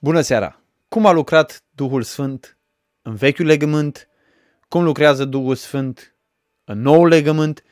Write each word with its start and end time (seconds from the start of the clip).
Bună 0.00 0.20
seara! 0.20 0.60
Cum 0.88 1.06
a 1.06 1.12
lucrat 1.12 1.62
Duhul 1.70 2.02
Sfânt 2.02 2.58
în 3.02 3.14
vechiul 3.14 3.46
legământ? 3.46 4.08
Cum 4.68 4.84
lucrează 4.84 5.24
Duhul 5.24 5.54
Sfânt 5.54 6.14
în 6.64 6.80
noul 6.80 7.08
legământ? 7.08 7.62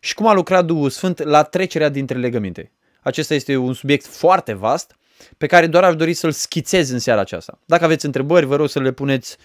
Și 0.00 0.14
cum 0.14 0.26
a 0.26 0.32
lucrat 0.32 0.64
Duhul 0.64 0.90
Sfânt 0.90 1.22
la 1.22 1.42
trecerea 1.42 1.88
dintre 1.88 2.18
legăminte? 2.18 2.72
Acesta 3.00 3.34
este 3.34 3.56
un 3.56 3.72
subiect 3.72 4.06
foarte 4.06 4.52
vast 4.52 4.96
pe 5.38 5.46
care 5.46 5.66
doar 5.66 5.84
aș 5.84 5.94
dori 5.94 6.14
să-l 6.14 6.30
schițez 6.30 6.90
în 6.90 6.98
seara 6.98 7.20
aceasta. 7.20 7.58
Dacă 7.64 7.84
aveți 7.84 8.04
întrebări, 8.04 8.46
vă 8.46 8.56
rog 8.56 8.68
să 8.68 8.80
le 8.80 8.92
puneți 8.92 9.36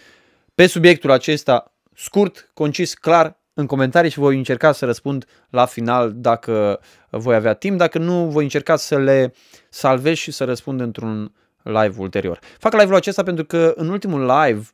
pe 0.56 0.68
subiectul 0.68 1.12
acesta 1.12 1.76
scurt, 1.96 2.52
concis, 2.54 2.94
clar, 2.94 3.40
în 3.54 3.66
comentarii 3.66 4.10
și 4.12 4.20
voi 4.20 4.38
încerca 4.38 4.72
să 4.72 4.86
răspund 4.86 5.26
la 5.50 5.66
final 5.66 6.14
dacă 6.16 6.80
voi 7.10 7.36
avea 7.36 7.54
timp. 7.54 7.78
Dacă 7.78 7.98
nu, 7.98 8.30
voi 8.30 8.44
încerca 8.44 8.76
să 8.76 8.98
le 8.98 9.34
salvez 9.70 10.16
și 10.16 10.32
să 10.32 10.44
răspund 10.44 10.80
într-un 10.80 11.34
live 11.64 11.94
ulterior. 11.98 12.40
Fac 12.58 12.74
live-ul 12.74 12.96
acesta 12.96 13.24
pentru 13.24 13.46
că 13.46 13.74
în 13.76 13.90
ultimul 13.90 14.22
live 14.26 14.68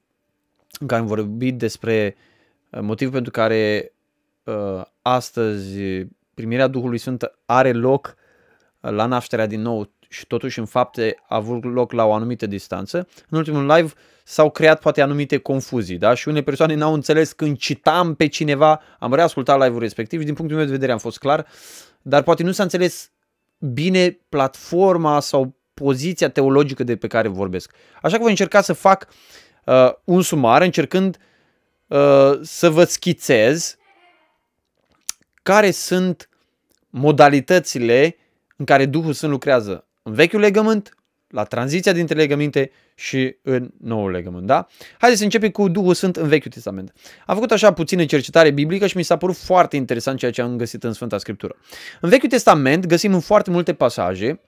în 0.80 0.88
care 0.88 1.02
am 1.02 1.08
vorbit 1.08 1.58
despre 1.58 2.16
uh, 2.70 2.80
motivul 2.82 3.14
pentru 3.14 3.32
care 3.32 3.94
uh, 4.44 4.82
astăzi 5.02 5.80
primirea 6.34 6.68
Duhului 6.68 6.98
Sfânt 6.98 7.32
are 7.46 7.72
loc 7.72 8.16
uh, 8.80 8.92
la 8.92 9.06
nașterea 9.06 9.46
din 9.46 9.62
nou 9.62 9.92
și 10.10 10.28
totuși 10.28 10.60
în 10.60 10.66
fapte 10.66 11.16
a 11.28 11.36
avut 11.36 11.64
loc 11.64 11.92
la 11.92 12.06
o 12.06 12.14
anumită 12.14 12.46
distanță. 12.46 13.08
În 13.30 13.38
ultimul 13.38 13.66
live 13.66 13.92
s-au 14.24 14.52
creat 14.52 14.80
poate 14.80 15.02
anumite 15.02 15.38
confuzii, 15.38 15.98
da? 15.98 16.14
Și 16.14 16.28
unele 16.28 16.44
persoane 16.44 16.76
n-au 16.76 16.94
înțeles 16.94 17.32
când 17.32 17.58
citam 17.58 18.16
pe 18.16 18.28
cineva, 18.28 18.82
am 19.00 19.14
reascultat 19.14 19.60
live-ul 19.60 19.80
respectiv 19.80 20.20
și 20.20 20.26
din 20.26 20.34
punctul 20.34 20.58
meu 20.58 20.66
de 20.66 20.72
vedere 20.72 20.92
am 20.92 20.98
fost 20.98 21.18
clar, 21.18 21.48
dar 22.02 22.24
poate 22.24 22.44
nu 22.44 22.52
s-a 22.52 22.64
înțeles 22.64 23.12
bine 23.58 24.20
platforma 24.30 25.20
sau 25.20 25.57
poziția 25.84 26.30
teologică 26.30 26.84
de 26.84 26.96
pe 26.96 27.08
care 27.08 27.28
vorbesc. 27.28 27.72
Așa 28.02 28.16
că 28.16 28.22
voi 28.22 28.30
încerca 28.30 28.62
să 28.62 28.74
fac 28.74 29.08
uh, 29.66 29.92
un 30.04 30.22
sumar 30.22 30.62
încercând 30.62 31.18
uh, 31.88 32.40
să 32.42 32.70
vă 32.70 32.84
schițez 32.84 33.78
care 35.44 35.72
sunt 35.72 36.30
modalitățile 36.90 38.16
în 38.56 38.66
care 38.66 38.86
Duhul 38.86 39.14
Sfânt 39.14 39.32
lucrează 39.32 39.88
în 40.04 40.14
vechiul 40.14 40.40
legământ, 40.40 40.98
la 41.28 41.44
tranziția 41.44 41.92
dintre 41.92 42.16
legăminte 42.16 42.72
și 42.96 43.38
în 43.42 43.70
noul 43.82 44.12
legământ. 44.12 44.46
Da? 44.46 44.68
Haideți 44.98 45.20
să 45.20 45.24
începem 45.26 45.50
cu 45.50 45.68
Duhul 45.68 45.94
Sfânt 45.94 46.16
în 46.16 46.28
Vechiul 46.28 46.52
Testament. 46.52 46.94
Am 47.26 47.36
făcut 47.36 47.52
așa 47.52 47.74
puțină 47.74 48.06
cercetare 48.06 48.52
biblică 48.52 48.88
și 48.88 48.98
mi 48.98 49.04
s-a 49.04 49.18
părut 49.18 49.36
foarte 49.36 49.76
interesant 49.76 50.20
ceea 50.20 50.32
ce 50.32 50.42
am 50.42 50.58
găsit 50.58 50.84
în 50.84 50.94
Sfânta 50.94 51.18
Scriptură. 51.18 51.56
În 52.02 52.10
Vechiul 52.10 52.30
Testament 52.30 52.86
găsim 52.86 53.14
în 53.14 53.20
foarte 53.20 53.50
multe 53.50 53.74
pasaje 53.74 54.40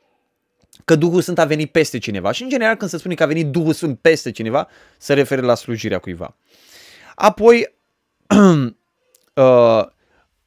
că 0.89 0.95
Duhul 0.95 1.21
Sfânt 1.21 1.39
a 1.39 1.45
venit 1.45 1.71
peste 1.71 1.97
cineva. 1.97 2.31
Și 2.31 2.43
în 2.43 2.49
general 2.49 2.75
când 2.75 2.89
se 2.89 2.97
spune 2.97 3.13
că 3.13 3.23
a 3.23 3.25
venit 3.25 3.47
Duhul 3.47 3.73
Sfânt 3.73 3.99
peste 3.99 4.31
cineva, 4.31 4.67
se 4.97 5.13
referă 5.13 5.41
la 5.41 5.55
slujirea 5.55 5.99
cuiva. 5.99 6.35
Apoi, 7.15 7.75
uh, 9.33 9.83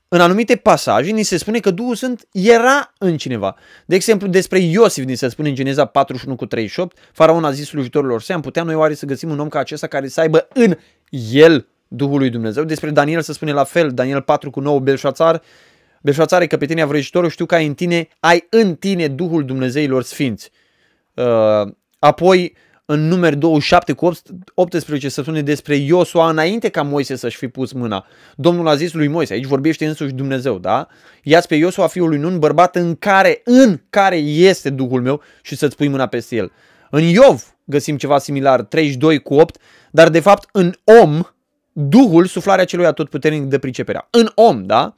în 0.08 0.20
anumite 0.20 0.56
pasaje 0.56 1.10
ni 1.10 1.22
se 1.22 1.36
spune 1.36 1.58
că 1.58 1.70
Duhul 1.70 1.94
Sfânt 1.94 2.28
era 2.32 2.92
în 2.98 3.16
cineva. 3.16 3.56
De 3.86 3.94
exemplu, 3.94 4.26
despre 4.28 4.58
Iosif 4.58 5.04
ni 5.04 5.14
se 5.14 5.28
spune 5.28 5.48
în 5.48 5.54
Geneza 5.54 5.84
41 5.84 6.36
cu 6.36 6.46
38, 6.46 6.98
faraon 7.12 7.44
a 7.44 7.50
zis 7.50 7.68
slujitorilor 7.68 8.22
săi, 8.22 8.34
am 8.34 8.40
putea 8.40 8.62
noi 8.62 8.74
oare 8.74 8.94
să 8.94 9.06
găsim 9.06 9.30
un 9.30 9.38
om 9.38 9.48
ca 9.48 9.58
acesta 9.58 9.86
care 9.86 10.08
să 10.08 10.20
aibă 10.20 10.48
în 10.54 10.76
el 11.32 11.66
Duhul 11.88 12.18
lui 12.18 12.30
Dumnezeu. 12.30 12.64
Despre 12.64 12.90
Daniel 12.90 13.20
se 13.20 13.32
spune 13.32 13.52
la 13.52 13.64
fel, 13.64 13.90
Daniel 13.90 14.22
4 14.22 14.50
cu 14.50 14.60
9, 14.60 14.80
Belșațar, 14.80 15.42
Belșațare, 16.02 16.46
căpetenia 16.46 16.86
vrăjitorul, 16.86 17.30
știu 17.30 17.46
că 17.46 17.54
ai 17.54 17.66
în 17.66 17.74
tine, 17.74 18.08
ai 18.20 18.46
în 18.50 18.74
tine 18.74 19.08
Duhul 19.08 19.44
Dumnezeilor 19.44 20.02
Sfinți. 20.02 20.50
Uh, 21.14 21.72
apoi, 21.98 22.56
în 22.84 23.08
numeri 23.08 23.36
27 23.36 23.92
cu 23.92 24.10
18 24.54 25.08
se 25.08 25.22
spune 25.22 25.42
despre 25.42 25.76
Iosua 25.76 26.30
înainte 26.30 26.68
ca 26.68 26.82
Moise 26.82 27.16
să-și 27.16 27.36
fi 27.36 27.48
pus 27.48 27.72
mâna. 27.72 28.06
Domnul 28.36 28.68
a 28.68 28.74
zis 28.74 28.92
lui 28.92 29.08
Moise, 29.08 29.32
aici 29.32 29.44
vorbește 29.44 29.86
însuși 29.86 30.12
Dumnezeu, 30.12 30.58
da? 30.58 30.86
Iați 31.22 31.48
pe 31.48 31.54
Iosua 31.54 31.86
fiul 31.86 32.08
lui 32.08 32.18
Nun, 32.18 32.38
bărbat 32.38 32.76
în 32.76 32.94
care, 32.94 33.40
în 33.44 33.80
care 33.90 34.16
este 34.16 34.70
Duhul 34.70 35.02
meu 35.02 35.22
și 35.42 35.56
să-ți 35.56 35.76
pui 35.76 35.88
mâna 35.88 36.06
peste 36.06 36.36
el. 36.36 36.52
În 36.90 37.02
Iov 37.02 37.56
găsim 37.64 37.96
ceva 37.96 38.18
similar, 38.18 38.62
32 38.62 39.18
cu 39.18 39.34
8, 39.34 39.60
dar 39.90 40.08
de 40.08 40.20
fapt 40.20 40.48
în 40.52 40.72
om, 41.02 41.20
Duhul, 41.72 42.26
suflarea 42.26 42.64
celui 42.64 42.86
atotputernic 42.86 43.42
de 43.42 43.58
priceperea. 43.58 44.08
În 44.10 44.30
om, 44.34 44.64
da? 44.64 44.94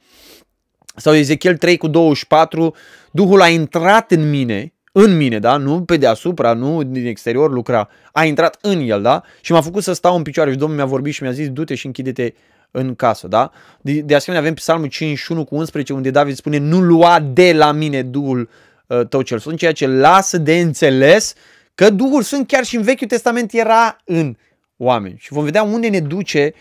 Sau 0.95 1.13
Ezechiel 1.13 1.57
3 1.57 1.77
cu 1.77 1.87
24, 1.87 2.75
Duhul 3.11 3.41
a 3.41 3.47
intrat 3.47 4.11
în 4.11 4.29
mine, 4.29 4.73
în 4.91 5.17
mine, 5.17 5.39
da? 5.39 5.57
Nu 5.57 5.83
pe 5.83 5.97
deasupra, 5.97 6.53
nu 6.53 6.83
din 6.83 7.05
exterior 7.05 7.51
lucra, 7.51 7.89
a 8.11 8.23
intrat 8.23 8.57
în 8.61 8.79
el, 8.79 9.01
da? 9.01 9.23
Și 9.41 9.51
m-a 9.51 9.61
făcut 9.61 9.83
să 9.83 9.93
stau 9.93 10.15
în 10.15 10.21
picioare 10.21 10.51
și 10.51 10.57
Domnul 10.57 10.77
mi-a 10.77 10.85
vorbit 10.85 11.13
și 11.13 11.23
mi-a 11.23 11.31
zis, 11.31 11.49
du-te 11.49 11.75
și 11.75 11.85
închide-te 11.85 12.33
în 12.71 12.95
casă, 12.95 13.27
da? 13.27 13.51
De, 13.81 13.93
de 13.93 14.15
asemenea 14.15 14.45
avem 14.45 14.55
Psalmul 14.55 14.87
51 14.87 15.43
cu 15.43 15.55
11 15.55 15.93
unde 15.93 16.09
David 16.09 16.35
spune, 16.35 16.57
nu 16.57 16.81
lua 16.81 17.19
de 17.19 17.53
la 17.53 17.71
mine 17.71 18.01
Duhul 18.01 18.49
uh, 18.87 19.07
tău 19.07 19.21
cel 19.21 19.39
Sfânt, 19.39 19.57
ceea 19.57 19.71
ce 19.71 19.87
lasă 19.87 20.37
de 20.37 20.59
înțeles 20.59 21.33
că 21.75 21.89
Duhul 21.89 22.21
Sfânt 22.21 22.47
chiar 22.47 22.63
și 22.63 22.75
în 22.75 22.81
Vechiul 22.81 23.07
Testament 23.07 23.53
era 23.53 23.97
în 24.05 24.35
oameni. 24.77 25.15
Și 25.19 25.33
vom 25.33 25.43
vedea 25.43 25.63
unde 25.63 25.87
ne 25.87 25.99
duce 25.99 26.53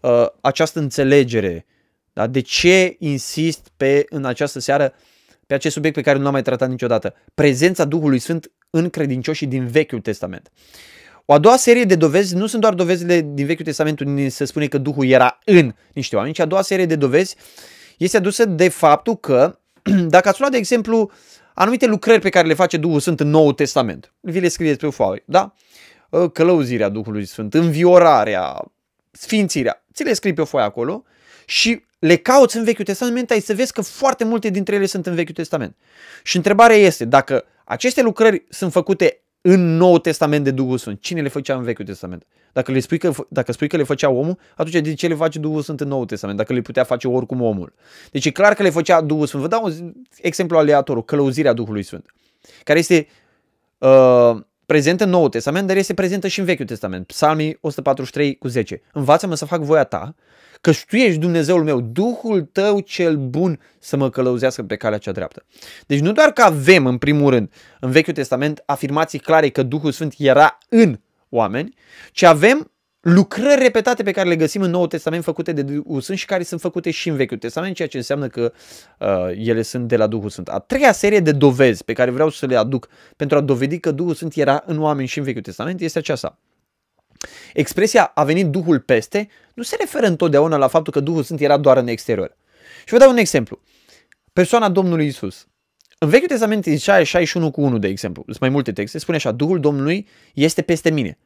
uh, 0.00 0.26
această 0.40 0.78
înțelegere 0.78 1.66
da? 2.18 2.26
De 2.26 2.40
ce 2.40 2.96
insist 2.98 3.68
pe, 3.76 4.04
în 4.08 4.24
această 4.24 4.58
seară 4.60 4.94
pe 5.46 5.54
acest 5.54 5.74
subiect 5.74 5.96
pe 5.96 6.02
care 6.02 6.18
nu 6.18 6.24
l-am 6.24 6.32
mai 6.32 6.42
tratat 6.42 6.68
niciodată? 6.68 7.14
Prezența 7.34 7.84
Duhului 7.84 8.18
Sfânt 8.18 8.50
în 8.70 8.90
credincioșii 8.90 9.46
din 9.46 9.66
Vechiul 9.66 10.00
Testament. 10.00 10.50
O 11.24 11.32
a 11.32 11.38
doua 11.38 11.56
serie 11.56 11.84
de 11.84 11.94
dovezi 11.94 12.34
nu 12.34 12.46
sunt 12.46 12.60
doar 12.60 12.74
dovezile 12.74 13.30
din 13.32 13.46
Vechiul 13.46 13.64
Testament 13.64 14.00
unde 14.00 14.28
se 14.28 14.44
spune 14.44 14.66
că 14.66 14.78
Duhul 14.78 15.06
era 15.06 15.38
în 15.44 15.74
niște 15.92 16.16
oameni, 16.16 16.34
ci 16.34 16.38
a 16.38 16.44
doua 16.44 16.62
serie 16.62 16.86
de 16.86 16.96
dovezi 16.96 17.36
este 17.98 18.16
adusă 18.16 18.44
de 18.44 18.68
faptul 18.68 19.16
că, 19.16 19.58
dacă 20.14 20.28
ați 20.28 20.40
luat, 20.40 20.52
de 20.52 20.56
exemplu, 20.56 21.10
anumite 21.54 21.86
lucrări 21.86 22.20
pe 22.20 22.28
care 22.28 22.46
le 22.46 22.54
face 22.54 22.76
Duhul 22.76 23.00
Sfânt 23.00 23.20
în 23.20 23.28
Noul 23.28 23.52
Testament, 23.52 24.12
vi 24.20 24.40
le 24.40 24.48
scrieți 24.48 24.78
pe 24.78 24.86
o 24.86 24.90
foaie, 24.90 25.22
da? 25.26 25.54
Călăuzirea 26.32 26.88
Duhului 26.88 27.24
Sfânt, 27.24 27.54
înviorarea, 27.54 28.72
sfințirea, 29.10 29.84
ți 29.92 30.04
le 30.04 30.12
scrii 30.12 30.32
pe 30.32 30.40
o 30.40 30.44
foaie 30.44 30.66
acolo 30.66 31.04
și 31.46 31.86
le 31.98 32.16
cauți 32.16 32.56
în 32.56 32.64
Vechiul 32.64 32.84
Testament, 32.84 33.30
ai 33.30 33.40
să 33.40 33.54
vezi 33.54 33.72
că 33.72 33.82
foarte 33.82 34.24
multe 34.24 34.48
dintre 34.48 34.74
ele 34.74 34.86
sunt 34.86 35.06
în 35.06 35.14
Vechiul 35.14 35.34
Testament. 35.34 35.76
Și 36.22 36.36
întrebarea 36.36 36.76
este, 36.76 37.04
dacă 37.04 37.44
aceste 37.64 38.02
lucrări 38.02 38.44
sunt 38.48 38.72
făcute 38.72 39.22
în 39.40 39.76
Noul 39.76 39.98
Testament 39.98 40.44
de 40.44 40.50
Duhul 40.50 40.78
Sfânt, 40.78 41.00
cine 41.00 41.20
le 41.20 41.28
făcea 41.28 41.54
în 41.54 41.62
Vechiul 41.62 41.84
Testament? 41.84 42.26
Dacă, 42.52 42.72
le 42.72 42.80
spui 42.80 42.98
că, 42.98 43.12
dacă 43.28 43.52
spui 43.52 43.68
că 43.68 43.76
le 43.76 43.82
făcea 43.82 44.08
omul, 44.08 44.38
atunci 44.56 44.80
de 44.80 44.94
ce 44.94 45.06
le 45.06 45.14
face 45.14 45.38
Duhul 45.38 45.62
Sfânt 45.62 45.80
în 45.80 45.88
Noul 45.88 46.06
Testament, 46.06 46.38
dacă 46.38 46.52
le 46.52 46.60
putea 46.60 46.84
face 46.84 47.08
oricum 47.08 47.40
omul? 47.40 47.72
Deci 48.10 48.24
e 48.24 48.30
clar 48.30 48.54
că 48.54 48.62
le 48.62 48.70
făcea 48.70 49.00
Duhul 49.00 49.26
Sfânt. 49.26 49.42
Vă 49.42 49.48
dau 49.48 49.64
un 49.64 49.92
exemplu 50.20 50.58
aleator, 50.58 51.04
călăuzirea 51.04 51.52
Duhului 51.52 51.82
Sfânt, 51.82 52.14
care 52.64 52.78
este 52.78 53.06
uh, 53.78 54.36
prezentă 54.66 55.04
în 55.04 55.10
Noul 55.10 55.28
Testament, 55.28 55.66
dar 55.66 55.76
este 55.76 55.94
prezentă 55.94 56.28
și 56.28 56.38
în 56.38 56.44
Vechiul 56.44 56.66
Testament. 56.66 57.06
Psalmii 57.06 57.58
143 57.60 58.36
cu 58.36 58.48
10. 58.48 58.82
Învață-mă 58.92 59.34
să 59.34 59.44
fac 59.44 59.60
voia 59.60 59.84
ta 59.84 60.14
că 60.60 60.70
tu 60.88 60.96
ești 60.96 61.18
Dumnezeul 61.18 61.64
meu, 61.64 61.80
Duhul 61.80 62.42
tău 62.42 62.80
cel 62.80 63.16
bun 63.16 63.60
să 63.78 63.96
mă 63.96 64.10
călăuzească 64.10 64.62
pe 64.62 64.76
calea 64.76 64.98
cea 64.98 65.12
dreaptă. 65.12 65.44
Deci 65.86 66.00
nu 66.00 66.12
doar 66.12 66.32
că 66.32 66.42
avem, 66.42 66.86
în 66.86 66.98
primul 66.98 67.30
rând, 67.30 67.52
în 67.80 67.90
Vechiul 67.90 68.12
Testament, 68.12 68.62
afirmații 68.66 69.18
clare 69.18 69.48
că 69.48 69.62
Duhul 69.62 69.92
Sfânt 69.92 70.14
era 70.18 70.58
în 70.68 71.00
oameni, 71.28 71.74
ci 72.12 72.22
avem 72.22 72.70
lucrări 73.00 73.62
repetate 73.62 74.02
pe 74.02 74.10
care 74.10 74.28
le 74.28 74.36
găsim 74.36 74.62
în 74.62 74.70
Noul 74.70 74.86
Testament 74.86 75.24
făcute 75.24 75.52
de 75.52 75.62
Duhul 75.62 76.00
Sfânt 76.00 76.18
și 76.18 76.26
care 76.26 76.42
sunt 76.42 76.60
făcute 76.60 76.90
și 76.90 77.08
în 77.08 77.16
Vechiul 77.16 77.38
Testament, 77.38 77.74
ceea 77.74 77.88
ce 77.88 77.96
înseamnă 77.96 78.26
că 78.28 78.52
uh, 78.98 79.08
ele 79.34 79.62
sunt 79.62 79.88
de 79.88 79.96
la 79.96 80.06
Duhul 80.06 80.28
Sfânt. 80.28 80.48
A 80.48 80.58
treia 80.58 80.92
serie 80.92 81.20
de 81.20 81.32
dovezi 81.32 81.84
pe 81.84 81.92
care 81.92 82.10
vreau 82.10 82.28
să 82.30 82.46
le 82.46 82.56
aduc 82.56 82.88
pentru 83.16 83.36
a 83.36 83.40
dovedi 83.40 83.78
că 83.78 83.90
Duhul 83.90 84.14
Sfânt 84.14 84.34
era 84.34 84.62
în 84.66 84.78
oameni 84.78 85.08
și 85.08 85.18
în 85.18 85.24
Vechiul 85.24 85.42
Testament 85.42 85.80
este 85.80 85.98
aceasta. 85.98 86.38
Expresia 87.54 88.10
a 88.14 88.24
venit 88.24 88.46
Duhul 88.46 88.80
peste 88.80 89.28
nu 89.54 89.62
se 89.62 89.76
referă 89.80 90.06
întotdeauna 90.06 90.56
la 90.56 90.68
faptul 90.68 90.92
că 90.92 91.00
Duhul 91.00 91.22
Sfânt 91.22 91.40
era 91.40 91.56
doar 91.56 91.76
în 91.76 91.86
exterior. 91.86 92.36
Și 92.86 92.92
vă 92.92 92.98
dau 92.98 93.10
un 93.10 93.16
exemplu. 93.16 93.60
Persoana 94.32 94.68
Domnului 94.68 95.06
Isus. 95.06 95.46
În 95.98 96.08
Vechiul 96.08 96.28
Testament, 96.28 96.64
Isaia 96.64 97.04
61 97.04 97.50
cu 97.50 97.60
1, 97.60 97.78
de 97.78 97.88
exemplu, 97.88 98.22
sunt 98.26 98.40
mai 98.40 98.48
multe 98.48 98.72
texte, 98.72 98.98
spune 98.98 99.16
așa, 99.16 99.32
Duhul 99.32 99.60
Domnului 99.60 100.06
este 100.34 100.62
peste 100.62 100.90
mine. 100.90 101.18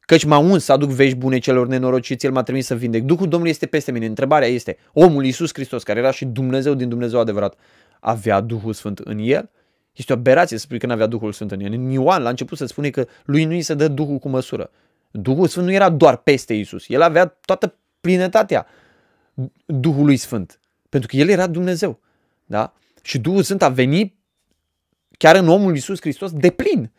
Căci 0.00 0.24
m-a 0.24 0.38
uns 0.38 0.64
să 0.64 0.72
aduc 0.72 0.90
vești 0.90 1.16
bune 1.16 1.38
celor 1.38 1.66
nenorociți, 1.66 2.26
El 2.26 2.32
m-a 2.32 2.42
trimis 2.42 2.66
să 2.66 2.74
vindec. 2.74 3.02
Duhul 3.02 3.28
Domnului 3.28 3.50
este 3.50 3.66
peste 3.66 3.92
mine. 3.92 4.06
Întrebarea 4.06 4.48
este, 4.48 4.76
omul 4.92 5.24
Isus 5.24 5.50
Hristos, 5.52 5.82
care 5.82 5.98
era 5.98 6.10
și 6.10 6.24
Dumnezeu 6.24 6.74
din 6.74 6.88
Dumnezeu 6.88 7.20
adevărat, 7.20 7.54
avea 8.00 8.40
Duhul 8.40 8.72
Sfânt 8.72 8.98
în 8.98 9.18
el? 9.18 9.50
Este 9.92 10.12
o 10.12 10.16
aberație 10.16 10.56
să 10.56 10.64
spui 10.64 10.78
că 10.78 10.86
nu 10.86 10.92
avea 10.92 11.06
Duhul 11.06 11.32
Sfânt 11.32 11.50
în 11.50 11.60
el. 11.60 11.72
În 11.72 11.90
Ioan, 11.90 12.22
la 12.22 12.28
început, 12.28 12.58
se 12.58 12.66
spune 12.66 12.90
că 12.90 13.06
lui 13.24 13.44
nu 13.44 13.52
îi 13.52 13.62
se 13.62 13.74
dă 13.74 13.88
Duhul 13.88 14.18
cu 14.18 14.28
măsură. 14.28 14.70
Duhul 15.12 15.48
Sfânt 15.48 15.66
nu 15.66 15.72
era 15.72 15.90
doar 15.90 16.16
peste 16.16 16.54
Isus, 16.54 16.88
el 16.88 17.02
avea 17.02 17.26
toată 17.26 17.74
plinătatea 18.00 18.66
Duhului 19.66 20.16
Sfânt, 20.16 20.60
pentru 20.88 21.08
că 21.08 21.16
el 21.16 21.28
era 21.28 21.46
Dumnezeu. 21.46 22.00
Da? 22.44 22.72
Și 23.02 23.18
Duhul 23.18 23.42
Sfânt 23.42 23.62
a 23.62 23.68
venit 23.68 24.14
chiar 25.18 25.36
în 25.36 25.48
omul 25.48 25.76
Isus 25.76 26.00
Hristos 26.00 26.32
de 26.32 26.50
plin. 26.50 26.92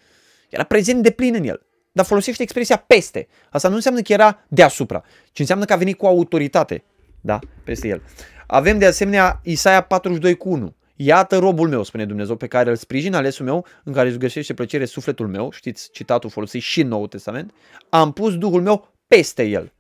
Era 0.50 0.64
prezent 0.64 1.04
de 1.04 1.12
plin 1.12 1.36
în 1.36 1.44
el. 1.44 1.66
Dar 1.92 2.06
folosește 2.06 2.44
expresia 2.44 2.78
peste. 2.78 3.28
Asta 3.50 3.70
nu 3.70 3.76
înseamnă 3.76 4.02
că 4.02 4.14
era 4.14 4.46
deasupra, 4.48 5.04
ci 5.32 5.40
înseamnă 5.40 5.66
că 5.66 5.74
a 5.74 5.76
venit 5.76 5.98
cu 5.98 6.06
autoritate. 6.06 6.84
Da? 7.22 7.40
Peste 7.64 7.88
el. 7.88 8.02
Avem 8.48 8.78
de 8.78 8.86
asemenea 8.86 9.40
Isaia 9.44 9.82
42 9.82 10.36
cu 10.36 10.50
1. 10.50 10.76
Iată 10.96 11.38
robul 11.38 11.70
meu, 11.70 11.84
spune 11.84 12.06
Dumnezeu, 12.06 12.36
pe 12.36 12.48
care 12.48 12.70
îl 12.70 12.76
sprijin, 12.76 13.14
alesul 13.14 13.46
meu, 13.46 13.66
în 13.84 13.94
care 13.94 14.08
își 14.08 14.18
găsește 14.18 14.54
plăcere 14.54 14.86
sufletul 14.86 15.28
meu, 15.28 15.52
știți 15.52 15.90
citatul 15.92 16.30
folosit 16.30 16.62
și 16.62 16.82
în 16.82 16.88
Noul 16.88 17.08
Testament, 17.08 17.54
am 17.90 18.12
pus 18.12 18.38
Duhul 18.38 18.62
meu 18.62 18.94
peste 19.08 19.44
el. 19.44 19.74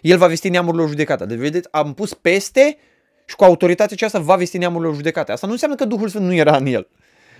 El 0.00 0.18
va 0.18 0.26
vesti 0.26 0.48
neamurilor 0.48 0.88
judecata. 0.88 1.24
Deci, 1.26 1.38
vedeți, 1.38 1.68
am 1.70 1.94
pus 1.94 2.14
peste 2.14 2.76
și 3.26 3.36
cu 3.36 3.44
autoritatea 3.44 3.94
aceasta 3.94 4.18
va 4.18 4.36
vesti 4.36 4.58
neamurilor 4.58 4.94
judecate. 4.94 5.32
Asta 5.32 5.46
nu 5.46 5.52
înseamnă 5.52 5.76
că 5.76 5.84
Duhul 5.84 6.08
Sfânt 6.08 6.24
nu 6.24 6.34
era 6.34 6.56
în 6.56 6.66
el. 6.66 6.88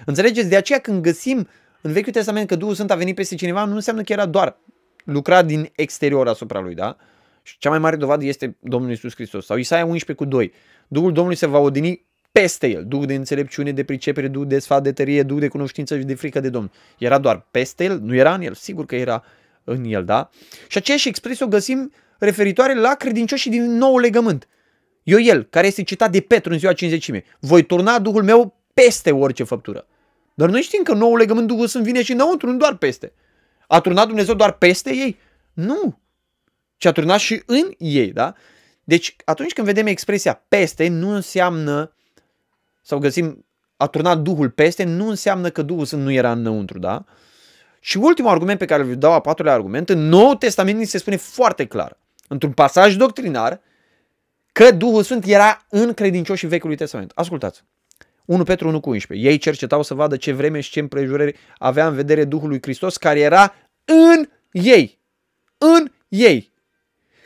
Înțelegeți? 0.05 0.49
De 0.49 0.57
aceea 0.57 0.79
când 0.79 1.03
găsim 1.03 1.49
în 1.81 1.93
Vechiul 1.93 2.13
Testament 2.13 2.49
că 2.49 2.57
Duhul 2.57 2.75
Sfânt 2.75 2.91
a 2.91 2.95
venit 2.95 3.15
peste 3.15 3.35
cineva, 3.35 3.65
nu 3.65 3.75
înseamnă 3.75 4.03
că 4.03 4.13
era 4.13 4.27
doar 4.27 4.59
lucrat 5.05 5.47
din 5.47 5.71
exterior 5.75 6.29
asupra 6.29 6.61
lui, 6.61 6.75
da? 6.75 6.97
Și 7.43 7.59
cea 7.59 7.71
mai 7.71 7.79
mare 7.79 7.97
dovadă 7.97 8.25
este 8.25 8.57
Domnul 8.61 8.91
Isus 8.91 9.15
Hristos. 9.15 9.45
Sau 9.45 9.57
Isaia 9.57 9.85
11 9.85 10.25
cu 10.25 10.31
2. 10.31 10.53
Duhul 10.89 11.13
Domnului 11.13 11.37
se 11.37 11.47
va 11.47 11.59
odini 11.59 12.07
peste 12.41 12.67
el. 12.67 12.85
Duh 12.87 13.07
de 13.07 13.15
înțelepciune, 13.15 13.73
de 13.73 13.85
pricepere, 13.85 14.29
duh 14.29 14.47
de 14.47 14.59
sfat, 14.59 14.83
de 14.83 14.93
tărie, 14.93 15.23
duh 15.23 15.39
de 15.39 15.49
cunoștință 15.49 15.99
și 15.99 16.05
de 16.05 16.15
frică 16.15 16.41
de 16.41 16.49
Domnul. 16.49 16.71
Era 16.99 17.19
doar 17.19 17.47
peste 17.51 17.85
el? 17.85 18.01
Nu 18.01 18.15
era 18.15 18.35
în 18.35 18.41
el? 18.41 18.55
Sigur 18.55 18.87
că 18.87 18.97
era 18.97 19.25
în 19.65 19.85
el, 19.85 20.05
da? 20.05 20.31
Și 20.69 20.79
aceeași 20.79 21.09
expresie 21.09 21.45
o 21.45 21.49
găsim 21.49 21.93
referitoare 22.19 22.75
la 22.75 22.95
credincioșii 22.95 23.51
din 23.51 23.77
nou 23.77 23.99
legământ. 23.99 24.49
Eu 25.03 25.21
el, 25.21 25.43
care 25.43 25.67
este 25.67 25.83
citat 25.83 26.11
de 26.11 26.21
Petru 26.21 26.53
în 26.53 26.59
ziua 26.59 26.73
cinzecime, 26.73 27.25
voi 27.41 27.63
turna 27.63 27.99
Duhul 27.99 28.23
meu 28.23 28.61
peste 28.75 29.11
orice 29.11 29.45
făptură. 29.45 29.87
Dar 30.35 30.49
noi 30.49 30.61
știm 30.61 30.83
că 30.83 30.95
noul 30.95 31.19
legământ 31.19 31.47
Duhul 31.47 31.67
Sfânt 31.67 31.85
vine 31.85 32.03
și 32.03 32.13
înăuntru, 32.13 32.51
nu 32.51 32.57
doar 32.57 32.77
peste. 32.77 33.13
A 33.67 33.81
turnat 33.81 34.07
Dumnezeu 34.07 34.35
doar 34.35 34.53
peste 34.53 34.95
ei? 34.95 35.19
Nu. 35.53 36.01
Ci 36.77 36.85
a 36.85 36.93
turnat 36.93 37.19
și 37.19 37.43
în 37.47 37.71
ei, 37.79 38.13
da? 38.13 38.35
Deci 38.85 39.17
atunci 39.25 39.53
când 39.53 39.67
vedem 39.67 39.87
expresia 39.87 40.45
peste, 40.49 40.89
nu 40.89 41.15
înseamnă, 41.15 41.94
sau 42.85 42.99
găsim 42.99 43.47
a 43.77 43.87
turnat 43.87 44.19
Duhul 44.19 44.51
peste, 44.51 44.85
nu 44.85 45.09
înseamnă 45.09 45.51
că 45.51 45.63
Duhul 45.63 45.85
Sfânt 45.85 46.03
nu 46.03 46.13
era 46.13 46.33
înăuntru, 46.33 46.79
da? 46.79 47.05
Și 47.81 47.97
ultimul 47.97 48.31
argument 48.31 48.59
pe 48.59 48.65
care 48.65 48.83
îl 48.83 48.97
dau 48.97 49.13
a 49.13 49.21
patrulea 49.21 49.53
argument, 49.53 49.89
în 49.89 50.09
Noul 50.09 50.37
Testament 50.37 50.79
ni 50.79 50.85
se 50.85 50.99
spune 50.99 51.17
foarte 51.17 51.67
clar, 51.67 51.99
într-un 52.29 52.53
pasaj 52.53 52.97
doctrinar, 52.97 53.61
că 54.53 54.71
Duhul 54.71 55.03
Sfânt 55.03 55.25
era 55.25 55.67
în 55.69 55.95
credincioșii 55.95 56.49
Vechiului 56.49 56.77
Testament. 56.77 57.13
Ascultați. 57.15 57.65
1 58.25 58.43
Petru 58.43 58.69
1 58.69 58.81
cu 58.81 58.91
11. 58.91 59.29
Ei 59.29 59.39
cercetau 59.39 59.83
să 59.83 59.95
vadă 59.95 60.17
ce 60.17 60.33
vreme 60.33 60.61
și 60.61 60.71
ce 60.71 60.81
împrejurări 60.81 61.37
avea 61.59 61.87
în 61.87 61.95
vedere 61.95 62.25
Duhul 62.25 62.49
lui 62.49 62.63
Hristos 62.63 62.97
care 62.97 63.21
era 63.21 63.55
în 63.85 64.29
ei. 64.51 65.01
În 65.59 65.91
ei. 66.09 66.53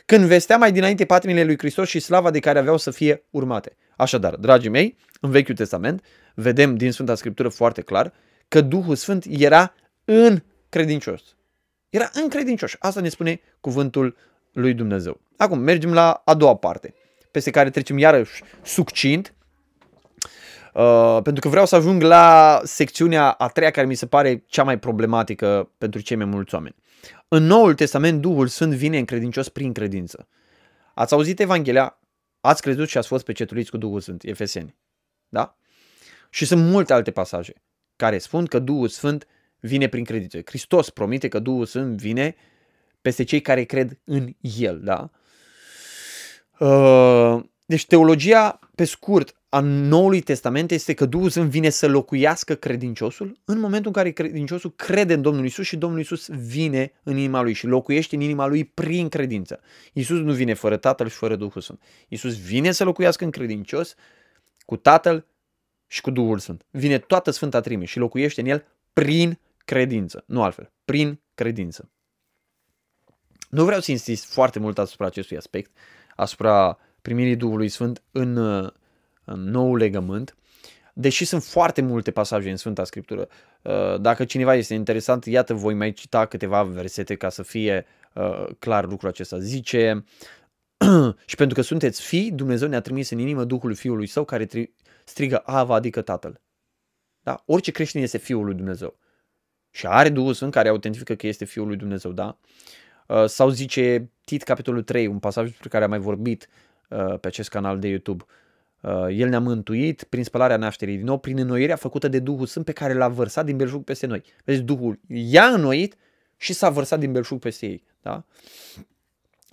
Când 0.09 0.25
vestea 0.25 0.57
mai 0.57 0.71
dinainte 0.71 1.05
patimile 1.05 1.43
lui 1.43 1.57
Hristos 1.57 1.87
și 1.87 1.99
slava 1.99 2.31
de 2.31 2.39
care 2.39 2.59
aveau 2.59 2.77
să 2.77 2.91
fie 2.91 3.23
urmate. 3.29 3.75
Așadar, 3.97 4.35
dragii 4.35 4.69
mei, 4.69 4.97
în 5.21 5.29
Vechiul 5.29 5.55
Testament 5.55 6.03
vedem 6.35 6.75
din 6.75 6.91
Sfânta 6.91 7.15
Scriptură 7.15 7.49
foarte 7.49 7.81
clar 7.81 8.13
că 8.47 8.61
Duhul 8.61 8.95
Sfânt 8.95 9.25
era 9.29 9.73
în 10.05 10.41
credincios. 10.69 11.21
Era 11.89 12.09
în 12.13 12.29
credincioși. 12.29 12.75
Asta 12.79 13.01
ne 13.01 13.09
spune 13.09 13.41
cuvântul 13.59 14.17
lui 14.53 14.73
Dumnezeu. 14.73 15.19
Acum 15.37 15.59
mergem 15.59 15.93
la 15.93 16.21
a 16.25 16.33
doua 16.33 16.55
parte, 16.55 16.93
peste 17.31 17.51
care 17.51 17.69
trecem 17.69 17.97
iarăși 17.97 18.43
succint, 18.63 19.33
Uh, 20.73 21.19
pentru 21.23 21.41
că 21.41 21.47
vreau 21.47 21.65
să 21.65 21.75
ajung 21.75 22.01
la 22.01 22.59
secțiunea 22.63 23.29
a 23.29 23.47
treia 23.47 23.71
care 23.71 23.87
mi 23.87 23.95
se 23.95 24.05
pare 24.05 24.43
cea 24.47 24.63
mai 24.63 24.79
problematică 24.79 25.71
pentru 25.77 26.01
cei 26.01 26.17
mai 26.17 26.25
mulți 26.25 26.53
oameni. 26.55 26.75
În 27.27 27.43
Noul 27.43 27.75
Testament, 27.75 28.21
Duhul 28.21 28.47
Sfânt 28.47 28.73
vine 28.73 28.97
în 28.97 29.05
credincios 29.05 29.49
prin 29.49 29.73
credință. 29.73 30.27
Ați 30.93 31.13
auzit 31.13 31.39
Evanghelia, 31.39 31.99
ați 32.41 32.61
crezut 32.61 32.87
și 32.87 32.97
ați 32.97 33.07
fost 33.07 33.25
pecetuliți 33.25 33.69
cu 33.69 33.77
Duhul 33.77 33.99
Sfânt, 33.99 34.23
Efeseni. 34.23 34.75
Da? 35.29 35.57
Și 36.29 36.45
sunt 36.45 36.69
multe 36.69 36.93
alte 36.93 37.11
pasaje 37.11 37.53
care 37.95 38.17
spun 38.17 38.45
că 38.45 38.59
Duhul 38.59 38.87
Sfânt 38.87 39.27
vine 39.59 39.87
prin 39.87 40.03
credință. 40.03 40.41
Hristos 40.45 40.89
promite 40.89 41.27
că 41.27 41.39
Duhul 41.39 41.65
Sfânt 41.65 42.01
vine 42.01 42.35
peste 43.01 43.23
cei 43.23 43.41
care 43.41 43.63
cred 43.63 43.99
în 44.03 44.35
El. 44.41 44.81
Da? 44.83 45.09
Uh, 46.65 47.43
deci 47.65 47.85
teologia, 47.85 48.59
pe 48.75 48.85
scurt, 48.85 49.38
a 49.49 49.59
Noului 49.59 50.21
Testament 50.21 50.71
este 50.71 50.93
că 50.93 51.05
Duhul 51.05 51.29
Sfânt 51.29 51.49
vine 51.49 51.69
să 51.69 51.87
locuiască 51.87 52.55
credinciosul 52.55 53.39
în 53.45 53.59
momentul 53.59 53.87
în 53.87 53.93
care 53.93 54.11
credinciosul 54.11 54.73
crede 54.75 55.13
în 55.13 55.21
Domnul 55.21 55.45
Isus 55.45 55.65
și 55.65 55.77
Domnul 55.77 55.99
Isus 55.99 56.27
vine 56.27 56.91
în 57.03 57.17
inima 57.17 57.41
lui 57.41 57.53
și 57.53 57.65
locuiește 57.65 58.15
în 58.15 58.21
inima 58.21 58.45
lui 58.45 58.65
prin 58.65 59.09
credință. 59.09 59.59
Isus 59.93 60.19
nu 60.19 60.33
vine 60.33 60.53
fără 60.53 60.77
Tatăl 60.77 61.07
și 61.07 61.15
fără 61.15 61.35
Duhul 61.35 61.61
Sfânt. 61.61 61.81
Isus 62.07 62.41
vine 62.41 62.71
să 62.71 62.83
locuiască 62.83 63.23
în 63.23 63.31
credincios 63.31 63.95
cu 64.65 64.75
Tatăl 64.75 65.25
și 65.87 66.01
cu 66.01 66.11
Duhul 66.11 66.39
Sfânt. 66.39 66.65
Vine 66.71 66.97
toată 66.97 67.31
Sfânta 67.31 67.59
Trime 67.59 67.85
și 67.85 67.99
locuiește 67.99 68.41
în 68.41 68.47
el 68.47 68.65
prin 68.93 69.39
credință, 69.65 70.23
nu 70.27 70.43
altfel, 70.43 70.71
prin 70.85 71.21
credință. 71.33 71.89
Nu 73.49 73.65
vreau 73.65 73.79
să 73.79 73.91
insist 73.91 74.31
foarte 74.31 74.59
mult 74.59 74.77
asupra 74.77 75.05
acestui 75.05 75.37
aspect, 75.37 75.71
asupra 76.15 76.77
primirii 77.01 77.35
Duhului 77.35 77.69
Sfânt 77.69 78.03
în 78.11 78.37
în 78.37 78.73
nou 79.35 79.75
legământ, 79.75 80.35
deși 80.99 81.25
sunt 81.25 81.43
foarte 81.43 81.81
multe 81.81 82.11
pasaje 82.11 82.49
în 82.49 82.55
Sfânta 82.55 82.83
Scriptură. 82.83 83.27
Uh, 83.61 84.01
dacă 84.01 84.25
cineva 84.25 84.55
este 84.55 84.73
interesant, 84.73 85.25
iată, 85.25 85.53
voi 85.53 85.73
mai 85.73 85.91
cita 85.91 86.25
câteva 86.25 86.63
versete 86.63 87.15
ca 87.15 87.29
să 87.29 87.43
fie 87.43 87.85
uh, 88.13 88.45
clar 88.59 88.85
lucrul 88.85 89.09
acesta. 89.09 89.39
Zice, 89.39 90.03
și 91.25 91.35
pentru 91.35 91.55
că 91.55 91.61
sunteți 91.61 92.01
fii, 92.01 92.31
Dumnezeu 92.31 92.67
ne-a 92.67 92.81
trimis 92.81 93.09
în 93.09 93.19
inimă 93.19 93.43
Duhul 93.43 93.75
Fiului 93.75 94.07
Său 94.07 94.25
care 94.25 94.47
strigă 95.03 95.41
Ava, 95.45 95.75
adică 95.75 96.01
Tatăl. 96.01 96.41
Da? 97.21 97.43
Orice 97.45 97.71
creștin 97.71 98.01
este 98.01 98.17
Fiul 98.17 98.45
lui 98.45 98.53
Dumnezeu. 98.53 98.97
Și 99.71 99.87
are 99.87 100.09
Duhul 100.09 100.33
Sfânt 100.33 100.51
care 100.51 100.69
autentifică 100.69 101.15
că 101.15 101.27
este 101.27 101.45
Fiul 101.45 101.67
lui 101.67 101.75
Dumnezeu, 101.77 102.11
da? 102.11 102.37
Uh, 103.07 103.25
sau 103.25 103.49
zice 103.49 104.11
Tit, 104.25 104.43
capitolul 104.43 104.83
3, 104.83 105.07
un 105.07 105.19
pasaj 105.19 105.47
despre 105.47 105.69
care 105.69 105.83
am 105.83 105.89
mai 105.89 105.99
vorbit 105.99 106.47
pe 107.21 107.27
acest 107.27 107.49
canal 107.49 107.79
de 107.79 107.87
YouTube. 107.87 108.23
Uh, 108.81 109.07
el 109.09 109.29
ne-a 109.29 109.39
mântuit 109.39 110.03
prin 110.03 110.23
spălarea 110.23 110.57
nașterii 110.57 110.95
din 110.95 111.05
nou, 111.05 111.17
prin 111.17 111.37
înnoirea 111.37 111.75
făcută 111.75 112.07
de 112.07 112.19
Duhul 112.19 112.45
Sfânt 112.45 112.65
pe 112.65 112.71
care 112.71 112.93
l-a 112.93 113.07
vărsat 113.07 113.45
din 113.45 113.57
belșug 113.57 113.83
peste 113.83 114.05
noi. 114.05 114.23
Vezi, 114.43 114.61
Duhul 114.61 114.99
i-a 115.07 115.45
înnoit 115.45 115.95
și 116.37 116.53
s-a 116.53 116.69
vărsat 116.69 116.99
din 116.99 117.11
belșug 117.11 117.39
peste 117.39 117.65
ei. 117.65 117.83
Da? 118.01 118.25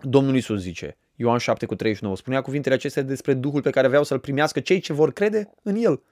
Domnul 0.00 0.35
Iisus 0.35 0.61
zice, 0.61 0.97
Ioan 1.14 1.38
7 1.38 1.66
cu 1.66 1.75
39, 1.75 2.16
spunea 2.16 2.40
cuvintele 2.40 2.75
acestea 2.75 3.02
despre 3.02 3.35
Duhul 3.35 3.62
pe 3.62 3.71
care 3.71 3.87
aveau 3.87 4.04
să-l 4.04 4.18
primească 4.18 4.61
cei 4.61 4.80
ce 4.80 4.92
vor 4.92 5.12
crede 5.12 5.50
în 5.62 5.76
El. 5.76 6.02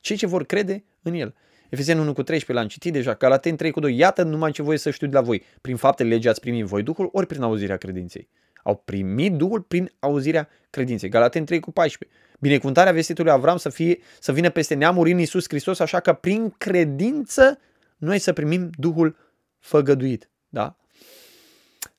Cei 0.00 0.16
ce 0.16 0.26
vor 0.26 0.44
crede 0.44 0.84
în 1.02 1.14
El. 1.14 1.34
Efeseni 1.68 2.00
1 2.00 2.12
cu 2.12 2.22
13 2.22 2.52
l-am 2.52 2.68
citit 2.68 2.92
deja, 2.92 3.14
Galaten 3.14 3.56
3 3.56 3.70
cu 3.70 3.80
2, 3.80 3.96
iată 3.96 4.22
numai 4.22 4.50
ce 4.50 4.62
voi 4.62 4.76
să 4.76 4.90
știu 4.90 5.06
de 5.06 5.14
la 5.14 5.20
voi. 5.20 5.42
Prin 5.60 5.76
faptele 5.76 6.08
legii 6.08 6.30
ați 6.30 6.40
primit 6.40 6.64
voi 6.64 6.82
Duhul, 6.82 7.08
ori 7.12 7.26
prin 7.26 7.42
auzirea 7.42 7.76
credinței. 7.76 8.28
Au 8.62 8.82
primit 8.84 9.32
Duhul 9.32 9.60
prin 9.60 9.92
auzirea 9.98 10.48
credinței. 10.70 11.08
Galaten 11.08 11.44
3 11.44 11.60
cu 11.60 11.72
14. 11.72 12.18
Binecuvântarea 12.38 12.92
vestitului 12.92 13.30
Avram 13.30 13.56
să, 13.56 13.68
fie, 13.68 13.98
să 14.20 14.32
vină 14.32 14.50
peste 14.50 14.74
neamuri 14.74 15.10
în 15.10 15.18
Iisus 15.18 15.44
Hristos, 15.48 15.78
așa 15.78 16.00
că 16.00 16.12
prin 16.12 16.50
credință 16.50 17.58
noi 17.96 18.18
să 18.18 18.32
primim 18.32 18.70
Duhul 18.78 19.16
făgăduit. 19.58 20.30
Da? 20.48 20.76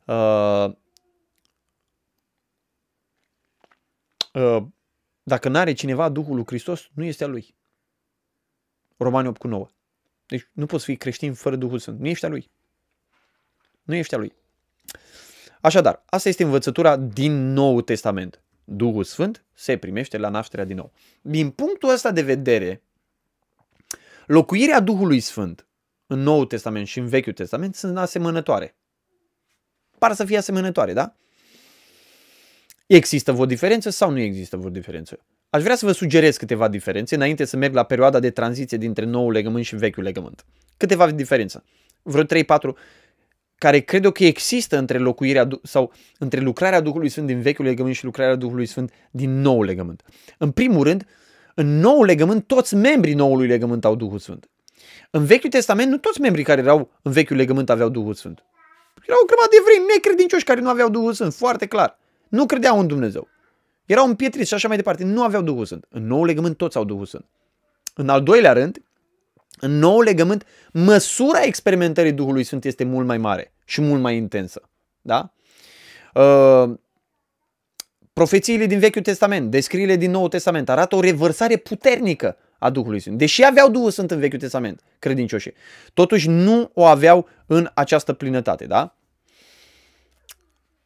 Uh, 0.05 0.73
uh, 4.33 4.63
dacă 5.23 5.49
nu 5.49 5.57
are 5.57 5.73
cineva 5.73 6.09
Duhul 6.09 6.35
lui 6.35 6.45
Hristos, 6.45 6.89
nu 6.93 7.03
este 7.03 7.23
a 7.23 7.27
lui. 7.27 7.55
Romani 8.97 9.27
8 9.27 9.37
cu 9.39 9.47
9. 9.47 9.67
Deci 10.25 10.49
nu 10.53 10.65
poți 10.65 10.83
fi 10.83 10.97
creștin 10.97 11.33
fără 11.33 11.55
Duhul 11.55 11.79
Sfânt. 11.79 11.99
Nu 11.99 12.07
ești 12.07 12.25
a 12.25 12.27
lui. 12.27 12.51
Nu 13.83 13.95
ești 13.95 14.15
a 14.15 14.17
lui. 14.17 14.33
Așadar, 15.61 16.03
asta 16.05 16.29
este 16.29 16.43
învățătura 16.43 16.97
din 16.97 17.53
Nou 17.53 17.81
Testament. 17.81 18.41
Duhul 18.69 19.03
Sfânt 19.03 19.43
se 19.53 19.77
primește 19.77 20.17
la 20.17 20.29
nașterea 20.29 20.65
din 20.65 20.75
nou. 20.75 20.91
Din 21.21 21.49
punctul 21.49 21.89
ăsta 21.89 22.11
de 22.11 22.21
vedere, 22.21 22.83
locuirea 24.25 24.79
Duhului 24.79 25.19
Sfânt 25.19 25.67
în 26.07 26.19
Noul 26.19 26.45
Testament 26.45 26.87
și 26.87 26.99
în 26.99 27.07
Vechiul 27.07 27.33
Testament 27.33 27.75
sunt 27.75 27.97
asemănătoare. 27.97 28.75
Par 29.97 30.13
să 30.13 30.25
fie 30.25 30.37
asemănătoare, 30.37 30.93
da? 30.93 31.15
Există 32.87 33.31
vreo 33.31 33.45
diferență 33.45 33.89
sau 33.89 34.11
nu 34.11 34.19
există 34.19 34.57
vreo 34.57 34.69
diferență? 34.69 35.19
Aș 35.49 35.63
vrea 35.63 35.75
să 35.75 35.85
vă 35.85 35.91
sugerez 35.91 36.37
câteva 36.37 36.67
diferențe 36.67 37.15
înainte 37.15 37.45
să 37.45 37.57
merg 37.57 37.73
la 37.73 37.83
perioada 37.83 38.19
de 38.19 38.29
tranziție 38.29 38.77
dintre 38.77 39.05
noul 39.05 39.31
legământ 39.31 39.65
și 39.65 39.75
vechiul 39.75 40.03
legământ. 40.03 40.45
Câteva 40.77 41.11
diferențe. 41.11 41.63
Vreo 42.01 42.23
3-4 42.23 42.25
care 43.57 43.79
cred 43.79 44.03
eu 44.03 44.11
că 44.11 44.23
există 44.23 44.77
între 44.77 44.97
locuirea 44.97 45.47
sau 45.63 45.91
între 46.17 46.39
lucrarea 46.39 46.79
Duhului 46.79 47.09
Sfânt 47.09 47.27
din 47.27 47.41
vechiul 47.41 47.65
legământ 47.65 47.95
și 47.95 48.05
lucrarea 48.05 48.35
Duhului 48.35 48.65
Sfânt 48.65 48.91
din 49.11 49.41
nou 49.41 49.63
legământ. 49.63 50.03
În 50.37 50.51
primul 50.51 50.83
rând, 50.83 51.05
în 51.55 51.79
nou 51.79 52.03
legământ, 52.03 52.47
toți 52.47 52.75
membrii 52.75 53.13
noului 53.13 53.47
legământ 53.47 53.85
au 53.85 53.95
Duhul 53.95 54.19
Sfânt. 54.19 54.49
În 55.11 55.25
Vechiul 55.25 55.49
Testament 55.49 55.91
nu 55.91 55.97
toți 55.97 56.21
membrii 56.21 56.43
care 56.43 56.61
erau 56.61 56.91
în 57.01 57.11
Vechiul 57.11 57.35
Legământ 57.35 57.69
aveau 57.69 57.89
Duhul 57.89 58.13
Sfânt. 58.13 58.43
Erau 59.05 59.19
o 59.21 59.25
grămadă 59.25 59.49
de 59.49 59.57
evrei 59.59 59.95
necredincioși 59.95 60.43
care 60.43 60.59
nu 60.59 60.69
aveau 60.69 60.89
Duhul 60.89 61.13
Sfânt, 61.13 61.33
foarte 61.33 61.65
clar. 61.65 61.99
Nu 62.27 62.45
credeau 62.45 62.79
în 62.79 62.87
Dumnezeu. 62.87 63.27
Erau 63.85 64.07
împietriți 64.07 64.47
și 64.47 64.53
așa 64.53 64.67
mai 64.67 64.77
departe. 64.77 65.03
Nu 65.03 65.23
aveau 65.23 65.41
Duhul 65.41 65.65
Sfânt. 65.65 65.85
În 65.89 66.07
nou 66.07 66.25
legământ 66.25 66.57
toți 66.57 66.77
au 66.77 66.83
Duhul 66.83 67.05
Sfânt. 67.05 67.25
În 67.95 68.09
al 68.09 68.23
doilea 68.23 68.53
rând, 68.53 68.81
în 69.59 69.71
nou 69.71 70.01
legământ, 70.01 70.45
măsura 70.71 71.41
experimentării 71.43 72.11
Duhului 72.11 72.43
Sfânt 72.43 72.65
este 72.65 72.83
mult 72.83 73.07
mai 73.07 73.17
mare 73.17 73.53
și 73.65 73.81
mult 73.81 74.01
mai 74.01 74.15
intensă. 74.15 74.69
Da? 75.01 75.33
Uh, 76.13 76.73
profețiile 78.13 78.65
din 78.65 78.79
Vechiul 78.79 79.01
Testament, 79.01 79.51
descrierile 79.51 79.95
din 79.95 80.11
Noul 80.11 80.29
Testament 80.29 80.69
arată 80.69 80.95
o 80.95 80.99
revărsare 80.99 81.55
puternică 81.55 82.37
a 82.59 82.69
Duhului 82.69 82.99
Sfânt. 82.99 83.17
Deși 83.17 83.45
aveau 83.45 83.69
Duhul 83.69 83.91
Sfânt 83.91 84.11
în 84.11 84.19
Vechiul 84.19 84.39
Testament, 84.39 84.81
credincioșii, 84.99 85.53
totuși 85.93 86.29
nu 86.29 86.71
o 86.73 86.85
aveau 86.85 87.27
în 87.45 87.69
această 87.73 88.13
plinătate. 88.13 88.65
Da? 88.65 88.95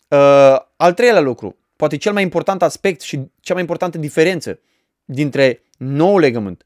Uh, 0.07 0.59
al 0.75 0.93
treilea 0.93 1.21
lucru, 1.21 1.57
poate 1.75 1.97
cel 1.97 2.13
mai 2.13 2.23
important 2.23 2.61
aspect 2.61 3.01
și 3.01 3.19
cea 3.39 3.53
mai 3.53 3.61
importantă 3.61 3.97
diferență 3.97 4.59
dintre 5.05 5.63
nou 5.77 6.17
legământ 6.17 6.65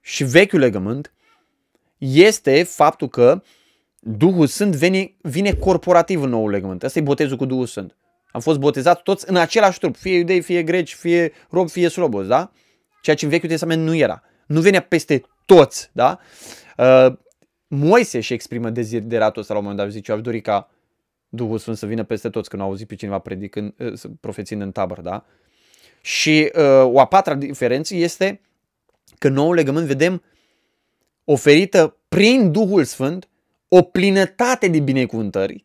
și 0.00 0.24
vechiul 0.24 0.58
legământ 0.58 1.13
este 2.04 2.62
faptul 2.62 3.08
că 3.08 3.42
Duhul 4.00 4.46
Sfânt 4.46 4.74
vine, 4.74 5.14
vine 5.22 5.52
corporativ 5.52 6.22
în 6.22 6.28
noul 6.28 6.50
legământ. 6.50 6.82
Asta 6.82 6.98
e 6.98 7.02
botezul 7.02 7.36
cu 7.36 7.44
Duhul 7.44 7.66
Sfânt. 7.66 7.96
Am 8.32 8.40
fost 8.40 8.58
botezați 8.58 9.02
toți 9.02 9.28
în 9.28 9.36
același 9.36 9.78
trup, 9.78 9.96
fie 9.96 10.16
iudei, 10.16 10.40
fie 10.40 10.62
greci, 10.62 10.94
fie 10.94 11.32
rob, 11.50 11.68
fie 11.68 11.88
slobos, 11.88 12.26
da? 12.26 12.52
Ceea 13.02 13.16
ce 13.16 13.24
în 13.24 13.30
Vechiul 13.30 13.48
Testament 13.48 13.82
nu 13.82 13.94
era. 13.94 14.22
Nu 14.46 14.60
venea 14.60 14.80
peste 14.80 15.22
toți, 15.44 15.90
da? 15.92 16.18
Uh, 16.76 17.12
Moise 17.66 18.20
și 18.20 18.32
exprimă 18.32 18.70
dezideratul 18.70 19.40
ăsta 19.40 19.52
la 19.52 19.58
un 19.58 19.64
moment 19.64 19.84
dat, 19.84 19.92
zice, 19.92 20.10
eu 20.10 20.16
aș 20.16 20.22
dori 20.22 20.40
ca 20.40 20.70
Duhul 21.28 21.58
Sfânt 21.58 21.76
să 21.76 21.86
vină 21.86 22.04
peste 22.04 22.30
toți 22.30 22.48
când 22.48 22.62
au 22.62 22.68
auzit 22.68 22.86
pe 22.86 22.94
cineva 22.94 23.18
predicând, 23.18 23.74
uh, 23.78 24.00
profețind 24.20 24.62
în 24.62 24.72
tabăr, 24.72 25.00
da? 25.00 25.24
Și 26.00 26.50
uh, 26.54 26.84
o 26.84 27.00
a 27.00 27.06
patra 27.06 27.34
diferență 27.34 27.94
este 27.94 28.40
că 29.18 29.28
noul 29.28 29.54
legământ 29.54 29.86
vedem 29.86 30.22
oferită 31.24 31.96
prin 32.08 32.52
Duhul 32.52 32.84
Sfânt 32.84 33.28
o 33.68 33.82
plinătate 33.82 34.68
de 34.68 34.80
binecuvântări 34.80 35.64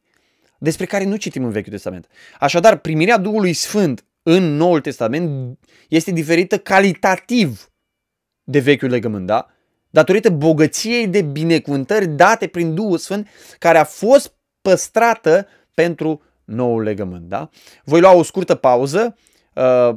despre 0.58 0.86
care 0.86 1.04
nu 1.04 1.16
citim 1.16 1.44
în 1.44 1.52
Vechiul 1.52 1.72
Testament. 1.72 2.08
Așadar, 2.40 2.78
primirea 2.78 3.18
Duhului 3.18 3.54
Sfânt 3.54 4.06
în 4.24 4.56
Noul 4.56 4.82
Testament 4.82 5.60
este 5.90 6.12
diferită 6.12 6.58
calitativ 6.58 7.72
de 8.44 8.60
Vechiul 8.60 8.90
Legământ, 8.90 9.26
da? 9.26 9.48
Datorită 9.90 10.30
bogăției 10.30 11.08
de 11.08 11.22
binecuvântări 11.22 12.08
date 12.08 12.48
prin 12.48 12.76
Duhul 12.76 12.98
Sfânt 12.98 13.28
care 13.58 13.78
a 13.78 13.84
fost 13.84 14.34
păstrată 14.62 15.48
pentru 15.74 16.22
Noul 16.44 16.84
Legământ, 16.84 17.30
da? 17.30 17.50
Voi 17.84 18.00
lua 18.00 18.14
o 18.14 18.24
scurtă 18.24 18.56
pauză, 18.56 19.18
uh, 19.54 19.96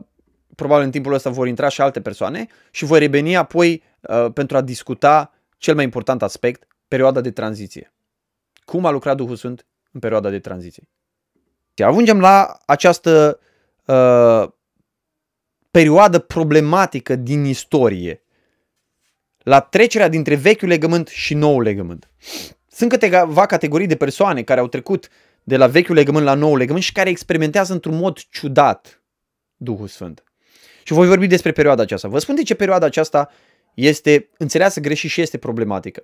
probabil 0.54 0.84
în 0.84 0.90
timpul 0.90 1.12
ăsta 1.12 1.30
vor 1.30 1.46
intra 1.46 1.68
și 1.68 1.80
alte 1.80 2.00
persoane 2.00 2.46
și 2.70 2.84
voi 2.84 2.98
reveni 2.98 3.36
apoi 3.36 3.82
uh, 4.00 4.32
pentru 4.32 4.56
a 4.56 4.60
discuta 4.60 5.32
cel 5.62 5.74
mai 5.74 5.84
important 5.84 6.22
aspect, 6.22 6.66
perioada 6.88 7.20
de 7.20 7.30
tranziție. 7.30 7.92
Cum 8.64 8.84
a 8.84 8.90
lucrat 8.90 9.16
Duhul 9.16 9.36
Sfânt 9.36 9.66
în 9.92 10.00
perioada 10.00 10.30
de 10.30 10.38
tranziție. 10.38 10.88
Ajungem 11.84 12.20
la 12.20 12.58
această 12.66 13.40
uh, 13.84 14.48
perioadă 15.70 16.18
problematică 16.18 17.16
din 17.16 17.44
istorie, 17.44 18.22
la 19.38 19.60
trecerea 19.60 20.08
dintre 20.08 20.34
vechiul 20.34 20.68
legământ 20.68 21.08
și 21.08 21.34
noul 21.34 21.62
legământ. 21.62 22.10
Sunt 22.66 22.90
câteva 22.90 23.46
categorii 23.46 23.86
de 23.86 23.96
persoane 23.96 24.42
care 24.42 24.60
au 24.60 24.68
trecut 24.68 25.08
de 25.42 25.56
la 25.56 25.66
vechiul 25.66 25.94
legământ 25.94 26.24
la 26.24 26.34
noul 26.34 26.58
legământ 26.58 26.84
și 26.84 26.92
care 26.92 27.10
experimentează 27.10 27.72
într-un 27.72 27.96
mod 27.96 28.18
ciudat 28.18 29.02
Duhul 29.56 29.88
Sfânt. 29.88 30.24
Și 30.82 30.92
voi 30.92 31.06
vorbi 31.06 31.26
despre 31.26 31.52
perioada 31.52 31.82
aceasta. 31.82 32.08
Vă 32.08 32.18
spun 32.18 32.34
de 32.34 32.42
ce 32.42 32.54
perioada 32.54 32.86
aceasta 32.86 33.30
este 33.74 34.28
înțeleasă 34.38 34.80
greșit 34.80 35.10
și 35.10 35.20
este 35.20 35.38
problematică. 35.38 36.02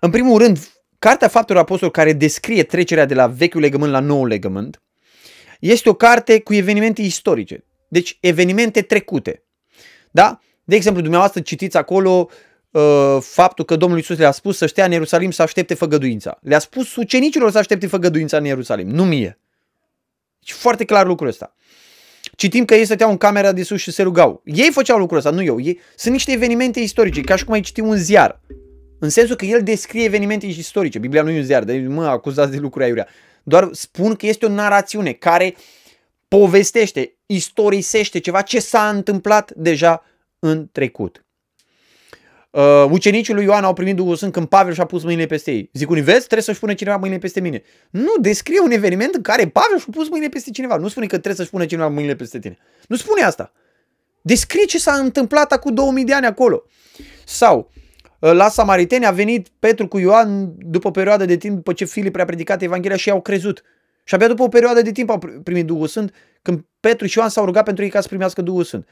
În 0.00 0.10
primul 0.10 0.38
rând, 0.38 0.58
Cartea 0.98 1.28
Faptelor 1.28 1.62
Apostol 1.62 1.90
care 1.90 2.12
descrie 2.12 2.62
trecerea 2.62 3.04
de 3.04 3.14
la 3.14 3.26
vechiul 3.26 3.60
legământ 3.60 3.92
la 3.92 4.00
noul 4.00 4.26
legământ 4.26 4.82
este 5.60 5.88
o 5.88 5.94
carte 5.94 6.40
cu 6.40 6.54
evenimente 6.54 7.02
istorice, 7.02 7.64
deci 7.88 8.18
evenimente 8.20 8.82
trecute. 8.82 9.42
Da? 10.10 10.40
De 10.64 10.74
exemplu, 10.74 11.00
dumneavoastră 11.00 11.40
citiți 11.40 11.76
acolo 11.76 12.28
uh, 12.70 13.16
faptul 13.20 13.64
că 13.64 13.76
Domnul 13.76 13.98
Iisus 13.98 14.18
le-a 14.18 14.30
spus 14.30 14.56
să 14.56 14.66
stea 14.66 14.84
în 14.84 14.92
Ierusalim 14.92 15.30
să 15.30 15.42
aștepte 15.42 15.74
făgăduința. 15.74 16.38
Le-a 16.42 16.58
spus 16.58 16.96
ucenicilor 16.96 17.50
să 17.50 17.58
aștepte 17.58 17.86
făgăduința 17.86 18.36
în 18.36 18.44
Ierusalim, 18.44 18.88
nu 18.88 19.04
mie. 19.04 19.38
Și 20.44 20.52
foarte 20.52 20.84
clar 20.84 21.06
lucrul 21.06 21.28
ăsta. 21.28 21.54
Citim 22.38 22.64
că 22.64 22.74
ei 22.74 22.84
stăteau 22.84 23.10
în 23.10 23.16
camera 23.16 23.52
de 23.52 23.62
sus 23.62 23.80
și 23.80 23.90
se 23.90 24.02
rugau. 24.02 24.42
Ei 24.44 24.70
făceau 24.72 24.98
lucrul 24.98 25.18
ăsta, 25.18 25.30
nu 25.30 25.42
eu. 25.42 25.60
Ei, 25.60 25.80
sunt 25.96 26.12
niște 26.12 26.32
evenimente 26.32 26.80
istorice, 26.80 27.20
ca 27.20 27.36
și 27.36 27.44
cum 27.44 27.54
ai 27.54 27.60
citi 27.60 27.80
un 27.80 27.96
ziar. 27.96 28.40
În 28.98 29.08
sensul 29.08 29.36
că 29.36 29.44
el 29.44 29.62
descrie 29.62 30.04
evenimente 30.04 30.46
istorice. 30.46 30.98
Biblia 30.98 31.22
nu 31.22 31.30
e 31.30 31.38
un 31.38 31.44
ziar, 31.44 31.64
de 31.64 31.78
mă 31.78 32.06
acuzați 32.06 32.50
de 32.50 32.56
lucruri 32.56 32.84
aiurea. 32.84 33.06
Doar 33.42 33.68
spun 33.72 34.14
că 34.14 34.26
este 34.26 34.46
o 34.46 34.48
narațiune 34.48 35.12
care 35.12 35.56
povestește, 36.28 37.16
istorisește 37.26 38.18
ceva 38.18 38.42
ce 38.42 38.60
s-a 38.60 38.88
întâmplat 38.88 39.52
deja 39.56 40.04
în 40.38 40.68
trecut. 40.72 41.26
Uh, 42.50 42.84
ucenicii 42.90 43.34
lui 43.34 43.44
Ioan 43.44 43.64
au 43.64 43.72
primit 43.72 43.96
Duhul 43.96 44.16
Sfânt 44.16 44.32
când 44.32 44.46
Pavel 44.46 44.72
și-a 44.72 44.84
pus 44.84 45.02
mâinile 45.02 45.26
peste 45.26 45.50
ei. 45.50 45.70
Zic 45.72 45.90
unii, 45.90 46.02
vezi, 46.02 46.18
trebuie 46.18 46.42
să-și 46.42 46.58
pună 46.58 46.74
cineva 46.74 46.96
mâinile 46.96 47.20
peste 47.20 47.40
mine. 47.40 47.62
Nu, 47.90 48.12
descrie 48.20 48.60
un 48.60 48.70
eveniment 48.70 49.14
în 49.14 49.22
care 49.22 49.48
Pavel 49.48 49.78
și-a 49.78 49.92
pus 49.92 50.08
mâinile 50.08 50.30
peste 50.30 50.50
cineva. 50.50 50.76
Nu 50.76 50.88
spune 50.88 51.06
că 51.06 51.12
trebuie 51.12 51.34
să-și 51.34 51.50
pună 51.50 51.66
cineva 51.66 51.88
mâinile 51.88 52.14
peste 52.14 52.38
tine. 52.38 52.58
Nu 52.88 52.96
spune 52.96 53.22
asta. 53.22 53.52
Descrie 54.22 54.64
ce 54.64 54.78
s-a 54.78 54.92
întâmplat 54.92 55.52
acum 55.52 55.74
2000 55.74 56.04
de 56.04 56.12
ani 56.12 56.26
acolo. 56.26 56.62
Sau, 57.24 57.70
la 58.18 58.48
Samariteni 58.48 59.06
a 59.06 59.10
venit 59.10 59.48
Petru 59.58 59.88
cu 59.88 59.98
Ioan 59.98 60.54
după 60.58 60.88
o 60.88 60.90
perioadă 60.90 61.24
de 61.24 61.36
timp, 61.36 61.54
după 61.54 61.72
ce 61.72 61.84
Filip 61.84 62.12
prea 62.12 62.24
predicat 62.24 62.62
Evanghelia 62.62 62.96
și 62.96 63.10
au 63.10 63.20
crezut. 63.20 63.62
Și 64.04 64.14
abia 64.14 64.28
după 64.28 64.42
o 64.42 64.48
perioadă 64.48 64.82
de 64.82 64.92
timp 64.92 65.10
au 65.10 65.18
primit 65.42 65.66
Duhul 65.66 65.86
Sfânt, 65.86 66.14
când 66.42 66.64
Petru 66.80 67.06
și 67.06 67.18
Ioan 67.18 67.30
s-au 67.30 67.44
rugat 67.44 67.64
pentru 67.64 67.84
ei 67.84 67.90
ca 67.90 68.00
să 68.00 68.08
primească 68.08 68.42
Duhul 68.42 68.64
Sfânt. 68.64 68.88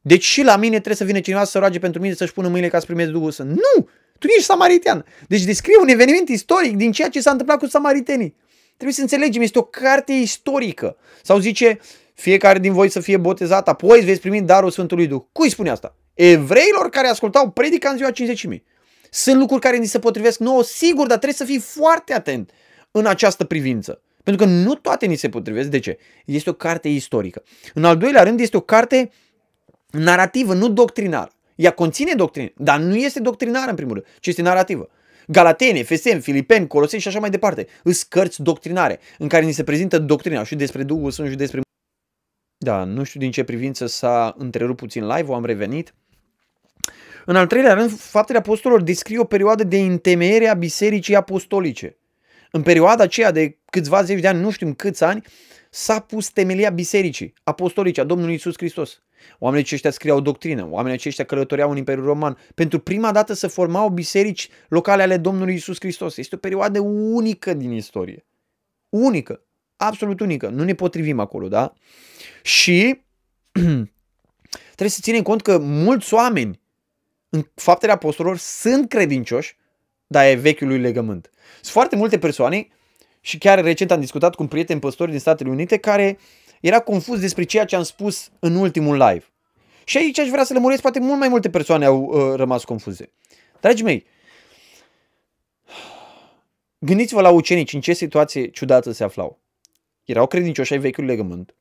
Deci 0.00 0.24
și 0.24 0.42
la 0.42 0.56
mine 0.56 0.74
trebuie 0.74 0.94
să 0.94 1.04
vină 1.04 1.20
cineva 1.20 1.44
să 1.44 1.58
roage 1.58 1.78
pentru 1.78 2.00
mine 2.00 2.14
să-și 2.14 2.32
pună 2.32 2.48
mâinile 2.48 2.70
ca 2.70 2.78
să 2.78 2.84
primească 2.84 3.12
Duhul 3.12 3.30
Sfânt. 3.30 3.50
Nu! 3.50 3.88
Tu 4.18 4.26
nu 4.26 4.32
ești 4.32 4.44
samaritean. 4.44 5.04
Deci 5.28 5.42
descrie 5.42 5.76
un 5.80 5.88
eveniment 5.88 6.28
istoric 6.28 6.76
din 6.76 6.92
ceea 6.92 7.08
ce 7.08 7.20
s-a 7.20 7.30
întâmplat 7.30 7.58
cu 7.58 7.66
samaritenii. 7.66 8.36
Trebuie 8.66 8.94
să 8.94 9.00
înțelegem, 9.00 9.42
este 9.42 9.58
o 9.58 9.62
carte 9.62 10.12
istorică. 10.12 10.96
Sau 11.22 11.38
zice, 11.38 11.78
fiecare 12.14 12.58
din 12.58 12.72
voi 12.72 12.88
să 12.88 13.00
fie 13.00 13.16
botezat, 13.16 13.68
apoi 13.68 14.00
veți 14.00 14.20
primi 14.20 14.42
darul 14.42 14.70
Sfântului 14.70 15.06
Duh. 15.06 15.22
Cui 15.32 15.50
spune 15.50 15.70
asta? 15.70 15.96
Evreilor 16.14 16.88
care 16.90 17.08
ascultau 17.08 17.50
predica 17.50 17.90
în 17.90 17.96
ziua 17.96 18.10
50 18.10 18.62
sunt 19.10 19.38
lucruri 19.38 19.60
care 19.60 19.76
ni 19.76 19.86
se 19.86 19.98
potrivesc 19.98 20.38
nouă, 20.38 20.62
sigur, 20.62 21.06
dar 21.06 21.18
trebuie 21.18 21.38
să 21.38 21.44
fii 21.44 21.58
foarte 21.58 22.14
atent 22.14 22.50
în 22.90 23.06
această 23.06 23.44
privință. 23.44 24.02
Pentru 24.22 24.44
că 24.44 24.50
nu 24.50 24.74
toate 24.74 25.06
ni 25.06 25.16
se 25.16 25.28
potrivesc. 25.28 25.68
De 25.68 25.78
ce? 25.78 25.98
Este 26.24 26.50
o 26.50 26.52
carte 26.52 26.88
istorică. 26.88 27.42
În 27.74 27.84
al 27.84 27.96
doilea 27.96 28.22
rând, 28.22 28.40
este 28.40 28.56
o 28.56 28.60
carte 28.60 29.10
narrativă, 29.90 30.54
nu 30.54 30.68
doctrinară. 30.68 31.30
Ea 31.54 31.70
conține 31.70 32.12
doctrină, 32.14 32.48
dar 32.56 32.78
nu 32.78 32.96
este 32.96 33.20
doctrinară 33.20 33.70
în 33.70 33.76
primul 33.76 33.92
rând, 33.92 34.06
ci 34.20 34.26
este 34.26 34.42
narrativă. 34.42 34.88
Galateni, 35.26 35.78
Efeseni, 35.78 36.20
Filipeni, 36.20 36.66
Coloseni 36.66 37.02
și 37.02 37.08
așa 37.08 37.18
mai 37.18 37.30
departe. 37.30 37.66
Îs 37.82 38.02
cărți 38.02 38.42
doctrinare 38.42 39.00
în 39.18 39.28
care 39.28 39.44
ni 39.44 39.52
se 39.52 39.64
prezintă 39.64 39.98
doctrina 39.98 40.44
și 40.44 40.54
despre 40.54 40.82
Duhul 40.82 41.10
Sfânt 41.10 41.30
și 41.30 41.36
despre... 41.36 41.60
Da, 42.56 42.84
nu 42.84 43.02
știu 43.02 43.20
din 43.20 43.30
ce 43.30 43.44
privință 43.44 43.86
s-a 43.86 44.34
întrerupt 44.38 44.78
puțin 44.78 45.06
live, 45.06 45.30
o 45.30 45.34
am 45.34 45.44
revenit. 45.44 45.94
În 47.24 47.36
al 47.36 47.46
treilea 47.46 47.74
rând, 47.74 47.90
faptele 47.98 48.38
apostolilor 48.38 48.82
descrie 48.82 49.18
o 49.18 49.24
perioadă 49.24 49.64
de 49.64 49.78
întemeiere 49.78 50.48
a 50.48 50.54
bisericii 50.54 51.16
apostolice. 51.16 51.96
În 52.50 52.62
perioada 52.62 53.02
aceea 53.02 53.30
de 53.30 53.58
câțiva 53.70 54.02
zeci 54.02 54.20
de 54.20 54.28
ani, 54.28 54.40
nu 54.40 54.50
știu 54.50 54.74
câți 54.74 55.04
ani, 55.04 55.24
s-a 55.70 56.00
pus 56.00 56.30
temelia 56.30 56.70
bisericii 56.70 57.34
apostolice 57.42 58.00
a 58.00 58.04
Domnului 58.04 58.34
Isus 58.34 58.54
Hristos. 58.56 59.02
Oamenii 59.38 59.64
aceștia 59.64 59.90
scriau 59.90 60.20
doctrină, 60.20 60.66
oamenii 60.70 60.98
aceștia 60.98 61.24
călătoreau 61.24 61.70
în 61.70 61.76
Imperiul 61.76 62.04
Roman. 62.04 62.38
Pentru 62.54 62.78
prima 62.78 63.12
dată 63.12 63.32
să 63.32 63.48
formau 63.48 63.88
biserici 63.88 64.48
locale 64.68 65.02
ale 65.02 65.16
Domnului 65.16 65.54
Isus 65.54 65.76
Hristos. 65.78 66.16
Este 66.16 66.34
o 66.34 66.38
perioadă 66.38 66.80
unică 66.80 67.54
din 67.54 67.70
istorie. 67.72 68.26
Unică. 68.88 69.42
Absolut 69.76 70.20
unică. 70.20 70.48
Nu 70.48 70.64
ne 70.64 70.74
potrivim 70.74 71.20
acolo, 71.20 71.48
da? 71.48 71.72
Și 72.42 73.00
trebuie 74.64 74.88
să 74.88 74.98
ținem 75.02 75.22
cont 75.22 75.42
că 75.42 75.58
mulți 75.58 76.14
oameni 76.14 76.60
în 77.28 77.46
faptele 77.54 77.92
apostolilor 77.92 78.38
sunt 78.38 78.88
credincioși, 78.88 79.56
dar 80.06 80.26
e 80.26 80.34
vechiului 80.34 80.78
legământ. 80.78 81.30
Sunt 81.54 81.72
foarte 81.72 81.96
multe 81.96 82.18
persoane 82.18 82.68
și 83.20 83.38
chiar 83.38 83.62
recent 83.62 83.90
am 83.90 84.00
discutat 84.00 84.34
cu 84.34 84.42
un 84.42 84.48
prieten 84.48 84.78
păstor 84.78 85.08
din 85.08 85.18
Statele 85.18 85.50
Unite 85.50 85.76
care 85.76 86.18
era 86.60 86.80
confuz 86.80 87.20
despre 87.20 87.44
ceea 87.44 87.64
ce 87.64 87.76
am 87.76 87.82
spus 87.82 88.30
în 88.38 88.54
ultimul 88.54 88.96
live. 88.96 89.24
Și 89.84 89.96
aici 89.96 90.18
aș 90.18 90.28
vrea 90.28 90.44
să 90.44 90.52
lămuresc, 90.52 90.82
poate 90.82 91.00
mult 91.00 91.18
mai 91.18 91.28
multe 91.28 91.50
persoane 91.50 91.84
au 91.84 92.02
uh, 92.02 92.34
rămas 92.34 92.64
confuze. 92.64 93.12
Dragii 93.60 93.84
mei, 93.84 94.06
Gândiți-vă 96.82 97.20
la 97.20 97.30
ucenici, 97.30 97.72
în 97.72 97.80
ce 97.80 97.92
situație 97.92 98.50
ciudată 98.50 98.90
se 98.90 99.04
aflau. 99.04 99.40
Erau 100.04 100.26
credincioși 100.26 100.72
ai 100.72 100.78
vechiul 100.78 101.04
legământ. 101.04 101.54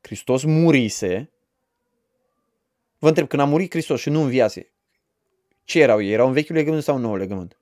Hristos 0.00 0.44
murise. 0.44 1.30
Vă 2.98 3.08
întreb, 3.08 3.28
când 3.28 3.42
a 3.42 3.44
murit 3.44 3.70
Hristos 3.70 4.00
și 4.00 4.10
nu 4.10 4.22
înviase, 4.22 4.70
ce 5.64 5.80
erau 5.80 6.02
ei? 6.02 6.12
Erau 6.12 6.26
în 6.26 6.32
vechiul 6.32 6.54
legământ 6.54 6.82
sau 6.82 6.96
în 6.96 7.02
nou 7.02 7.16
legământ? 7.16 7.56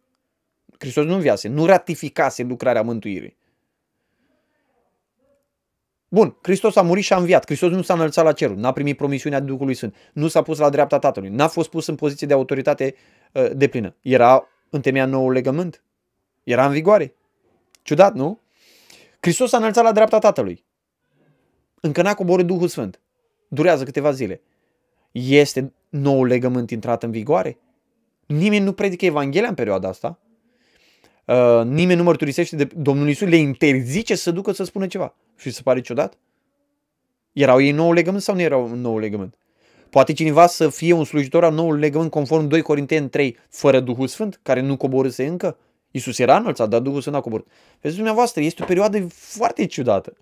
Hristos 0.79 1.05
nu 1.05 1.15
înviase, 1.15 1.49
nu 1.49 1.67
ratificase 1.67 2.43
lucrarea 2.43 2.83
mântuirii. 2.83 3.37
Bun, 6.15 6.37
Hristos 6.43 6.77
a 6.77 6.83
murit 6.83 7.05
și 7.05 7.13
a 7.13 7.17
înviat. 7.17 7.45
Hristos 7.45 7.71
nu 7.71 7.83
s-a 7.83 7.95
înălțat 7.95 8.25
la 8.25 8.33
cerul, 8.33 8.57
n-a 8.57 8.73
primit 8.73 8.97
promisiunea 8.97 9.41
Duhului 9.41 9.75
Sfânt, 9.75 9.97
nu 10.13 10.29
s-a 10.29 10.43
pus 10.43 10.59
la 10.59 10.71
dreapta 10.71 10.99
Tatălui, 10.99 11.29
n-a 11.29 11.49
fost 11.49 11.71
pus 11.71 11.87
în 11.87 11.95
poziție 11.95 12.27
de 12.27 12.33
autoritate 12.33 12.95
uh, 13.33 13.51
de 13.55 13.69
plină. 13.69 13.95
Era 14.01 14.49
în 14.71 14.81
temea 14.81 15.07
nou 15.07 15.31
legământ? 15.31 15.83
Era 16.43 16.67
în 16.67 16.73
vigoare? 16.73 17.15
Ciudat, 17.83 18.15
nu? 18.15 18.41
Hristos 19.21 19.49
s-a 19.51 19.57
înălțat 19.57 19.85
la 19.85 19.93
dreapta 19.93 20.19
Tatălui. 20.19 20.65
Încă 21.81 22.03
n-a 22.03 22.15
coborât 22.15 22.47
Duhul 22.47 22.69
Sfânt. 22.69 23.01
Durează 23.49 23.85
câteva 23.85 24.11
zile. 24.11 24.41
Este 25.13 25.73
nou 25.89 26.25
legământ 26.25 26.71
intrat 26.71 27.03
în 27.03 27.11
vigoare? 27.11 27.59
Nimeni 28.27 28.65
nu 28.65 28.73
predică 28.73 29.05
Evanghelia 29.05 29.49
în 29.49 29.55
perioada 29.55 29.89
asta. 29.89 30.19
Uh, 31.25 31.63
nimeni 31.65 31.99
nu 31.99 32.05
mărturisește 32.05 32.57
de 32.57 32.69
Domnul 32.77 33.09
Iisus, 33.09 33.29
le 33.29 33.37
interzice 33.37 34.15
să 34.15 34.31
ducă 34.31 34.53
să 34.53 34.65
spună 34.65 34.87
ceva. 34.87 35.15
Și 35.37 35.51
se 35.51 35.63
pare 35.63 35.81
ciudat? 35.81 36.19
Erau 37.33 37.61
ei 37.61 37.71
nou 37.71 37.93
legământ 37.93 38.23
sau 38.23 38.35
nu 38.35 38.41
erau 38.41 38.65
un 38.65 38.81
nou 38.81 38.99
legământ? 38.99 39.35
Poate 39.91 40.13
cineva 40.13 40.47
să 40.47 40.69
fie 40.69 40.93
un 40.93 41.05
slujitor 41.05 41.45
al 41.45 41.53
noului 41.53 41.81
legământ 41.81 42.11
conform 42.11 42.47
2 42.47 42.63
Corinteni 42.63 43.09
3 43.09 43.39
fără 43.49 43.81
Duhul 43.81 44.07
Sfânt, 44.07 44.41
care 44.43 44.61
nu 44.61 44.77
coborâse 44.77 45.27
încă? 45.27 45.59
Iisus 45.91 46.19
era 46.19 46.37
înălțat, 46.37 46.69
dar 46.69 46.81
Duhul 46.81 47.01
Sfânt 47.01 47.17
a 47.17 47.21
coborât. 47.21 47.47
Vedeți 47.75 47.95
dumneavoastră, 47.95 48.43
este 48.43 48.63
o 48.63 48.67
perioadă 48.67 49.07
foarte 49.09 49.67
ciudată. 49.67 50.17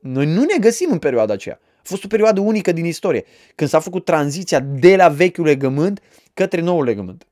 Noi 0.00 0.26
nu 0.26 0.40
ne 0.40 0.58
găsim 0.60 0.88
în 0.90 0.98
perioada 0.98 1.32
aceea. 1.32 1.60
A 1.62 1.80
fost 1.82 2.04
o 2.04 2.08
perioadă 2.08 2.40
unică 2.40 2.72
din 2.72 2.84
istorie, 2.84 3.24
când 3.54 3.70
s-a 3.70 3.78
făcut 3.78 4.04
tranziția 4.04 4.60
de 4.60 4.96
la 4.96 5.08
vechiul 5.08 5.44
legământ 5.44 6.00
către 6.34 6.60
noul 6.60 6.84
legământ. 6.84 7.26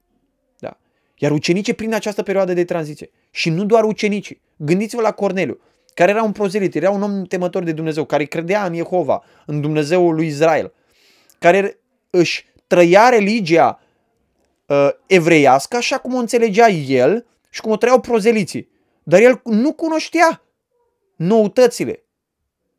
Da. 1.18 1.26
Iar 1.26 1.30
ucenicii 1.30 1.75
prin 1.75 1.94
această 1.94 2.23
perioadă 2.23 2.52
de 2.52 2.64
tranziție. 2.64 3.11
Și 3.30 3.50
nu 3.50 3.64
doar 3.64 3.85
ucenicii. 3.85 4.40
Gândiți-vă 4.56 5.02
la 5.02 5.12
Corneliu, 5.12 5.61
care 5.94 6.11
era 6.11 6.23
un 6.23 6.32
prozelit, 6.32 6.75
era 6.75 6.90
un 6.90 7.02
om 7.02 7.25
temător 7.25 7.62
de 7.62 7.73
Dumnezeu, 7.73 8.04
care 8.04 8.25
credea 8.25 8.64
în 8.64 8.75
Jehova, 8.75 9.25
în 9.46 9.61
Dumnezeul 9.61 10.14
lui 10.14 10.26
Israel, 10.26 10.73
care 11.38 11.78
își 12.11 12.46
trăia 12.66 13.08
religia 13.08 13.80
uh, 14.66 14.88
evreiască 15.06 15.76
așa 15.76 15.99
cum 15.99 16.14
o 16.14 16.18
înțelegea 16.18 16.68
el 16.68 17.26
și 17.50 17.61
cum 17.61 17.70
o 17.70 17.76
trăiau 17.76 18.00
prozeliții. 18.00 18.68
Dar 19.02 19.20
el 19.20 19.40
nu 19.44 19.73
cunoștea 19.73 20.42
noutățile 21.16 22.04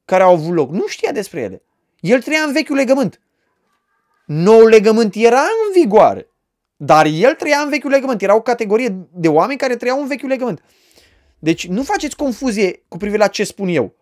care 0.06 0.24
au 0.24 0.34
avut 0.34 0.54
loc. 0.54 0.72
Nu 0.72 0.88
știa 0.88 1.12
despre 1.12 1.42
ele. 1.42 1.62
El 2.00 2.22
trăia 2.22 2.42
în 2.42 2.54
vechiul 2.54 2.76
legământ. 2.76 3.22
Noul 4.26 4.70
legământ 4.70 5.16
era 5.16 5.40
în 5.40 5.82
vigoare. 5.82 6.30
Dar 6.78 7.06
el 7.06 7.34
trăia 7.34 7.60
în 7.60 7.70
vechiul 7.70 7.92
legământ. 7.92 8.22
Era 8.22 8.36
o 8.36 8.42
categorie 8.42 8.96
de 9.14 9.28
oameni 9.28 9.60
care 9.60 9.76
trăiau 9.76 10.02
în 10.02 10.08
vechiul 10.08 10.30
legământ. 10.30 10.64
Deci 11.40 11.68
nu 11.68 11.84
faceți 11.84 12.16
confuzie 12.16 12.84
cu 12.88 12.98
privire 12.98 13.22
la 13.22 13.28
ce 13.28 13.44
spun 13.44 13.68
eu. 13.68 13.94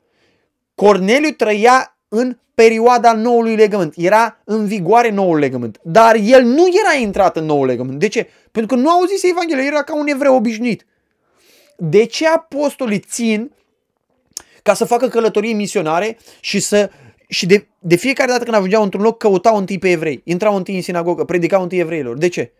Corneliu 0.75 1.29
trăia 1.29 1.98
în 2.08 2.38
perioada 2.55 3.13
noului 3.13 3.55
legământ. 3.55 3.94
Era 3.98 4.41
în 4.44 4.65
vigoare 4.65 5.10
noul 5.10 5.39
legământ. 5.39 5.79
Dar 5.84 6.15
el 6.15 6.44
nu 6.44 6.67
era 6.84 7.01
intrat 7.01 7.38
în 7.38 7.46
noul 7.46 7.65
legământ. 7.65 8.00
De 8.00 8.08
ce? 8.08 8.29
Pentru 8.51 8.75
că 8.75 8.82
nu 8.82 8.89
auzise 8.89 9.27
Evanghelia. 9.27 9.63
Era 9.63 9.84
ca 9.84 9.96
un 9.96 10.08
evreu 10.08 10.36
obișnuit. 10.36 10.86
De 11.77 12.05
ce 12.05 12.27
apostolii 12.27 13.00
țin 13.00 13.51
ca 14.63 14.74
să 14.74 14.86
facă 14.86 15.08
călătorii 15.08 15.53
misionare 15.53 16.17
și 16.39 16.60
să 16.60 16.89
și 17.28 17.45
de, 17.45 17.67
de 17.80 17.95
fiecare 17.95 18.32
dată 18.32 18.43
când 18.43 18.56
ajungeau 18.56 18.84
într-un 18.84 19.02
loc, 19.02 19.17
căutau 19.17 19.58
întâi 19.58 19.80
pe 19.80 19.89
evrei. 19.89 20.21
Intrau 20.23 20.56
întâi 20.56 20.76
în 20.76 20.82
sinagogă, 20.82 21.23
predicau 21.23 21.62
întâi 21.62 21.80
evreilor. 21.80 22.17
De 22.17 22.28
ce? 22.28 22.52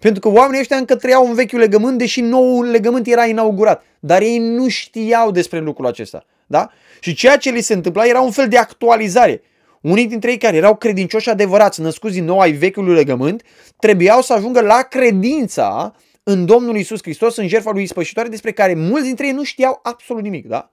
Pentru 0.00 0.20
că 0.20 0.28
oamenii 0.28 0.60
ăștia 0.60 0.76
încă 0.76 0.96
trăiau 0.96 1.26
un 1.26 1.34
vechiul 1.34 1.58
legământ, 1.58 1.98
deși 1.98 2.20
noul 2.20 2.70
legământ 2.70 3.06
era 3.06 3.24
inaugurat. 3.26 3.84
Dar 4.00 4.22
ei 4.22 4.38
nu 4.38 4.68
știau 4.68 5.30
despre 5.30 5.58
lucrul 5.58 5.86
acesta. 5.86 6.24
Da? 6.46 6.70
Și 7.00 7.14
ceea 7.14 7.36
ce 7.36 7.50
li 7.50 7.60
se 7.60 7.74
întâmpla 7.74 8.06
era 8.06 8.20
un 8.20 8.30
fel 8.30 8.48
de 8.48 8.58
actualizare. 8.58 9.42
Unii 9.80 10.06
dintre 10.06 10.30
ei 10.30 10.38
care 10.38 10.56
erau 10.56 10.76
credincioși 10.76 11.30
adevărați, 11.30 11.80
născuți 11.80 12.14
din 12.14 12.24
nou 12.24 12.40
ai 12.40 12.52
vechiului 12.52 12.94
legământ, 12.94 13.42
trebuiau 13.78 14.20
să 14.20 14.32
ajungă 14.32 14.60
la 14.60 14.82
credința 14.82 15.94
în 16.22 16.46
Domnul 16.46 16.76
Isus 16.76 17.02
Hristos, 17.02 17.36
în 17.36 17.48
jertfa 17.48 17.70
lui 17.70 17.82
ispășitoare, 17.82 18.28
despre 18.28 18.52
care 18.52 18.74
mulți 18.74 19.06
dintre 19.06 19.26
ei 19.26 19.32
nu 19.32 19.42
știau 19.42 19.80
absolut 19.82 20.22
nimic. 20.22 20.46
Da? 20.46 20.70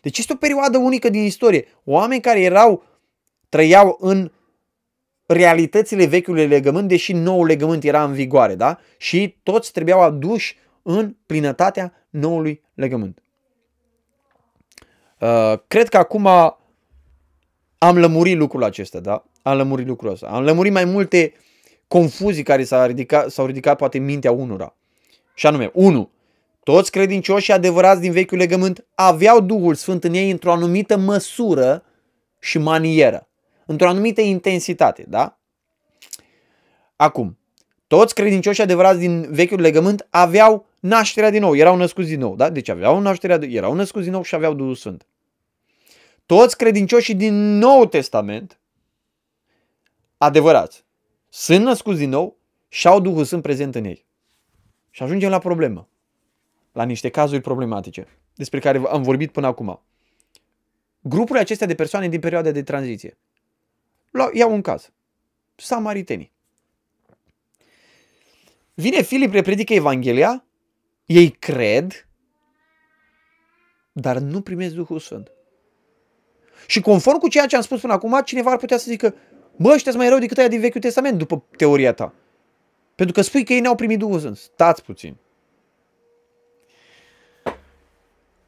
Deci 0.00 0.18
este 0.18 0.32
o 0.32 0.36
perioadă 0.36 0.78
unică 0.78 1.08
din 1.08 1.22
istorie. 1.22 1.66
Oameni 1.84 2.20
care 2.20 2.40
erau, 2.40 2.84
trăiau 3.48 3.96
în 4.00 4.30
realitățile 5.26 6.06
vechiului 6.06 6.46
legământ, 6.46 6.88
deși 6.88 7.12
noul 7.12 7.46
legământ 7.46 7.84
era 7.84 8.04
în 8.04 8.12
vigoare, 8.12 8.54
da? 8.54 8.78
Și 8.96 9.36
toți 9.42 9.72
trebuiau 9.72 10.00
aduși 10.00 10.56
în 10.82 11.16
plinătatea 11.26 12.06
noului 12.10 12.62
legământ. 12.74 13.22
Uh, 15.20 15.54
cred 15.66 15.88
că 15.88 15.96
acum 15.96 16.26
am 17.78 17.98
lămurit 17.98 18.36
lucrul 18.36 18.64
acesta, 18.64 19.00
da? 19.00 19.24
Am 19.42 19.56
lămurit 19.56 19.86
lucrul 19.86 20.10
ăsta. 20.10 20.26
Am 20.26 20.42
lămurit 20.42 20.72
mai 20.72 20.84
multe 20.84 21.32
confuzii 21.88 22.42
care 22.42 22.64
s-au 22.64 22.86
ridicat, 22.86 23.30
s-au 23.30 23.46
ridicat 23.46 23.76
poate 23.76 23.98
în 23.98 24.04
mintea 24.04 24.32
unora. 24.32 24.76
Și 25.34 25.46
anume, 25.46 25.70
1. 25.74 26.10
Toți 26.62 26.90
credincioșii 26.90 27.52
adevărați 27.52 28.00
din 28.00 28.12
vechiul 28.12 28.38
legământ 28.38 28.86
aveau 28.94 29.40
Duhul 29.40 29.74
Sfânt 29.74 30.04
în 30.04 30.14
ei 30.14 30.30
într-o 30.30 30.52
anumită 30.52 30.96
măsură 30.96 31.84
și 32.38 32.58
manieră 32.58 33.25
într-o 33.66 33.88
anumită 33.88 34.20
intensitate, 34.20 35.04
da? 35.08 35.38
Acum, 36.96 37.38
toți 37.86 38.14
credincioșii 38.14 38.62
adevărați 38.62 38.98
din 38.98 39.32
vechiul 39.32 39.60
legământ 39.60 40.06
aveau 40.10 40.66
nașterea 40.80 41.30
din 41.30 41.40
nou, 41.40 41.56
erau 41.56 41.76
născuți 41.76 42.08
din 42.08 42.18
nou, 42.18 42.36
da? 42.36 42.50
Deci 42.50 42.68
aveau 42.68 43.00
nașterea, 43.00 43.38
erau 43.42 43.74
născuți 43.74 44.04
din 44.04 44.12
nou 44.12 44.22
și 44.22 44.34
aveau 44.34 44.54
Duhul 44.54 44.74
Sfânt. 44.74 45.06
Toți 46.26 46.56
credincioșii 46.56 47.14
din 47.14 47.34
Nou 47.58 47.86
Testament, 47.86 48.60
adevărați, 50.16 50.84
sunt 51.28 51.64
născuți 51.64 51.98
din 51.98 52.08
nou 52.08 52.36
și 52.68 52.86
au 52.86 53.00
Duhul 53.00 53.24
Sfânt 53.24 53.42
prezent 53.42 53.74
în 53.74 53.84
ei. 53.84 54.06
Și 54.90 55.02
ajungem 55.02 55.30
la 55.30 55.38
problemă, 55.38 55.88
la 56.72 56.84
niște 56.84 57.08
cazuri 57.08 57.40
problematice, 57.40 58.06
despre 58.34 58.58
care 58.58 58.82
am 58.88 59.02
vorbit 59.02 59.32
până 59.32 59.46
acum. 59.46 59.82
Grupurile 61.00 61.40
acestea 61.40 61.66
de 61.66 61.74
persoane 61.74 62.08
din 62.08 62.20
perioada 62.20 62.50
de 62.50 62.62
tranziție 62.62 63.18
Iau 64.32 64.52
un 64.52 64.60
caz. 64.60 64.90
Samaritenii. 65.56 66.32
Vine 68.74 69.02
Filip, 69.02 69.32
repredică 69.32 69.72
Evanghelia, 69.72 70.44
ei 71.06 71.30
cred, 71.30 72.08
dar 73.92 74.18
nu 74.18 74.40
primesc 74.40 74.74
Duhul 74.74 74.98
Sfânt. 74.98 75.30
Și 76.66 76.80
conform 76.80 77.18
cu 77.18 77.28
ceea 77.28 77.46
ce 77.46 77.56
am 77.56 77.62
spus 77.62 77.80
până 77.80 77.92
acum, 77.92 78.20
cineva 78.24 78.50
ar 78.50 78.56
putea 78.56 78.76
să 78.76 78.84
zică, 78.88 79.14
bă, 79.56 79.72
ăștia 79.72 79.92
mai 79.96 80.08
rău 80.08 80.18
decât 80.18 80.38
aia 80.38 80.48
din 80.48 80.60
Vechiul 80.60 80.80
Testament, 80.80 81.18
după 81.18 81.44
teoria 81.56 81.92
ta. 81.92 82.12
Pentru 82.94 83.14
că 83.14 83.20
spui 83.20 83.44
că 83.44 83.52
ei 83.52 83.60
n-au 83.60 83.74
primit 83.74 83.98
Duhul 83.98 84.18
Sfânt. 84.18 84.36
Stați 84.36 84.82
puțin. 84.82 85.16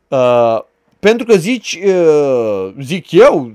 Uh, 0.09 0.61
pentru 0.99 1.27
că 1.27 1.37
zici, 1.37 1.79
uh, 1.85 2.75
zic 2.81 3.11
eu, 3.11 3.53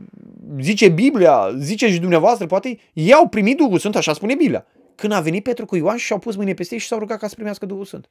zice 0.60 0.90
Biblia, 0.90 1.56
zice 1.58 1.92
și 1.92 2.00
dumneavoastră, 2.00 2.46
poate, 2.46 2.80
ei 2.94 3.14
au 3.14 3.28
primit 3.28 3.58
Duhul 3.58 3.80
Sfânt, 3.80 3.96
așa 3.96 4.14
spune 4.14 4.36
Biblia. 4.36 4.66
Când 4.96 5.14
a 5.14 5.22
venit 5.22 5.44
Petru 5.44 5.66
cu 5.66 5.76
Ioan 5.76 5.98
și 5.98 6.12
au 6.14 6.20
pus 6.20 6.36
mâine 6.36 6.54
peste 6.54 6.74
ei 6.74 6.80
și 6.80 6.88
s-au 6.88 7.00
rugat 7.00 7.20
ca 7.20 7.28
să 7.28 7.36
primească 7.36 7.66
Duhul 7.66 7.86
Sfânt. 7.86 8.10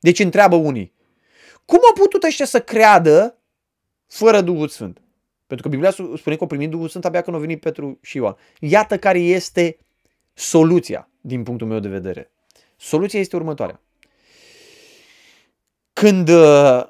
Deci 0.00 0.18
întreabă 0.18 0.56
unii, 0.56 0.92
cum 1.64 1.78
au 1.86 1.92
putut 1.92 2.22
ăștia 2.22 2.46
să 2.46 2.60
creadă 2.60 3.38
fără 4.06 4.40
Duhul 4.40 4.68
Sfânt? 4.68 5.02
Pentru 5.46 5.68
că 5.68 5.72
Biblia 5.76 5.90
spune 5.90 6.36
că 6.36 6.40
au 6.40 6.46
primit 6.46 6.70
Duhul 6.70 6.88
Sfânt 6.88 7.04
abia 7.04 7.20
când 7.22 7.36
au 7.36 7.42
venit 7.42 7.60
Petru 7.60 7.98
și 8.02 8.16
Ioan. 8.16 8.36
Iată 8.58 8.98
care 8.98 9.18
este 9.18 9.78
soluția 10.34 11.08
din 11.20 11.42
punctul 11.42 11.66
meu 11.66 11.78
de 11.78 11.88
vedere. 11.88 12.30
Soluția 12.76 13.20
este 13.20 13.36
următoarea. 13.36 13.80
Când 15.92 16.28
uh, 16.28 16.82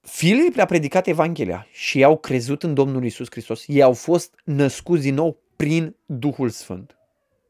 Filip 0.00 0.54
le-a 0.54 0.64
predicat 0.64 1.06
Evanghelia 1.06 1.66
și 1.72 1.98
ei 1.98 2.04
au 2.04 2.16
crezut 2.16 2.62
în 2.62 2.74
Domnul 2.74 3.04
Isus 3.04 3.26
Hristos. 3.30 3.64
Ei 3.66 3.82
au 3.82 3.92
fost 3.92 4.34
născuți 4.44 5.02
din 5.02 5.14
nou 5.14 5.42
prin 5.56 5.96
Duhul 6.06 6.48
Sfânt. 6.48 6.96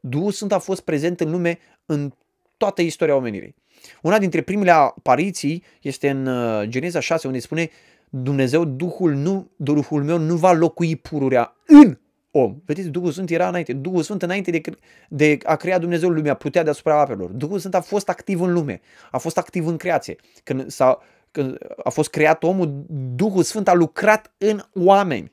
Duhul 0.01 0.31
Sfânt 0.31 0.53
a 0.53 0.59
fost 0.59 0.81
prezent 0.81 1.21
în 1.21 1.31
lume 1.31 1.59
în 1.87 2.13
toată 2.57 2.83
istoria 2.83 3.17
omenirii. 3.17 3.55
Una 4.03 4.19
dintre 4.19 4.43
primele 4.43 4.71
apariții 4.71 5.63
este 5.83 6.11
în 6.11 6.27
uh, 6.27 6.69
Geneza 6.69 7.01
6, 7.01 7.27
unde 7.27 7.39
spune 7.39 7.71
Dumnezeu, 8.09 8.65
Duhul, 8.65 9.13
nu, 9.13 9.51
Duhul 9.57 10.03
meu 10.03 10.19
nu 10.19 10.37
va 10.37 10.53
locui 10.53 10.97
pururea 10.97 11.57
în 11.67 11.99
om. 12.31 12.57
Vedeți, 12.65 12.89
Duhul 12.89 13.11
Sfânt 13.11 13.31
era 13.31 13.49
înainte. 13.49 13.73
Duhul 13.73 14.03
Sfânt 14.03 14.23
înainte 14.23 14.51
de, 14.51 14.61
de 15.09 15.39
a 15.45 15.57
crea 15.57 15.79
Dumnezeu 15.79 16.09
lumea 16.09 16.35
putea 16.35 16.63
deasupra 16.63 17.01
apelor. 17.01 17.31
Duhul 17.31 17.59
Sfânt 17.59 17.75
a 17.75 17.81
fost 17.81 18.09
activ 18.09 18.41
în 18.41 18.53
lume, 18.53 18.81
a 19.11 19.19
fost 19.19 19.39
activ 19.39 19.67
în 19.67 19.77
creație. 19.77 20.17
Când 20.45 20.71
s-a, 20.71 20.99
când 21.31 21.59
a 21.85 21.91
fost 21.91 22.11
creat 22.11 22.43
omul, 22.43 22.85
Duhul 23.15 23.43
Sfânt 23.43 23.69
a 23.69 23.75
lucrat 23.75 24.35
în 24.39 24.63
oameni. 24.75 25.33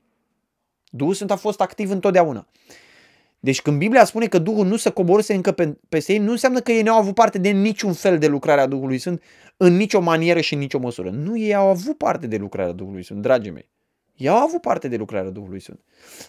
Duhul 0.89 1.13
Sfânt 1.13 1.31
a 1.31 1.35
fost 1.35 1.61
activ 1.61 1.91
întotdeauna. 1.91 2.47
Deci 3.39 3.61
când 3.61 3.77
Biblia 3.77 4.05
spune 4.05 4.27
că 4.27 4.39
Duhul 4.39 4.65
nu 4.65 4.77
se 4.77 4.89
coborâse 4.89 5.33
încă 5.33 5.51
pe, 5.51 5.77
peste 5.89 6.13
ei, 6.13 6.19
nu 6.19 6.31
înseamnă 6.31 6.59
că 6.59 6.71
ei 6.71 6.81
nu 6.81 6.93
au 6.93 6.99
avut 6.99 7.13
parte 7.13 7.37
de 7.37 7.49
niciun 7.49 7.93
fel 7.93 8.17
de 8.17 8.27
lucrare 8.27 8.61
a 8.61 8.67
Duhului 8.67 8.97
Sfânt 8.97 9.21
în 9.57 9.75
nicio 9.75 9.99
manieră 9.99 10.41
și 10.41 10.53
în 10.53 10.59
nicio 10.59 10.79
măsură. 10.79 11.09
Nu, 11.09 11.37
ei 11.37 11.55
au 11.55 11.67
avut 11.67 11.97
parte 11.97 12.27
de 12.27 12.37
lucrarea 12.37 12.71
Duhului 12.71 13.03
Sfânt, 13.03 13.21
dragii 13.21 13.51
mei. 13.51 13.69
Ei 14.17 14.27
au 14.27 14.37
avut 14.37 14.61
parte 14.61 14.87
de 14.87 14.95
lucrarea 14.95 15.29
Duhului 15.29 15.59
Sfânt, 15.59 15.79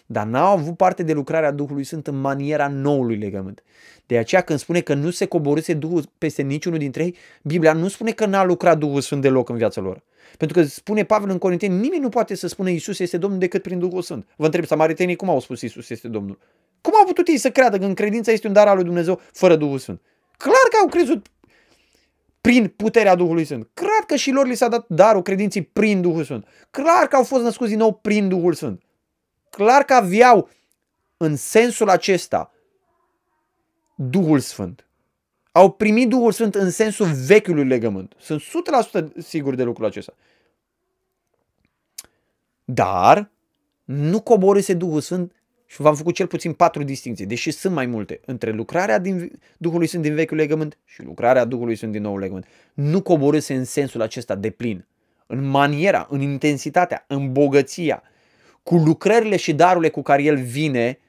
dar 0.05 0.25
n-au 0.25 0.57
avut 0.57 0.77
parte 0.77 1.03
de 1.03 1.13
lucrarea 1.13 1.51
Duhului 1.51 1.83
Sfânt 1.83 2.07
în 2.07 2.21
maniera 2.21 2.67
noului 2.67 3.17
legământ. 3.17 3.63
De 4.05 4.17
aceea 4.17 4.41
când 4.41 4.59
spune 4.59 4.81
că 4.81 4.93
nu 4.93 5.09
se 5.09 5.25
coborâse 5.25 5.73
Duhul 5.73 6.03
peste 6.17 6.41
niciunul 6.41 6.79
dintre 6.79 7.03
ei, 7.03 7.15
Biblia 7.43 7.73
nu 7.73 7.87
spune 7.87 8.11
că 8.11 8.25
n-a 8.25 8.43
lucrat 8.43 8.77
Duhul 8.77 9.01
Sfânt 9.01 9.21
deloc 9.21 9.49
în 9.49 9.57
viața 9.57 9.81
lor. 9.81 10.03
Pentru 10.37 10.59
că 10.59 10.65
spune 10.65 11.03
Pavel 11.03 11.29
în 11.29 11.37
Corinteni, 11.37 11.79
nimeni 11.79 12.01
nu 12.01 12.09
poate 12.09 12.35
să 12.35 12.47
spună 12.47 12.69
Isus 12.69 12.99
este 12.99 13.17
Domnul 13.17 13.39
decât 13.39 13.61
prin 13.61 13.79
Duhul 13.79 14.01
Sfânt. 14.01 14.25
Vă 14.35 14.45
întreb, 14.45 14.65
samaritenii 14.65 15.15
cum 15.15 15.29
au 15.29 15.39
spus 15.39 15.61
Isus 15.61 15.89
este 15.89 16.07
Domnul? 16.07 16.39
Cum 16.81 16.93
au 16.99 17.05
putut 17.05 17.27
ei 17.27 17.37
să 17.37 17.49
creadă 17.49 17.77
că 17.77 17.85
în 17.85 17.93
credința 17.93 18.31
este 18.31 18.47
un 18.47 18.53
dar 18.53 18.67
al 18.67 18.75
lui 18.75 18.83
Dumnezeu 18.83 19.21
fără 19.31 19.55
Duhul 19.55 19.77
Sfânt? 19.77 20.01
Clar 20.37 20.67
că 20.69 20.77
au 20.81 20.87
crezut 20.87 21.27
prin 22.41 22.67
puterea 22.67 23.15
Duhului 23.15 23.45
Sfânt. 23.45 23.69
Clar 23.73 24.03
că 24.07 24.15
și 24.15 24.31
lor 24.31 24.47
li 24.47 24.55
s-a 24.55 24.67
dat 24.67 24.85
darul 24.87 25.21
credinții 25.21 25.63
prin 25.63 26.01
Duhul 26.01 26.23
Sfânt. 26.23 26.47
Clar 26.69 27.07
că 27.07 27.15
au 27.15 27.23
fost 27.23 27.43
născuți 27.43 27.69
din 27.69 27.79
nou 27.79 27.93
prin 27.93 28.29
Duhul 28.29 28.53
Sfânt. 28.53 28.83
Clar 29.49 29.83
că 29.83 29.93
aveau 29.93 30.49
în 31.17 31.35
sensul 31.35 31.89
acesta 31.89 32.53
Duhul 33.95 34.39
Sfânt. 34.39 34.87
Au 35.51 35.71
primit 35.71 36.09
Duhul 36.09 36.31
Sfânt 36.31 36.55
în 36.55 36.71
sensul 36.71 37.07
vechiului 37.25 37.65
legământ. 37.65 38.15
Sunt 38.19 38.41
100% 38.41 39.03
sigur 39.17 39.55
de 39.55 39.63
lucrul 39.63 39.85
acesta. 39.85 40.13
Dar 42.65 43.31
nu 43.83 44.21
coborâse 44.21 44.73
Duhul 44.73 45.01
Sfânt 45.01 45.33
și 45.71 45.81
v-am 45.81 45.95
făcut 45.95 46.13
cel 46.13 46.27
puțin 46.27 46.53
patru 46.53 46.83
distinții, 46.83 47.25
deși 47.25 47.51
sunt 47.51 47.73
mai 47.73 47.85
multe, 47.85 48.19
între 48.25 48.51
lucrarea 48.51 48.99
din 48.99 49.39
Duhului 49.57 49.87
Sfânt 49.87 50.03
din 50.03 50.13
vechiul 50.13 50.37
legământ 50.37 50.77
și 50.85 51.03
lucrarea 51.03 51.45
Duhului 51.45 51.75
Sfânt 51.75 51.91
din 51.91 52.01
noul 52.01 52.19
legământ. 52.19 52.45
Nu 52.73 53.01
coborâse 53.01 53.53
în 53.53 53.65
sensul 53.65 54.01
acesta 54.01 54.35
de 54.35 54.49
plin, 54.49 54.87
în 55.25 55.43
maniera, 55.43 56.07
în 56.09 56.21
intensitatea, 56.21 57.05
în 57.07 57.31
bogăția, 57.31 58.03
cu 58.63 58.75
lucrările 58.75 59.35
și 59.35 59.53
darurile 59.53 59.89
cu 59.89 60.01
care 60.01 60.23
el 60.23 60.37
vine 60.37 60.99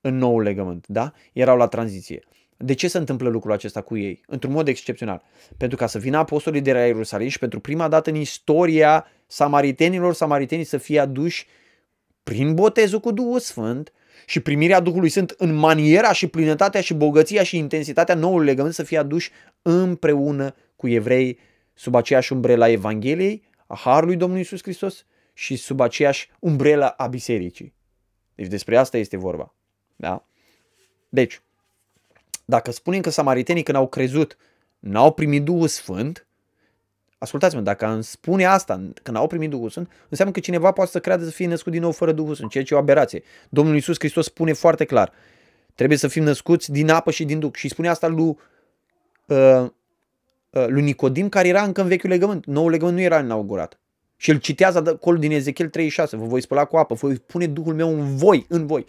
în 0.00 0.16
noul 0.16 0.42
legământ, 0.42 0.86
da? 0.88 1.12
Erau 1.32 1.56
la 1.56 1.66
tranziție. 1.66 2.22
De 2.56 2.74
ce 2.74 2.88
se 2.88 2.98
întâmplă 2.98 3.28
lucrul 3.28 3.52
acesta 3.52 3.80
cu 3.80 3.96
ei? 3.96 4.20
Într-un 4.26 4.52
mod 4.52 4.68
excepțional. 4.68 5.22
Pentru 5.56 5.76
ca 5.76 5.86
să 5.86 5.98
vină 5.98 6.16
apostolii 6.18 6.60
de 6.60 6.72
la 6.72 6.84
Ierusalim 6.84 7.28
și 7.28 7.38
pentru 7.38 7.60
prima 7.60 7.88
dată 7.88 8.10
în 8.10 8.16
istoria 8.16 9.06
samaritenilor, 9.26 10.14
samaritenii 10.14 10.64
să 10.64 10.76
fie 10.76 11.00
aduși 11.00 11.46
prin 12.30 12.54
botezul 12.54 13.00
cu 13.00 13.10
Duhul 13.10 13.38
Sfânt 13.38 13.92
și 14.26 14.40
primirea 14.40 14.80
Duhului 14.80 15.08
Sfânt 15.08 15.30
în 15.30 15.54
maniera 15.54 16.12
și 16.12 16.26
plinătatea 16.26 16.80
și 16.80 16.94
bogăția 16.94 17.42
și 17.42 17.56
intensitatea 17.56 18.14
noului 18.14 18.46
legământ 18.46 18.74
să 18.74 18.82
fie 18.82 18.98
aduși 18.98 19.30
împreună 19.62 20.54
cu 20.76 20.88
evrei 20.88 21.38
sub 21.74 21.94
aceeași 21.94 22.32
umbrela 22.32 22.68
Evangheliei, 22.68 23.42
a 23.66 23.76
Harului 23.76 24.16
Domnului 24.16 24.42
Isus 24.42 24.62
Hristos 24.62 25.06
și 25.32 25.56
sub 25.56 25.80
aceeași 25.80 26.30
umbrela 26.38 26.86
a 26.86 27.06
Bisericii. 27.06 27.74
Deci 28.34 28.46
despre 28.46 28.76
asta 28.76 28.96
este 28.96 29.16
vorba. 29.16 29.54
Da? 29.96 30.26
Deci, 31.08 31.40
dacă 32.44 32.70
spunem 32.70 33.00
că 33.00 33.10
samaritenii 33.10 33.62
când 33.62 33.76
au 33.76 33.88
crezut 33.88 34.36
n-au 34.78 35.12
primit 35.12 35.42
Duhul 35.42 35.68
Sfânt, 35.68 36.26
ascultați-mă, 37.20 37.60
dacă 37.60 37.86
îmi 37.86 38.04
spune 38.04 38.44
asta 38.44 38.90
când 39.02 39.16
au 39.16 39.26
primit 39.26 39.50
Duhul 39.50 39.70
Sfânt, 39.70 39.92
înseamnă 40.08 40.34
că 40.34 40.40
cineva 40.40 40.72
poate 40.72 40.90
să 40.90 41.00
creadă 41.00 41.24
să 41.24 41.30
fie 41.30 41.46
născut 41.46 41.72
din 41.72 41.80
nou 41.80 41.92
fără 41.92 42.12
Duhul 42.12 42.34
Sfânt, 42.34 42.50
ceea 42.50 42.64
ce 42.64 42.74
e 42.74 42.76
o 42.76 42.80
aberație. 42.80 43.22
Domnul 43.48 43.74
Iisus 43.74 43.96
Hristos 43.98 44.24
spune 44.24 44.52
foarte 44.52 44.84
clar, 44.84 45.12
trebuie 45.74 45.98
să 45.98 46.08
fim 46.08 46.22
născuți 46.22 46.72
din 46.72 46.90
apă 46.90 47.10
și 47.10 47.24
din 47.24 47.38
Duh. 47.38 47.54
Și 47.54 47.68
spune 47.68 47.88
asta 47.88 48.08
lui, 48.08 48.38
uh, 49.26 49.66
uh, 50.50 50.66
lui 50.66 50.82
Nicodim, 50.82 51.28
care 51.28 51.48
era 51.48 51.62
încă 51.62 51.80
în 51.80 51.88
vechiul 51.88 52.10
legământ. 52.10 52.46
Noul 52.46 52.70
legământ 52.70 52.96
nu 52.96 53.02
era 53.02 53.18
inaugurat. 53.18 53.80
Și 54.16 54.30
el 54.30 54.38
citează 54.38 54.82
acolo 54.86 55.18
din 55.18 55.30
Ezechiel 55.30 55.68
36, 55.68 56.16
vă 56.16 56.24
voi 56.24 56.40
spăla 56.40 56.64
cu 56.64 56.76
apă, 56.76 56.94
voi 56.94 57.14
pune 57.14 57.46
Duhul 57.46 57.74
meu 57.74 57.88
în 57.88 58.16
voi, 58.16 58.46
în 58.48 58.66
voi. 58.66 58.86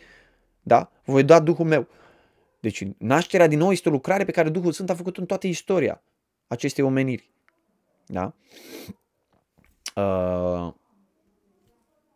Da? 0.62 0.92
Vă 1.06 1.12
voi 1.12 1.24
da 1.24 1.40
Duhul 1.40 1.66
meu. 1.66 1.88
Deci 2.60 2.88
nașterea 2.98 3.48
din 3.48 3.58
nou 3.58 3.72
este 3.72 3.90
o 3.90 3.92
lucrare 3.92 4.26
pe 4.26 4.32
care 4.32 4.50
Duhul 4.50 4.72
Sfânt 4.72 4.90
a 4.90 4.96
făcut 4.96 5.18
în 5.18 5.26
toată 5.26 5.48
istoria 5.48 6.02
acestei 6.48 6.84
omeniri. 6.84 7.30
Da? 8.06 8.34
Uh, 9.96 10.74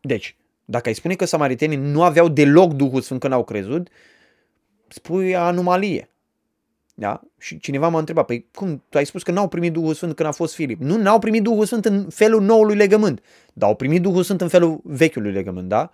deci, 0.02 0.36
dacă 0.66 0.88
ai 0.88 0.94
spune 0.96 1.16
că 1.16 1.26
samaritenii 1.26 1.78
nu 1.78 2.04
aveau 2.04 2.28
deloc 2.28 2.74
Duhul 2.74 3.02
Sfânt 3.02 3.20
când 3.20 3.34
au 3.34 3.44
crezut, 3.44 3.90
spui 4.88 5.36
anomalie. 5.36 6.10
Da? 6.96 7.22
Și 7.38 7.60
cineva 7.60 7.88
m-a 7.88 8.00
întrebat, 8.00 8.26
păi 8.26 8.48
cum, 8.54 8.84
tu 8.90 8.98
ai 8.98 9.06
spus 9.06 9.24
că 9.24 9.32
n-au 9.32 9.48
primit 9.48 9.74
Duhul 9.74 9.94
Sfânt 9.94 10.16
când 10.16 10.30
a 10.30 10.32
fost 10.32 10.54
Filip. 10.54 10.82
Nu, 10.82 10.98
n-au 10.98 11.20
primit 11.20 11.44
Duhul 11.44 11.66
Sfânt 11.66 11.86
în 11.86 12.10
felul 12.10 12.42
noului 12.42 12.76
legământ, 12.76 13.24
dar 13.54 13.70
au 13.70 13.76
primit 13.76 14.02
Duhul 14.02 14.24
Sfânt 14.24 14.42
în 14.42 14.48
felul 14.48 14.80
vechiului 14.84 15.32
legământ, 15.32 15.70
da? 15.70 15.92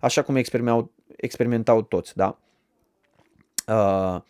Așa 0.00 0.22
cum 0.22 0.36
experimentau, 0.36 0.90
experimentau 1.16 1.82
toți, 1.82 2.16
da? 2.16 2.38
Uh, 3.66 4.20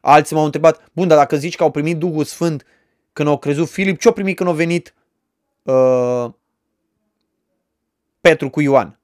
alții 0.00 0.36
m-au 0.36 0.44
întrebat, 0.44 0.90
bun, 0.92 1.08
dar 1.08 1.18
dacă 1.18 1.36
zici 1.36 1.56
că 1.56 1.62
au 1.62 1.70
primit 1.70 1.98
Duhul 1.98 2.24
Sfânt 2.24 2.64
când 3.18 3.30
au 3.30 3.38
crezut 3.38 3.68
Filip, 3.68 3.98
ce-au 3.98 4.14
primit 4.14 4.36
când 4.36 4.48
au 4.48 4.54
venit 4.54 4.94
uh, 5.62 6.26
Petru 8.20 8.50
cu 8.50 8.60
Ioan? 8.60 8.98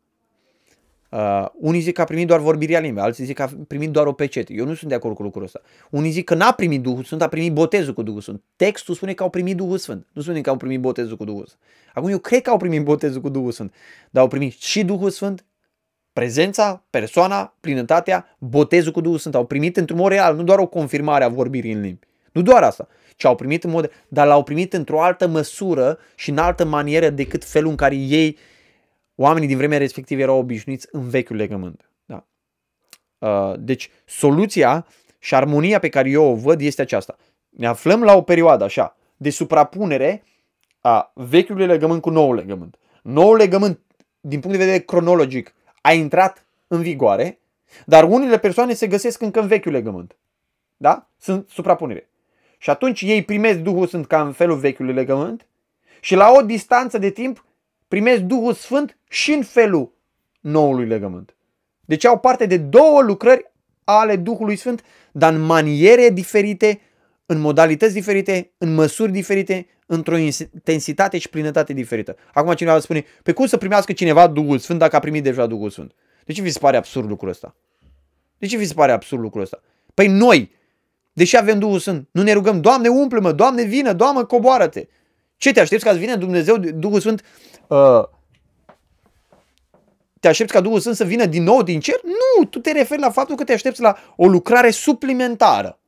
Uh, 1.11 1.47
unii 1.55 1.81
zic 1.81 1.95
că 1.95 2.01
a 2.01 2.05
primit 2.05 2.27
doar 2.27 2.41
vorbirea 2.41 2.81
limbii, 2.81 3.03
alții 3.03 3.25
zic 3.25 3.37
că 3.37 3.43
a 3.43 3.51
primit 3.69 3.91
doar 3.91 4.07
o 4.07 4.13
pecete. 4.13 4.53
Eu 4.53 4.67
nu 4.67 4.75
sunt 4.75 4.89
de 4.89 4.95
acord 4.97 5.15
cu 5.15 5.23
lucrul 5.23 5.45
ăsta. 5.45 5.61
Unii 5.91 6.11
zic 6.11 6.25
că 6.25 6.35
n-a 6.35 6.53
primit 6.53 6.83
Duhul 6.83 7.05
Sfânt, 7.05 7.23
a 7.23 7.29
primit 7.29 7.53
botezul 7.53 7.95
cu 7.95 8.03
Duhul 8.03 8.21
Sfânt. 8.21 8.43
Textul 8.57 8.95
spune 8.95 9.13
că 9.13 9.23
au 9.23 9.31
primit 9.31 9.57
Duhul 9.57 9.79
Sfânt. 9.79 10.07
Nu 10.13 10.23
spune 10.23 10.41
că 10.41 10.51
au 10.51 10.57
primit 10.57 10.81
botezul 10.81 11.17
cu 11.17 11.25
Duhul 11.25 11.47
Sfânt. 11.47 11.61
Acum 11.95 12.11
eu 12.11 12.19
cred 12.19 12.43
că 12.43 12.51
au 12.51 12.57
primit 12.57 12.85
botezul 12.85 13.21
cu 13.21 13.29
Duhul 13.29 13.53
Sfânt, 13.53 13.75
dar 14.11 14.23
au 14.23 14.29
primit 14.29 14.53
și 14.53 14.85
Duhul 14.85 15.11
Sfânt 15.11 15.45
prezența, 16.13 16.85
persoana, 16.91 17.55
plinătatea, 17.61 18.37
botezul 18.39 18.93
cu 18.93 19.01
Duhul 19.01 19.19
Sfânt. 19.19 19.35
Au 19.35 19.47
primit 19.47 19.77
într-un 19.77 19.99
mod 19.99 20.11
real, 20.11 20.37
nu 20.37 20.43
doar 20.43 20.59
o 20.59 20.67
confirmare 20.67 21.25
a 21.25 21.29
vorbirii 21.29 21.73
în 21.73 21.81
limbi. 21.81 22.07
Nu 22.35 22.43
doar 22.43 22.63
asta, 22.63 22.89
ci 23.17 23.25
au 23.25 23.35
primit 23.35 23.65
în 23.65 23.71
mod, 23.71 23.91
dar 24.09 24.27
l-au 24.27 24.43
primit 24.43 24.73
într-o 24.73 25.03
altă 25.03 25.27
măsură 25.27 25.99
și 26.15 26.31
în 26.31 26.39
altă 26.39 26.65
manieră 26.65 27.09
decât 27.11 27.45
felul 27.45 27.71
în 27.71 27.77
care 27.77 27.95
ei, 27.95 28.39
oamenii 29.15 29.49
din 29.49 29.57
vremea 29.57 29.79
respectivă, 29.79 30.21
erau 30.21 30.39
obișnuiți 30.39 30.89
în 30.91 31.09
vechiul 31.09 31.37
legământ. 31.37 31.91
Da. 32.05 32.27
Uh, 33.19 33.55
deci, 33.59 33.91
soluția 34.05 34.87
și 35.19 35.35
armonia 35.35 35.79
pe 35.79 35.89
care 35.89 36.11
eu 36.11 36.25
o 36.25 36.35
văd 36.35 36.61
este 36.61 36.83
aceasta. 36.83 37.17
Ne 37.49 37.67
aflăm 37.67 38.03
la 38.03 38.17
o 38.17 38.23
perioadă 38.23 38.65
așa 38.65 38.97
de 39.17 39.31
suprapunere 39.31 40.23
a 40.81 41.13
vechiului 41.15 41.67
legământ 41.67 42.01
cu 42.01 42.11
noul 42.11 42.35
legământ. 42.35 42.79
Noul 43.03 43.37
legământ, 43.37 43.81
din 44.21 44.41
punct 44.41 44.57
de 44.57 44.65
vedere 44.65 44.85
cronologic, 44.85 45.55
a 45.81 45.93
intrat 45.93 46.47
în 46.67 46.83
vigoare, 46.83 47.39
dar 47.87 48.05
unele 48.05 48.39
persoane 48.39 48.73
se 48.73 48.87
găsesc 48.87 49.23
încă 49.23 49.41
în 49.41 49.47
vechiul 49.47 49.73
legământ. 49.73 50.17
Da? 50.77 51.09
Sunt 51.19 51.49
suprapunere. 51.49 52.09
Și 52.65 52.71
atunci 52.71 53.01
ei 53.01 53.23
primesc 53.23 53.59
Duhul 53.59 53.87
Sfânt 53.87 54.07
ca 54.07 54.23
în 54.23 54.33
felul 54.33 54.57
vechiului 54.57 54.95
legământ 54.95 55.47
și 56.01 56.15
la 56.15 56.33
o 56.37 56.43
distanță 56.43 56.99
de 56.99 57.11
timp 57.11 57.45
primesc 57.89 58.21
Duhul 58.21 58.53
Sfânt 58.53 58.99
și 59.09 59.33
în 59.33 59.43
felul 59.43 59.93
noului 60.41 60.87
legământ. 60.87 61.37
Deci 61.81 62.05
au 62.05 62.19
parte 62.19 62.47
de 62.47 62.57
două 62.57 63.03
lucrări 63.03 63.53
ale 63.85 64.17
Duhului 64.17 64.57
Sfânt, 64.57 64.85
dar 65.13 65.33
în 65.33 65.41
maniere 65.41 66.11
diferite, 66.11 66.81
în 67.27 67.41
modalități 67.41 67.95
diferite, 67.95 68.51
în 68.59 68.75
măsuri 68.75 69.13
diferite, 69.13 69.67
într-o 69.87 70.17
intensitate 70.17 71.19
și 71.19 71.29
plinătate 71.29 71.73
diferită. 71.73 72.17
Acum 72.35 72.55
cineva 72.55 72.79
spune, 72.79 73.05
pe 73.23 73.33
cum 73.33 73.47
să 73.47 73.57
primească 73.57 73.93
cineva 73.93 74.27
Duhul 74.27 74.59
Sfânt 74.59 74.79
dacă 74.79 74.97
a 74.97 75.01
primit 75.01 75.23
deja 75.23 75.47
Duhul 75.47 75.71
Sfânt? 75.71 75.95
De 76.25 76.33
ce 76.33 76.43
vi 76.43 76.51
se 76.51 76.59
pare 76.59 76.77
absurd 76.77 77.09
lucrul 77.09 77.29
ăsta? 77.29 77.55
De 78.39 78.47
ce 78.47 78.57
vi 78.57 78.65
se 78.65 78.75
pare 78.75 78.93
absurd 78.93 79.23
lucrul 79.23 79.43
ăsta? 79.43 79.61
Păi 79.95 80.09
noi, 80.09 80.51
deși 81.15 81.37
avem 81.37 81.59
Duhul 81.59 81.79
Sfânt, 81.79 82.09
nu 82.11 82.23
ne 82.23 82.33
rugăm, 82.33 82.61
Doamne, 82.61 82.89
umple-mă, 82.89 83.33
Doamne, 83.33 83.63
vină, 83.63 83.93
Doamne, 83.93 84.23
coboară-te. 84.23 84.87
Ce 85.37 85.53
te 85.53 85.61
aștepți 85.61 85.85
ca 85.85 85.91
să 85.91 85.99
vină 85.99 86.17
Dumnezeu, 86.17 86.57
Duhul 86.57 87.01
Sfânt? 87.01 87.23
Uh, 87.67 88.05
te 90.21 90.29
aștepți 90.29 90.53
ca 90.53 90.61
Duhul 90.61 90.81
Sfânt 90.81 90.97
să 90.97 91.05
vină 91.05 91.25
din 91.27 91.43
nou 91.43 91.63
din 91.63 91.81
cer? 91.81 92.01
Nu, 92.03 92.45
tu 92.45 92.59
te 92.59 92.73
referi 92.73 93.01
la 93.01 93.11
faptul 93.11 93.37
că 93.37 93.45
te 93.45 93.53
aștepți 93.53 93.81
la 93.81 93.97
o 94.17 94.27
lucrare 94.27 94.71
suplimentară, 94.71 95.79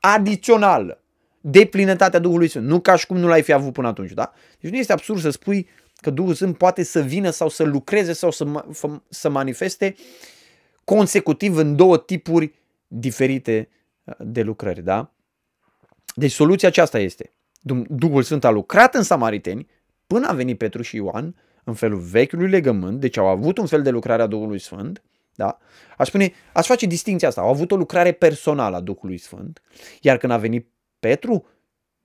adițională 0.00 1.02
de 1.40 1.64
plinătatea 1.66 2.18
Duhului 2.18 2.48
Sfânt. 2.48 2.66
Nu 2.66 2.80
ca 2.80 2.96
și 2.96 3.06
cum 3.06 3.16
nu 3.16 3.28
l-ai 3.28 3.42
fi 3.42 3.52
avut 3.52 3.72
până 3.72 3.88
atunci, 3.88 4.10
da? 4.10 4.32
Deci 4.60 4.70
nu 4.70 4.78
este 4.78 4.92
absurd 4.92 5.20
să 5.20 5.30
spui 5.30 5.68
că 6.00 6.10
Duhul 6.10 6.34
Sfânt 6.34 6.56
poate 6.56 6.82
să 6.82 7.00
vină 7.00 7.30
sau 7.30 7.48
să 7.48 7.62
lucreze 7.62 8.12
sau 8.12 8.30
să, 8.30 8.64
să 9.08 9.28
manifeste 9.28 9.94
consecutiv 10.84 11.56
în 11.56 11.76
două 11.76 11.98
tipuri 11.98 12.52
diferite 12.86 13.68
uh, 13.70 13.83
de 14.18 14.42
lucrări, 14.42 14.82
da? 14.82 15.12
Deci 16.14 16.32
soluția 16.32 16.68
aceasta 16.68 16.98
este. 16.98 17.32
Duhul 17.88 18.22
Sfânt 18.22 18.44
a 18.44 18.50
lucrat 18.50 18.94
în 18.94 19.02
Samariteni 19.02 19.66
până 20.06 20.28
a 20.28 20.32
venit 20.32 20.58
Petru 20.58 20.82
și 20.82 20.96
Ioan, 20.96 21.36
în 21.64 21.74
felul 21.74 21.98
vechiului 21.98 22.48
legământ, 22.48 23.00
deci 23.00 23.16
au 23.16 23.26
avut 23.26 23.58
un 23.58 23.66
fel 23.66 23.82
de 23.82 23.90
lucrare 23.90 24.22
a 24.22 24.26
Duhului 24.26 24.58
Sfânt, 24.58 25.02
da? 25.34 25.58
Aș 25.96 26.08
spune, 26.08 26.32
aș 26.52 26.66
face 26.66 26.86
distinția 26.86 27.28
asta. 27.28 27.40
Au 27.40 27.48
avut 27.48 27.70
o 27.70 27.76
lucrare 27.76 28.12
personală 28.12 28.76
a 28.76 28.80
Duhului 28.80 29.18
Sfânt, 29.18 29.62
iar 30.00 30.16
când 30.16 30.32
a 30.32 30.36
venit 30.36 30.68
Petru 31.00 31.46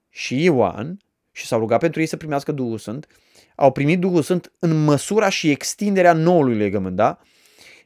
și 0.09 0.43
Ioan 0.43 0.99
și 1.31 1.45
s-au 1.45 1.59
rugat 1.59 1.79
pentru 1.79 1.99
ei 1.99 2.05
să 2.05 2.17
primească 2.17 2.51
Duhul 2.51 2.77
Sfânt, 2.77 3.07
au 3.55 3.71
primit 3.71 3.99
Duhul 3.99 4.21
Sfânt 4.21 4.51
în 4.59 4.83
măsura 4.83 5.29
și 5.29 5.49
extinderea 5.49 6.13
noului 6.13 6.55
legământ, 6.55 6.95
da? 6.95 7.19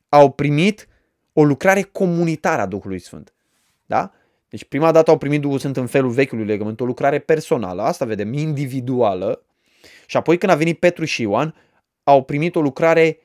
Au 0.10 0.32
primit 0.32 0.88
o 1.34 1.44
lucrare 1.44 1.82
comunitară 1.82 2.62
a 2.62 2.66
Duhului 2.66 3.00
Sfânt, 3.00 3.34
da? 3.94 4.12
Deci 4.50 4.64
prima 4.64 4.92
dată 4.92 5.12
au 5.12 5.18
primit 5.18 5.42
Duhul 5.42 5.60
Sfânt 5.60 5.78
în 5.78 5.88
felul 5.88 6.10
vechiului 6.10 6.46
legământ, 6.46 6.80
o 6.80 6.86
lucrare 6.86 7.20
personală, 7.20 7.82
asta 7.82 8.06
vedem, 8.06 8.34
individuală, 8.34 9.46
și 10.06 10.18
apoi 10.18 10.38
când 10.38 10.52
a 10.52 10.56
venit 10.56 10.80
Petru 10.80 11.06
și 11.06 11.22
Ioan, 11.22 11.56
au 12.04 12.24
primit 12.24 12.56
o 12.56 12.62
lucrare 12.62 13.20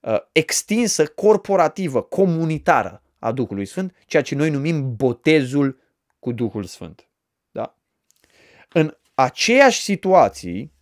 uh, 0.00 0.18
extinsă, 0.32 1.06
corporativă, 1.06 2.02
comunitară 2.02 3.02
a 3.18 3.32
Duhului 3.32 3.66
Sfânt, 3.66 3.94
ceea 4.06 4.22
ce 4.22 4.34
noi 4.34 4.50
numim 4.50 4.96
botezul 4.96 5.80
cu 6.18 6.32
Duhul 6.32 6.64
Sfânt. 6.64 7.08
Da? 7.50 7.76
În 8.72 8.96
aceeași 9.14 9.82
situații, 9.82 10.72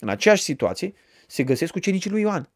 în 0.00 0.08
aceeași 0.08 0.42
situație, 0.42 0.94
se 1.26 1.44
găsesc 1.44 1.74
ucenicii 1.74 2.10
lui 2.10 2.20
Ioan. 2.20 2.50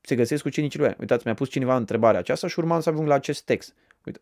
Se 0.00 0.14
găsesc 0.14 0.44
ucenicii 0.44 0.78
lui 0.78 0.86
Ioan. 0.86 1.00
Uitați, 1.00 1.22
mi-a 1.24 1.34
pus 1.34 1.48
cineva 1.48 1.76
întrebarea 1.76 2.20
aceasta 2.20 2.48
și 2.48 2.58
urmam 2.58 2.80
să 2.80 2.88
ajung 2.88 3.06
la 3.06 3.14
acest 3.14 3.44
text. 3.44 3.74
Uite, 4.04 4.20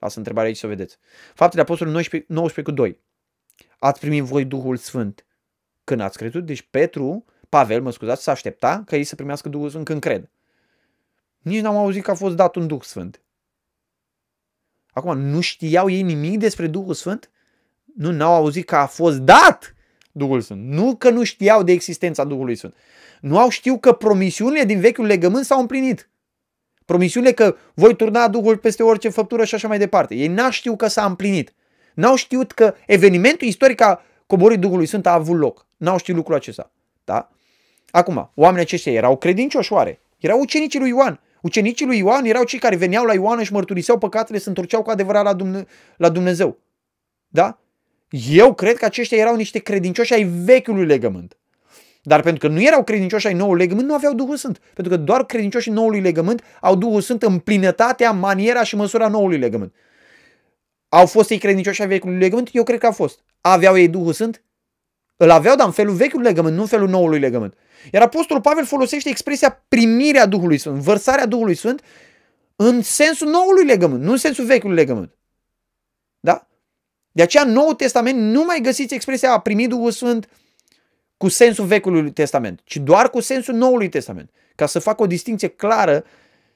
lasă 0.00 0.18
întrebarea 0.18 0.48
aici 0.48 0.58
să 0.58 0.66
vedeți. 0.66 0.98
Faptele 1.34 1.62
Apostolului 1.62 2.00
19, 2.00 2.32
19 2.32 2.74
cu 2.74 2.80
2. 2.80 3.00
Ați 3.78 4.00
primit 4.00 4.22
voi 4.22 4.44
Duhul 4.44 4.76
Sfânt 4.76 5.24
când 5.84 6.00
ați 6.00 6.16
crezut? 6.16 6.46
Deci 6.46 6.62
Petru, 6.70 7.24
Pavel, 7.48 7.82
mă 7.82 7.90
scuzați, 7.90 8.22
s-a 8.22 8.30
aștepta 8.30 8.82
ca 8.86 8.96
ei 8.96 9.04
să 9.04 9.14
primească 9.14 9.48
Duhul 9.48 9.68
Sfânt 9.68 9.84
când 9.84 10.00
cred. 10.00 10.30
Nici 11.38 11.60
n-am 11.60 11.76
auzit 11.76 12.02
că 12.02 12.10
a 12.10 12.14
fost 12.14 12.36
dat 12.36 12.54
un 12.54 12.66
Duh 12.66 12.82
Sfânt. 12.82 13.22
Acum, 14.90 15.18
nu 15.18 15.40
știau 15.40 15.90
ei 15.90 16.02
nimic 16.02 16.38
despre 16.38 16.66
Duhul 16.66 16.94
Sfânt? 16.94 17.30
Nu, 17.94 18.10
n-au 18.10 18.34
auzit 18.34 18.66
că 18.66 18.76
a 18.76 18.86
fost 18.86 19.18
dat 19.18 19.74
Duhul 20.12 20.40
Sfânt. 20.40 20.68
Nu 20.68 20.96
că 20.96 21.10
nu 21.10 21.24
știau 21.24 21.62
de 21.62 21.72
existența 21.72 22.24
Duhului 22.24 22.56
Sfânt. 22.56 22.74
Nu 23.20 23.38
au 23.38 23.48
știut 23.48 23.80
că 23.80 23.92
promisiunile 23.92 24.64
din 24.64 24.80
vechiul 24.80 25.06
legământ 25.06 25.44
s-au 25.44 25.60
împlinit. 25.60 26.09
Promisiunile 26.90 27.32
că 27.32 27.56
voi 27.74 27.96
turna 27.96 28.28
Duhul 28.28 28.56
peste 28.56 28.82
orice 28.82 29.08
făptură 29.08 29.44
și 29.44 29.54
așa 29.54 29.68
mai 29.68 29.78
departe. 29.78 30.14
Ei 30.14 30.26
n-au 30.26 30.50
știut 30.50 30.78
că 30.78 30.86
s-a 30.86 31.04
împlinit. 31.04 31.54
N-au 31.94 32.14
știut 32.14 32.52
că 32.52 32.74
evenimentul 32.86 33.46
istoric 33.46 33.80
a 33.80 34.02
coborât 34.26 34.60
Duhului 34.60 34.86
Sfânt 34.86 35.06
a 35.06 35.12
avut 35.12 35.38
loc. 35.38 35.66
N-au 35.76 35.98
știut 35.98 36.16
lucrul 36.16 36.34
acesta. 36.34 36.72
Da? 37.04 37.30
Acum, 37.90 38.30
oamenii 38.34 38.64
aceștia 38.64 38.92
erau 38.92 39.16
credincioși 39.16 39.72
oare? 39.72 40.00
Erau 40.18 40.40
ucenicii 40.40 40.78
lui 40.78 40.88
Ioan. 40.88 41.20
Ucenicii 41.42 41.86
lui 41.86 41.98
Ioan 41.98 42.24
erau 42.24 42.44
cei 42.44 42.58
care 42.58 42.76
veneau 42.76 43.04
la 43.04 43.12
Ioan 43.12 43.42
și 43.42 43.52
mărturiseau 43.52 43.98
păcatele, 43.98 44.38
se 44.38 44.48
întorceau 44.48 44.82
cu 44.82 44.90
adevărat 44.90 45.24
la, 45.24 45.32
Dumne- 45.32 45.66
la 45.96 46.08
Dumnezeu. 46.08 46.58
Da? 47.28 47.58
Eu 48.30 48.54
cred 48.54 48.76
că 48.76 48.84
aceștia 48.84 49.18
erau 49.18 49.36
niște 49.36 49.58
credincioși 49.58 50.14
ai 50.14 50.24
vechiului 50.24 50.86
legământ. 50.86 51.38
Dar 52.02 52.22
pentru 52.22 52.48
că 52.48 52.54
nu 52.54 52.62
erau 52.62 52.84
credincioși 52.84 53.26
ai 53.26 53.34
noului 53.34 53.60
legământ, 53.60 53.86
nu 53.86 53.94
aveau 53.94 54.14
Duhul 54.14 54.36
Sfânt. 54.36 54.58
Pentru 54.74 54.92
că 54.92 54.98
doar 54.98 55.26
credincioșii 55.26 55.72
noului 55.72 56.00
legământ 56.00 56.42
au 56.60 56.76
Duhul 56.76 57.00
Sfânt 57.00 57.22
în 57.22 57.38
plinătatea, 57.38 58.10
maniera 58.10 58.62
și 58.62 58.76
măsura 58.76 59.08
noului 59.08 59.38
legământ. 59.38 59.74
Au 60.88 61.06
fost 61.06 61.30
ei 61.30 61.38
credincioși 61.38 61.82
ai 61.82 61.88
vechiului 61.88 62.18
legământ? 62.18 62.48
Eu 62.52 62.62
cred 62.62 62.78
că 62.78 62.86
au 62.86 62.92
fost. 62.92 63.20
Aveau 63.40 63.76
ei 63.76 63.88
Duhul 63.88 64.12
Sfânt? 64.12 64.42
Îl 65.16 65.30
aveau, 65.30 65.56
dar 65.56 65.66
în 65.66 65.72
felul 65.72 65.94
vechiului 65.94 66.26
legământ, 66.26 66.54
nu 66.54 66.60
în 66.60 66.66
felul 66.66 66.88
noului 66.88 67.18
legământ. 67.18 67.54
Iar 67.92 68.02
Apostolul 68.02 68.42
Pavel 68.42 68.64
folosește 68.64 69.08
expresia 69.08 69.64
primirea 69.68 70.26
Duhului 70.26 70.58
Sfânt, 70.58 70.76
vărsarea 70.76 71.26
Duhului 71.26 71.54
Sfânt, 71.54 71.82
în 72.56 72.82
sensul 72.82 73.28
noului 73.28 73.64
legământ, 73.64 74.02
nu 74.02 74.10
în 74.10 74.16
sensul 74.16 74.44
vechiului 74.44 74.76
legământ. 74.76 75.16
Da? 76.20 76.48
De 77.12 77.22
aceea, 77.22 77.42
în 77.42 77.52
Noul 77.52 77.74
Testament 77.74 78.18
nu 78.18 78.44
mai 78.44 78.60
găsiți 78.62 78.94
expresia 78.94 79.32
a 79.32 79.40
primi 79.40 79.66
Duhul 79.66 79.90
Sfânt 79.90 80.28
cu 81.20 81.28
sensul 81.28 81.64
Vechiului 81.64 82.12
Testament, 82.12 82.60
ci 82.64 82.76
doar 82.76 83.10
cu 83.10 83.20
sensul 83.20 83.54
Noului 83.54 83.88
Testament. 83.88 84.30
Ca 84.54 84.66
să 84.66 84.78
fac 84.78 85.00
o 85.00 85.06
distinție 85.06 85.48
clară 85.48 86.04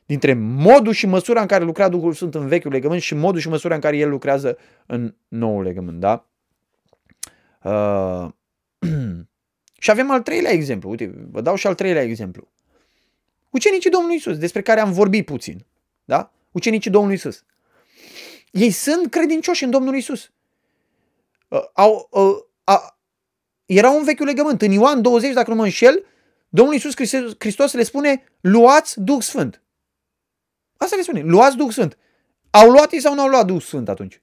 dintre 0.06 0.34
modul 0.34 0.92
și 0.92 1.06
măsura 1.06 1.40
în 1.40 1.46
care 1.46 1.64
lucra 1.64 1.88
Duhul 1.88 2.12
Sfânt 2.12 2.34
în 2.34 2.48
Vechiul 2.48 2.70
Legământ 2.72 3.02
și 3.02 3.14
modul 3.14 3.40
și 3.40 3.48
măsura 3.48 3.74
în 3.74 3.80
care 3.80 3.96
El 3.96 4.08
lucrează 4.08 4.58
în 4.86 5.14
Noul 5.28 5.62
Legământ. 5.62 6.00
Da? 6.00 6.28
Uh... 7.62 8.28
și 9.82 9.90
avem 9.90 10.10
al 10.10 10.22
treilea 10.22 10.52
exemplu. 10.52 10.90
Uite, 10.90 11.14
vă 11.30 11.40
dau 11.40 11.54
și 11.54 11.66
al 11.66 11.74
treilea 11.74 12.02
exemplu. 12.02 12.48
Ucenicii 13.50 13.90
Domnului 13.90 14.16
Isus, 14.16 14.38
despre 14.38 14.62
care 14.62 14.80
am 14.80 14.92
vorbit 14.92 15.24
puțin. 15.24 15.66
Da? 16.04 16.32
Ucenicii 16.50 16.90
Domnului 16.90 17.16
Isus. 17.16 17.44
Ei 18.50 18.70
sunt 18.70 19.10
credincioși 19.10 19.64
în 19.64 19.70
Domnul 19.70 19.96
Isus. 19.96 20.30
Uh, 21.48 21.64
au, 21.72 22.08
uh, 22.10 22.36
uh, 22.64 22.92
era 23.66 23.90
un 23.90 24.04
vechiul 24.04 24.26
legământ. 24.26 24.62
În 24.62 24.70
Ioan 24.70 25.02
20, 25.02 25.32
dacă 25.32 25.50
nu 25.50 25.56
mă 25.56 25.64
înșel, 25.64 26.04
Domnul 26.48 26.74
Isus 26.74 26.94
Hristos 27.38 27.72
le 27.72 27.82
spune, 27.82 28.24
luați 28.40 29.00
Duh 29.00 29.22
Sfânt. 29.22 29.62
Asta 30.76 30.96
le 30.96 31.02
spune, 31.02 31.20
luați 31.20 31.56
Duh 31.56 31.70
Sfânt. 31.70 31.98
Au 32.50 32.70
luat 32.70 32.92
ei 32.92 33.00
sau 33.00 33.14
nu 33.14 33.20
au 33.20 33.28
luat 33.28 33.46
Duh 33.46 33.62
Sfânt 33.62 33.88
atunci? 33.88 34.22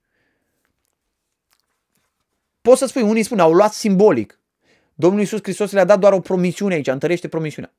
Poți 2.61 2.79
să 2.79 2.85
spui, 2.85 3.01
unii 3.01 3.23
spun, 3.23 3.39
au 3.39 3.53
luat 3.53 3.73
simbolic. 3.73 4.39
Domnul 4.93 5.19
Iisus 5.19 5.39
Hristos 5.41 5.71
le-a 5.71 5.85
dat 5.85 5.99
doar 5.99 6.13
o 6.13 6.19
promisiune 6.19 6.73
aici, 6.73 6.87
întărește 6.87 7.27
promisiunea. 7.27 7.73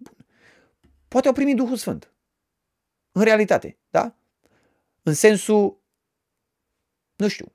Poate 1.09 1.27
au 1.27 1.35
primit 1.35 1.57
Duhul 1.57 1.77
Sfânt. 1.77 2.13
În 3.13 3.23
realitate, 3.23 3.79
da? 3.91 4.15
În 5.03 5.15
sensul, 5.15 5.81
nu 7.17 7.29
știu, 7.29 7.53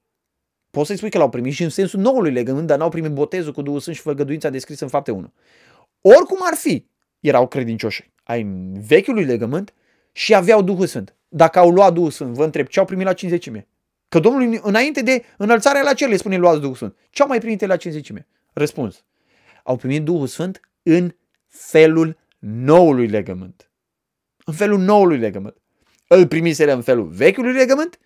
poți 0.78 0.90
să-i 0.90 0.98
spui 0.98 1.10
că 1.10 1.18
l-au 1.18 1.30
primit 1.30 1.54
și 1.54 1.64
în 1.64 1.70
sensul 1.70 2.00
noului 2.00 2.32
legământ, 2.32 2.68
dar 2.68 2.78
n-au 2.78 2.90
primit 2.90 3.12
botezul 3.12 3.54
cu 3.54 3.62
Duhul 3.62 3.80
Sfânt 3.80 3.96
și 3.96 4.02
făgăduința 4.02 4.50
descrisă 4.50 4.84
în 4.84 4.90
fapte 4.90 5.12
1. 5.12 5.34
Oricum 6.02 6.38
ar 6.42 6.54
fi, 6.56 6.86
erau 7.20 7.48
credincioși 7.48 8.12
ai 8.28 8.44
vechiului 8.88 9.24
legământ 9.24 9.74
și 10.12 10.36
aveau 10.36 10.62
Duhul 10.62 10.86
Sfânt. 10.86 11.16
Dacă 11.28 11.60
au 11.60 11.70
luat 11.70 11.94
Duhul 11.94 12.12
Sfânt, 12.12 12.34
vă 12.34 12.44
întreb, 12.44 12.68
ce 12.68 12.80
au 12.80 12.86
primit 12.86 13.06
la 13.06 13.14
cinzecime? 13.14 13.68
Că 14.10 14.20
Domnul, 14.20 14.60
înainte 14.64 15.02
de 15.02 15.24
înălțarea 15.38 15.82
la 15.82 15.94
cer, 15.94 16.10
le 16.10 16.18
spune 16.18 16.38
luați 16.38 16.60
Duhul 16.60 16.76
Sfânt. 16.76 16.98
Ce 17.10 17.22
au 17.22 17.28
mai 17.28 17.40
primit 17.40 17.66
la 17.66 17.76
cinzecime? 17.76 18.28
Răspuns. 18.54 19.04
Au 19.64 19.76
primit 19.76 20.04
Duhul 20.04 20.28
Sfânt 20.28 20.60
în 20.84 21.16
felul 21.48 22.18
noului 22.40 23.08
legământ. 23.08 23.72
În 24.46 24.54
felul 24.54 24.80
noului 24.80 25.18
legământ. 25.18 25.58
Îl 26.08 26.28
primiseră 26.28 26.74
în 26.74 26.82
felul 26.82 27.08
vechiului 27.08 27.54
legământ 27.54 28.00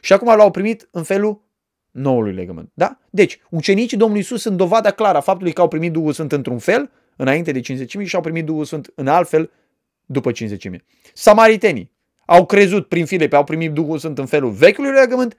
și 0.00 0.12
acum 0.12 0.36
l-au 0.36 0.50
primit 0.50 0.88
în 0.90 1.02
felul 1.02 1.41
noului 1.92 2.32
legământ. 2.32 2.70
Da? 2.74 2.98
Deci, 3.10 3.40
ucenicii 3.50 3.96
Domnului 3.96 4.22
Isus 4.22 4.40
sunt 4.40 4.56
dovada 4.56 4.90
clară 4.90 5.18
a 5.18 5.20
faptului 5.20 5.52
că 5.52 5.60
au 5.60 5.68
primit 5.68 5.92
Duhul 5.92 6.12
Sfânt 6.12 6.32
într-un 6.32 6.58
fel, 6.58 6.90
înainte 7.16 7.52
de 7.52 7.60
cinzecime, 7.60 8.04
și 8.04 8.14
au 8.14 8.20
primit 8.20 8.44
Duhul 8.44 8.64
Sfânt 8.64 8.92
în 8.94 9.06
alt 9.06 9.28
fel, 9.28 9.50
după 10.06 10.32
cinzecime. 10.32 10.84
Samaritenii 11.14 11.92
au 12.26 12.46
crezut 12.46 12.88
prin 12.88 13.06
Filipe, 13.06 13.36
au 13.36 13.44
primit 13.44 13.72
Duhul 13.72 13.98
Sfânt 13.98 14.18
în 14.18 14.26
felul 14.26 14.50
vechiului 14.50 14.90
legământ, 14.90 15.36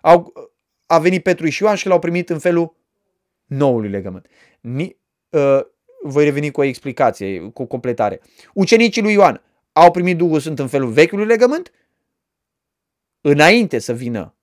au, 0.00 0.32
a 0.86 0.98
venit 0.98 1.22
Petru 1.22 1.48
și 1.48 1.62
Ioan 1.62 1.76
și 1.76 1.86
l-au 1.86 1.98
primit 1.98 2.30
în 2.30 2.38
felul 2.38 2.76
noului 3.46 3.88
legământ. 3.88 4.26
Ni, 4.60 4.96
uh, 5.30 5.60
voi 6.02 6.24
reveni 6.24 6.50
cu 6.50 6.60
o 6.60 6.64
explicație, 6.64 7.40
cu 7.40 7.62
o 7.62 7.66
completare. 7.66 8.20
Ucenicii 8.54 9.02
lui 9.02 9.12
Ioan 9.12 9.42
au 9.72 9.90
primit 9.90 10.16
Duhul 10.16 10.40
Sfânt 10.40 10.58
în 10.58 10.68
felul 10.68 10.90
vechiului 10.90 11.26
legământ, 11.26 11.72
înainte 13.20 13.78
să 13.78 13.92
vină 13.92 14.34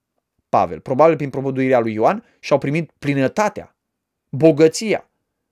Pavel, 0.50 0.80
probabil 0.80 1.16
prin 1.16 1.30
promoduirea 1.30 1.80
lui 1.80 1.94
Ioan, 1.94 2.26
și 2.40 2.52
au 2.52 2.58
primit 2.58 2.92
plinătatea, 3.00 3.76
bogăția 4.30 5.10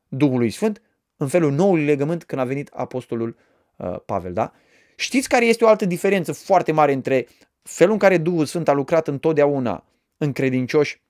Duhului 0.07 0.49
Sfânt 0.49 0.81
în 1.17 1.27
felul 1.27 1.51
noului 1.51 1.85
legământ 1.85 2.23
când 2.23 2.41
a 2.41 2.45
venit 2.45 2.69
apostolul 2.73 3.37
uh, 3.75 3.95
Pavel. 4.05 4.33
Da? 4.33 4.53
Știți 4.95 5.29
care 5.29 5.45
este 5.45 5.63
o 5.63 5.67
altă 5.67 5.85
diferență 5.85 6.33
foarte 6.33 6.71
mare 6.71 6.93
între 6.93 7.27
felul 7.61 7.93
în 7.93 7.99
care 7.99 8.17
Duhul 8.17 8.45
Sfânt 8.45 8.67
a 8.67 8.73
lucrat 8.73 9.07
întotdeauna 9.07 9.83
în 10.17 10.31
credincioși 10.31 11.01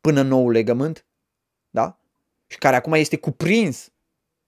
până 0.00 0.20
în 0.20 0.26
noul 0.26 0.52
legământ, 0.52 1.04
da? 1.70 1.98
Și 2.46 2.58
care 2.58 2.76
acum 2.76 2.92
este 2.92 3.16
cuprins 3.16 3.92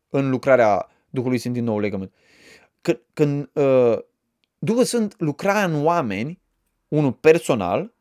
în 0.08 0.30
lucrarea 0.30 0.88
Duhului 1.10 1.38
Sfânt 1.38 1.54
din 1.54 1.64
nou 1.64 1.78
legământ. 1.78 2.12
Când, 2.80 3.00
când 3.12 3.50
uh, 3.52 3.98
Duhul 4.58 4.84
Sfânt 4.84 5.20
lucra 5.20 5.64
în 5.64 5.84
oameni, 5.84 6.40
unul 6.88 7.12
personal, 7.12 7.94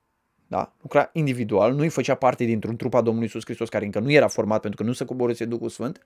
da? 0.51 0.73
lucra 0.81 1.09
individual, 1.13 1.73
nu 1.73 1.81
îi 1.81 1.89
făcea 1.89 2.15
parte 2.15 2.43
dintr-un 2.43 2.75
trup 2.75 2.93
a 2.93 3.01
Domnului 3.01 3.27
Iisus 3.27 3.43
Hristos 3.43 3.69
care 3.69 3.85
încă 3.85 3.99
nu 3.99 4.11
era 4.11 4.27
format 4.27 4.61
pentru 4.61 4.81
că 4.81 4.87
nu 4.87 4.93
se 4.93 5.05
coborâse 5.05 5.45
Duhul 5.45 5.69
Sfânt. 5.69 6.05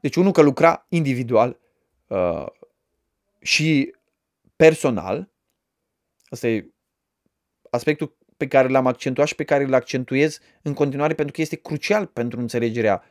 Deci 0.00 0.16
unul 0.16 0.32
că 0.32 0.42
lucra 0.42 0.86
individual 0.88 1.58
uh, 2.06 2.46
și 3.40 3.94
personal, 4.56 5.30
asta 6.28 6.48
e 6.48 6.70
aspectul 7.70 8.16
pe 8.36 8.46
care 8.46 8.68
l-am 8.68 8.86
accentuat 8.86 9.26
și 9.26 9.34
pe 9.34 9.44
care 9.44 9.64
îl 9.64 9.74
accentuez 9.74 10.38
în 10.62 10.74
continuare 10.74 11.14
pentru 11.14 11.34
că 11.34 11.40
este 11.40 11.56
crucial 11.56 12.06
pentru 12.06 12.40
înțelegerea 12.40 13.02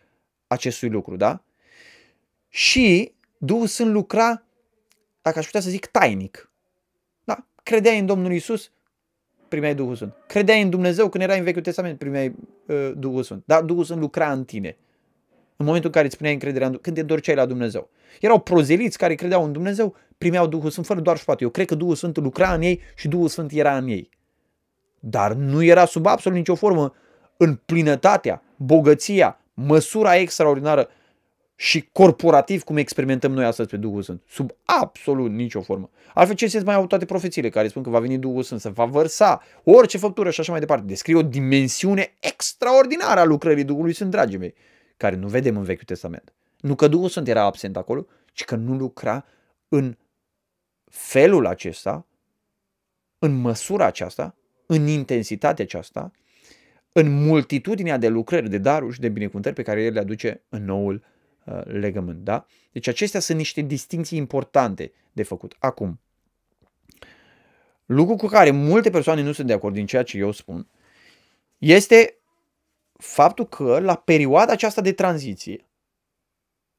acestui 0.47 0.89
lucru, 0.89 1.15
da? 1.15 1.43
Și 2.49 3.13
Duhul 3.37 3.67
Sfânt 3.67 3.91
lucra, 3.91 4.45
dacă 5.21 5.39
aș 5.39 5.45
putea 5.45 5.61
să 5.61 5.69
zic, 5.69 5.85
tainic. 5.85 6.51
Da? 7.23 7.47
Credeai 7.63 7.99
în 7.99 8.05
Domnul 8.05 8.33
Isus, 8.33 8.71
primeai 9.47 9.75
Duhul 9.75 9.95
Sfânt. 9.95 10.13
Credeai 10.27 10.61
în 10.61 10.69
Dumnezeu 10.69 11.09
când 11.09 11.23
erai 11.23 11.37
în 11.37 11.43
Vechiul 11.43 11.61
Testament, 11.61 11.97
primeai 11.97 12.35
uh, 12.65 12.91
Duhul 12.97 13.23
Sfânt. 13.23 13.43
Da? 13.45 13.61
Duhul 13.61 13.83
Sfânt 13.83 13.99
lucra 13.99 14.31
în 14.31 14.43
tine. 14.43 14.77
În 15.57 15.65
momentul 15.65 15.89
în 15.89 15.95
care 15.95 16.05
îți 16.05 16.15
puneai 16.15 16.33
încrederea, 16.33 16.67
în, 16.67 16.77
când 16.81 16.95
te 16.95 17.01
întorceai 17.01 17.35
la 17.35 17.45
Dumnezeu. 17.45 17.89
Erau 18.21 18.39
prozeliți 18.39 18.97
care 18.97 19.15
credeau 19.15 19.43
în 19.43 19.51
Dumnezeu, 19.51 19.95
primeau 20.17 20.47
Duhul 20.47 20.69
Sfânt 20.69 20.85
fără 20.85 20.99
doar 20.99 21.17
și 21.17 21.25
poate. 21.25 21.43
Eu 21.43 21.49
cred 21.49 21.65
că 21.65 21.75
Duhul 21.75 21.95
Sfânt 21.95 22.17
lucra 22.17 22.53
în 22.53 22.61
ei 22.61 22.81
și 22.95 23.07
Duhul 23.07 23.27
Sfânt 23.27 23.51
era 23.51 23.77
în 23.77 23.87
ei. 23.87 24.09
Dar 24.99 25.33
nu 25.33 25.63
era 25.63 25.85
sub 25.85 26.05
absolut 26.05 26.37
nicio 26.37 26.55
formă 26.55 26.93
în 27.37 27.59
plinătatea, 27.65 28.43
bogăția, 28.57 29.39
măsura 29.53 30.15
extraordinară 30.15 30.89
și 31.55 31.89
corporativ 31.91 32.63
cum 32.63 32.77
experimentăm 32.77 33.31
noi 33.31 33.45
astăzi 33.45 33.69
pe 33.69 33.77
Duhul 33.77 34.01
Sfânt. 34.01 34.21
Sub 34.27 34.51
absolut 34.63 35.31
nicio 35.31 35.61
formă. 35.61 35.89
Altfel 36.13 36.35
ce 36.35 36.47
sens 36.47 36.63
mai 36.63 36.75
au 36.75 36.87
toate 36.87 37.05
profețiile 37.05 37.49
care 37.49 37.67
spun 37.67 37.83
că 37.83 37.89
va 37.89 37.99
veni 37.99 38.17
Duhul 38.17 38.43
Sfânt, 38.43 38.61
să 38.61 38.69
va 38.69 38.85
vărsa 38.85 39.41
orice 39.63 39.97
făptură 39.97 40.29
și 40.29 40.39
așa 40.39 40.51
mai 40.51 40.59
departe. 40.59 40.85
Descrie 40.85 41.15
o 41.15 41.21
dimensiune 41.21 42.13
extraordinară 42.19 43.19
a 43.19 43.23
lucrării 43.23 43.63
Duhului 43.63 43.93
Sfânt, 43.93 44.11
dragii 44.11 44.37
mei, 44.37 44.53
care 44.97 45.15
nu 45.15 45.27
vedem 45.27 45.57
în 45.57 45.63
Vechiul 45.63 45.85
Testament. 45.85 46.33
Nu 46.59 46.75
că 46.75 46.87
Duhul 46.87 47.09
Sfânt 47.09 47.27
era 47.27 47.43
absent 47.43 47.77
acolo, 47.77 48.05
ci 48.33 48.43
că 48.43 48.55
nu 48.55 48.75
lucra 48.75 49.25
în 49.67 49.97
felul 50.89 51.45
acesta, 51.45 52.05
în 53.19 53.35
măsura 53.35 53.85
aceasta, 53.85 54.35
în 54.65 54.87
intensitatea 54.87 55.63
aceasta, 55.63 56.11
în 56.91 57.25
multitudinea 57.25 57.97
de 57.97 58.07
lucrări, 58.07 58.49
de 58.49 58.57
daruri 58.57 58.93
și 58.93 58.99
de 58.99 59.09
binecuvântări 59.09 59.55
pe 59.55 59.61
care 59.61 59.83
El 59.83 59.93
le 59.93 59.99
aduce 59.99 60.41
în 60.49 60.65
noul 60.65 60.93
uh, 60.93 61.14
legământ. 61.63 62.23
Da? 62.23 62.45
Deci 62.71 62.87
acestea 62.87 63.19
sunt 63.19 63.37
niște 63.37 63.61
distinții 63.61 64.17
importante 64.17 64.91
de 65.11 65.23
făcut. 65.23 65.55
Acum, 65.59 65.99
lucru 67.85 68.15
cu 68.15 68.27
care 68.27 68.51
multe 68.51 68.89
persoane 68.89 69.21
nu 69.21 69.31
sunt 69.31 69.47
de 69.47 69.53
acord 69.53 69.73
din 69.73 69.85
ceea 69.85 70.03
ce 70.03 70.17
eu 70.17 70.31
spun, 70.31 70.67
este 71.57 72.17
faptul 72.93 73.47
că 73.47 73.79
la 73.79 73.95
perioada 73.95 74.51
aceasta 74.51 74.81
de 74.81 74.93
tranziție, 74.93 75.65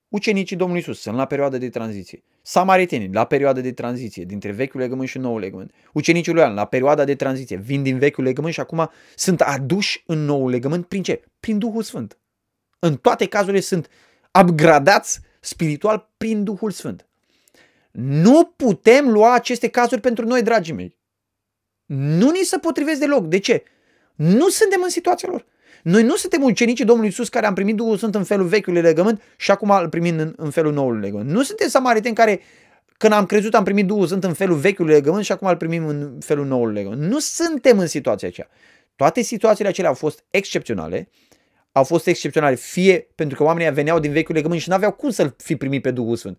ucenicii 0.08 0.56
Domnului 0.56 0.82
Isus 0.82 1.00
sunt 1.00 1.16
la 1.16 1.26
perioada 1.26 1.58
de 1.58 1.68
tranziție. 1.68 2.22
Samaritenii, 2.42 3.12
la 3.12 3.24
perioada 3.24 3.60
de 3.60 3.72
tranziție, 3.72 4.24
dintre 4.24 4.52
vechiul 4.52 4.80
legământ 4.80 5.08
și 5.08 5.18
noul 5.18 5.40
legământ. 5.40 5.72
Ucenicii 5.92 6.32
lui 6.32 6.40
Ioan, 6.40 6.54
la 6.54 6.64
perioada 6.64 7.04
de 7.04 7.14
tranziție, 7.14 7.56
vin 7.56 7.82
din 7.82 7.98
vechiul 7.98 8.24
legământ 8.24 8.54
și 8.54 8.60
acum 8.60 8.90
sunt 9.14 9.40
aduși 9.40 10.02
în 10.06 10.24
noul 10.24 10.50
legământ. 10.50 10.86
Prin 10.86 11.02
ce? 11.02 11.22
Prin 11.40 11.58
Duhul 11.58 11.82
Sfânt. 11.82 12.18
În 12.78 12.96
toate 12.96 13.26
cazurile 13.26 13.60
sunt 13.60 13.88
upgradați 14.40 15.20
spiritual 15.40 16.10
prin 16.16 16.44
Duhul 16.44 16.70
Sfânt. 16.70 17.06
Nu 17.90 18.44
putem 18.56 19.10
lua 19.10 19.34
aceste 19.34 19.68
cazuri 19.68 20.00
pentru 20.00 20.26
noi, 20.26 20.42
dragii 20.42 20.74
mei. 20.74 20.96
Nu 21.86 22.30
ni 22.30 22.38
se 22.44 22.58
potrivesc 22.58 23.00
deloc. 23.00 23.26
De 23.26 23.38
ce? 23.38 23.62
Nu 24.14 24.48
suntem 24.48 24.80
în 24.82 24.90
situația 24.90 25.28
lor. 25.30 25.46
Noi 25.82 26.02
nu 26.02 26.16
suntem 26.16 26.42
ucenicii 26.42 26.84
Domnului 26.84 27.10
Isus 27.10 27.28
care 27.28 27.46
am 27.46 27.54
primit 27.54 27.76
Duhul 27.76 27.96
Sfânt 27.96 28.14
în 28.14 28.24
felul 28.24 28.46
vechiului 28.46 28.80
legământ 28.80 29.22
și 29.36 29.50
acum 29.50 29.70
îl 29.70 29.88
primim 29.88 30.18
în, 30.18 30.34
în 30.36 30.50
felul 30.50 30.72
noului 30.72 31.00
legământ. 31.00 31.30
Nu 31.30 31.42
suntem 31.42 31.68
samariteni 31.68 32.14
care 32.14 32.40
când 32.96 33.12
am 33.12 33.26
crezut 33.26 33.54
am 33.54 33.64
primit 33.64 33.86
Duhul 33.86 34.06
Sfânt 34.06 34.24
în 34.24 34.32
felul 34.32 34.56
vechiului 34.56 34.92
legământ 34.92 35.24
și 35.24 35.32
acum 35.32 35.48
îl 35.48 35.56
primim 35.56 35.86
în 35.86 36.18
felul 36.20 36.46
noului 36.46 36.74
legământ. 36.74 37.00
Nu 37.00 37.18
suntem 37.18 37.78
în 37.78 37.86
situația 37.86 38.28
aceea. 38.28 38.48
Toate 38.96 39.22
situațiile 39.22 39.68
acelea 39.68 39.90
au 39.90 39.96
fost 39.96 40.24
excepționale, 40.30 41.08
au 41.76 41.84
fost 41.84 42.06
excepționale 42.06 42.54
fie 42.54 43.06
pentru 43.14 43.36
că 43.36 43.42
oamenii 43.42 43.72
veneau 43.72 43.98
din 43.98 44.12
vechiul 44.12 44.34
legământ 44.34 44.60
și 44.60 44.68
nu 44.68 44.74
aveau 44.74 44.92
cum 44.92 45.10
să-l 45.10 45.34
fi 45.36 45.56
primit 45.56 45.82
pe 45.82 45.90
Duhul 45.90 46.16
Sfânt 46.16 46.38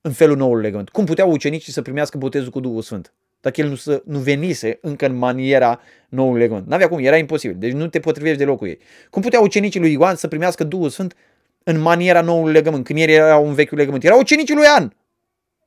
în 0.00 0.12
felul 0.12 0.36
noului 0.36 0.62
legământ. 0.62 0.88
Cum 0.88 1.04
puteau 1.04 1.30
ucenicii 1.30 1.72
să 1.72 1.82
primească 1.82 2.18
botezul 2.18 2.50
cu 2.50 2.60
Duhul 2.60 2.82
Sfânt? 2.82 3.12
dacă 3.42 3.60
el 3.60 3.68
nu, 3.68 3.74
să, 3.74 4.02
nu 4.04 4.18
venise 4.18 4.78
încă 4.80 5.06
în 5.06 5.14
maniera 5.14 5.80
noului 6.08 6.40
legământ. 6.40 6.66
N-avea 6.66 6.88
cum, 6.88 6.98
era 6.98 7.16
imposibil. 7.16 7.56
Deci 7.58 7.72
nu 7.72 7.86
te 7.86 8.00
potrivești 8.00 8.38
deloc 8.38 8.58
cu 8.58 8.66
ei. 8.66 8.78
Cum 9.10 9.22
puteau 9.22 9.42
ucenicii 9.42 9.80
lui 9.80 9.92
Ioan 9.92 10.16
să 10.16 10.28
primească 10.28 10.64
Duhul 10.64 10.88
Sfânt 10.88 11.14
în 11.62 11.80
maniera 11.80 12.20
noului 12.20 12.52
legământ, 12.52 12.84
când 12.84 12.98
ei 12.98 13.14
erau 13.14 13.46
un 13.46 13.54
vechiul 13.54 13.78
legământ? 13.78 14.04
Erau 14.04 14.18
ucenicii 14.18 14.54
lui 14.54 14.64
Ioan. 14.64 14.96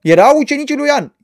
Erau 0.02 0.38
ucenicii 0.38 0.76
lui 0.76 0.88
Ioan. 0.88 1.16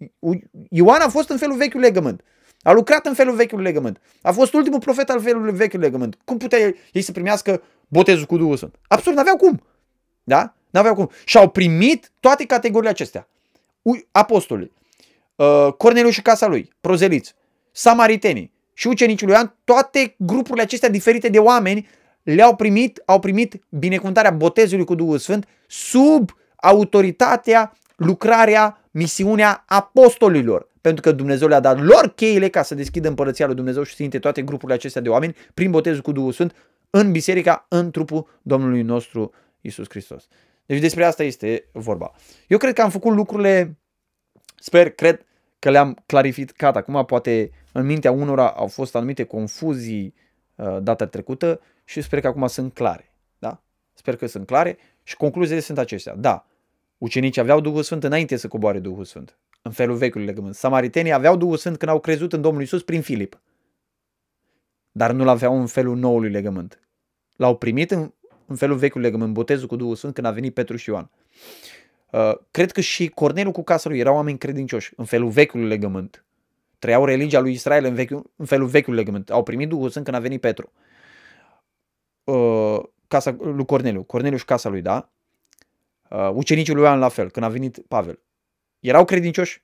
Ioan 0.69 1.01
a 1.01 1.09
fost 1.09 1.29
în 1.29 1.37
felul 1.37 1.57
vechiul 1.57 1.79
legământ. 1.79 2.23
A 2.61 2.71
lucrat 2.71 3.05
în 3.05 3.13
felul 3.13 3.35
vechiul 3.35 3.61
legământ. 3.61 4.01
A 4.21 4.31
fost 4.31 4.53
ultimul 4.53 4.79
profet 4.79 5.09
al 5.09 5.21
felului 5.21 5.53
vechiul 5.53 5.79
legământ. 5.79 6.17
Cum 6.25 6.37
putea 6.37 6.73
ei 6.91 7.01
să 7.01 7.11
primească 7.11 7.61
botezul 7.87 8.25
cu 8.25 8.37
Duhul 8.37 8.57
Sfânt? 8.57 8.75
Absolut, 8.87 9.17
n-aveau 9.17 9.37
cum. 9.37 9.61
Da? 10.23 10.53
N-aveau 10.69 10.95
cum. 10.95 11.09
Și 11.25 11.37
au 11.37 11.49
primit 11.49 12.11
toate 12.19 12.45
categoriile 12.45 12.89
acestea. 12.89 13.27
Apostolii, 14.11 14.71
Uh, 15.41 15.73
Corneliu 15.77 16.09
și 16.09 16.21
casa 16.21 16.47
lui, 16.47 16.69
prozeliți, 16.81 17.35
samaritenii 17.71 18.51
și 18.73 18.87
ucenicii 18.87 19.25
lui 19.25 19.35
Ioan, 19.35 19.55
toate 19.63 20.15
grupurile 20.17 20.63
acestea 20.63 20.89
diferite 20.89 21.29
de 21.29 21.39
oameni 21.39 21.87
le-au 22.23 22.55
primit, 22.55 23.01
au 23.05 23.19
primit 23.19 23.63
binecuvântarea 23.69 24.31
botezului 24.31 24.85
cu 24.85 24.95
Duhul 24.95 25.17
Sfânt 25.17 25.47
sub 25.67 26.29
autoritatea, 26.55 27.73
lucrarea, 27.95 28.81
misiunea 28.91 29.63
apostolilor. 29.67 30.67
Pentru 30.81 31.01
că 31.01 31.11
Dumnezeu 31.11 31.47
le-a 31.47 31.59
dat 31.59 31.79
lor 31.79 32.13
cheile 32.15 32.49
ca 32.49 32.61
să 32.61 32.75
deschidă 32.75 33.07
împărăția 33.07 33.45
lui 33.45 33.55
Dumnezeu 33.55 33.83
și 33.83 33.95
să 33.95 34.03
intre 34.03 34.19
toate 34.19 34.41
grupurile 34.41 34.77
acestea 34.77 35.01
de 35.01 35.09
oameni 35.09 35.35
prin 35.53 35.71
botezul 35.71 36.01
cu 36.01 36.11
Duhul 36.11 36.31
Sfânt 36.31 36.55
în 36.89 37.11
biserica, 37.11 37.65
în 37.69 37.91
trupul 37.91 38.39
Domnului 38.41 38.81
nostru 38.81 39.31
Isus 39.61 39.89
Hristos. 39.89 40.27
Deci 40.65 40.79
despre 40.79 41.05
asta 41.05 41.23
este 41.23 41.69
vorba. 41.71 42.11
Eu 42.47 42.57
cred 42.57 42.73
că 42.73 42.81
am 42.81 42.89
făcut 42.89 43.13
lucrurile, 43.13 43.79
sper, 44.55 44.89
cred, 44.89 45.25
că 45.61 45.69
le-am 45.69 46.03
clarificat. 46.05 46.75
Acum 46.75 47.05
poate 47.05 47.51
în 47.71 47.85
mintea 47.85 48.11
unora 48.11 48.49
au 48.49 48.67
fost 48.67 48.95
anumite 48.95 49.23
confuzii 49.23 50.13
uh, 50.55 50.77
data 50.81 51.05
trecută 51.05 51.61
și 51.83 52.01
sper 52.01 52.19
că 52.19 52.27
acum 52.27 52.47
sunt 52.47 52.73
clare. 52.73 53.15
Da? 53.39 53.63
Sper 53.93 54.15
că 54.15 54.25
sunt 54.25 54.45
clare 54.45 54.77
și 55.03 55.15
concluziile 55.15 55.59
sunt 55.59 55.77
acestea. 55.77 56.15
Da, 56.15 56.45
ucenicii 56.97 57.41
aveau 57.41 57.59
Duhul 57.59 57.83
Sfânt 57.83 58.03
înainte 58.03 58.35
să 58.35 58.47
coboare 58.47 58.79
Duhul 58.79 59.05
Sfânt, 59.05 59.37
în 59.61 59.71
felul 59.71 59.95
vechiului 59.95 60.27
legământ. 60.27 60.55
Samaritenii 60.55 61.11
aveau 61.11 61.37
Duhul 61.37 61.57
Sfânt 61.57 61.77
când 61.77 61.91
au 61.91 61.99
crezut 61.99 62.33
în 62.33 62.41
Domnul 62.41 62.61
Isus 62.61 62.83
prin 62.83 63.01
Filip, 63.01 63.41
dar 64.91 65.11
nu 65.11 65.23
l-aveau 65.23 65.59
în 65.59 65.67
felul 65.67 65.97
noului 65.97 66.29
legământ. 66.29 66.79
L-au 67.35 67.57
primit 67.57 67.91
în, 67.91 68.13
în 68.45 68.55
felul 68.55 68.77
vechiului 68.77 69.05
legământ, 69.05 69.33
botezul 69.33 69.67
cu 69.67 69.75
Duhul 69.75 69.95
Sfânt 69.95 70.13
când 70.13 70.27
a 70.27 70.31
venit 70.31 70.53
Petru 70.53 70.75
și 70.75 70.89
Ioan. 70.89 71.09
Uh, 72.11 72.33
cred 72.51 72.71
că 72.71 72.81
și 72.81 73.07
Corneliu 73.07 73.51
cu 73.51 73.63
casa 73.63 73.89
lui 73.89 73.99
erau 73.99 74.15
oameni 74.15 74.37
credincioși 74.37 74.93
în 74.95 75.05
felul 75.05 75.29
vechiului 75.29 75.67
legământ. 75.67 76.25
Trăiau 76.79 77.05
religia 77.05 77.39
lui 77.39 77.51
Israel 77.51 77.85
în, 77.85 77.93
vechiul, 77.93 78.31
în 78.35 78.45
felul 78.45 78.67
vechiului 78.67 78.99
legământ. 78.99 79.29
Au 79.29 79.43
primit 79.43 79.69
Duhul 79.69 79.89
Sfânt 79.89 80.05
când 80.05 80.17
a 80.17 80.19
venit 80.19 80.41
Petru. 80.41 80.71
Uh, 82.23 82.79
casa 83.07 83.35
lui 83.39 83.65
Corneliu. 83.65 84.03
Corneliu 84.03 84.37
și 84.37 84.45
casa 84.45 84.69
lui, 84.69 84.81
da? 84.81 85.09
Uh, 86.09 86.29
ucenicii 86.33 86.73
lui 86.73 86.83
Ioan 86.83 86.99
la 86.99 87.09
fel, 87.09 87.31
când 87.31 87.45
a 87.45 87.49
venit 87.49 87.79
Pavel. 87.87 88.19
Erau 88.81 89.05
credincioși, 89.05 89.63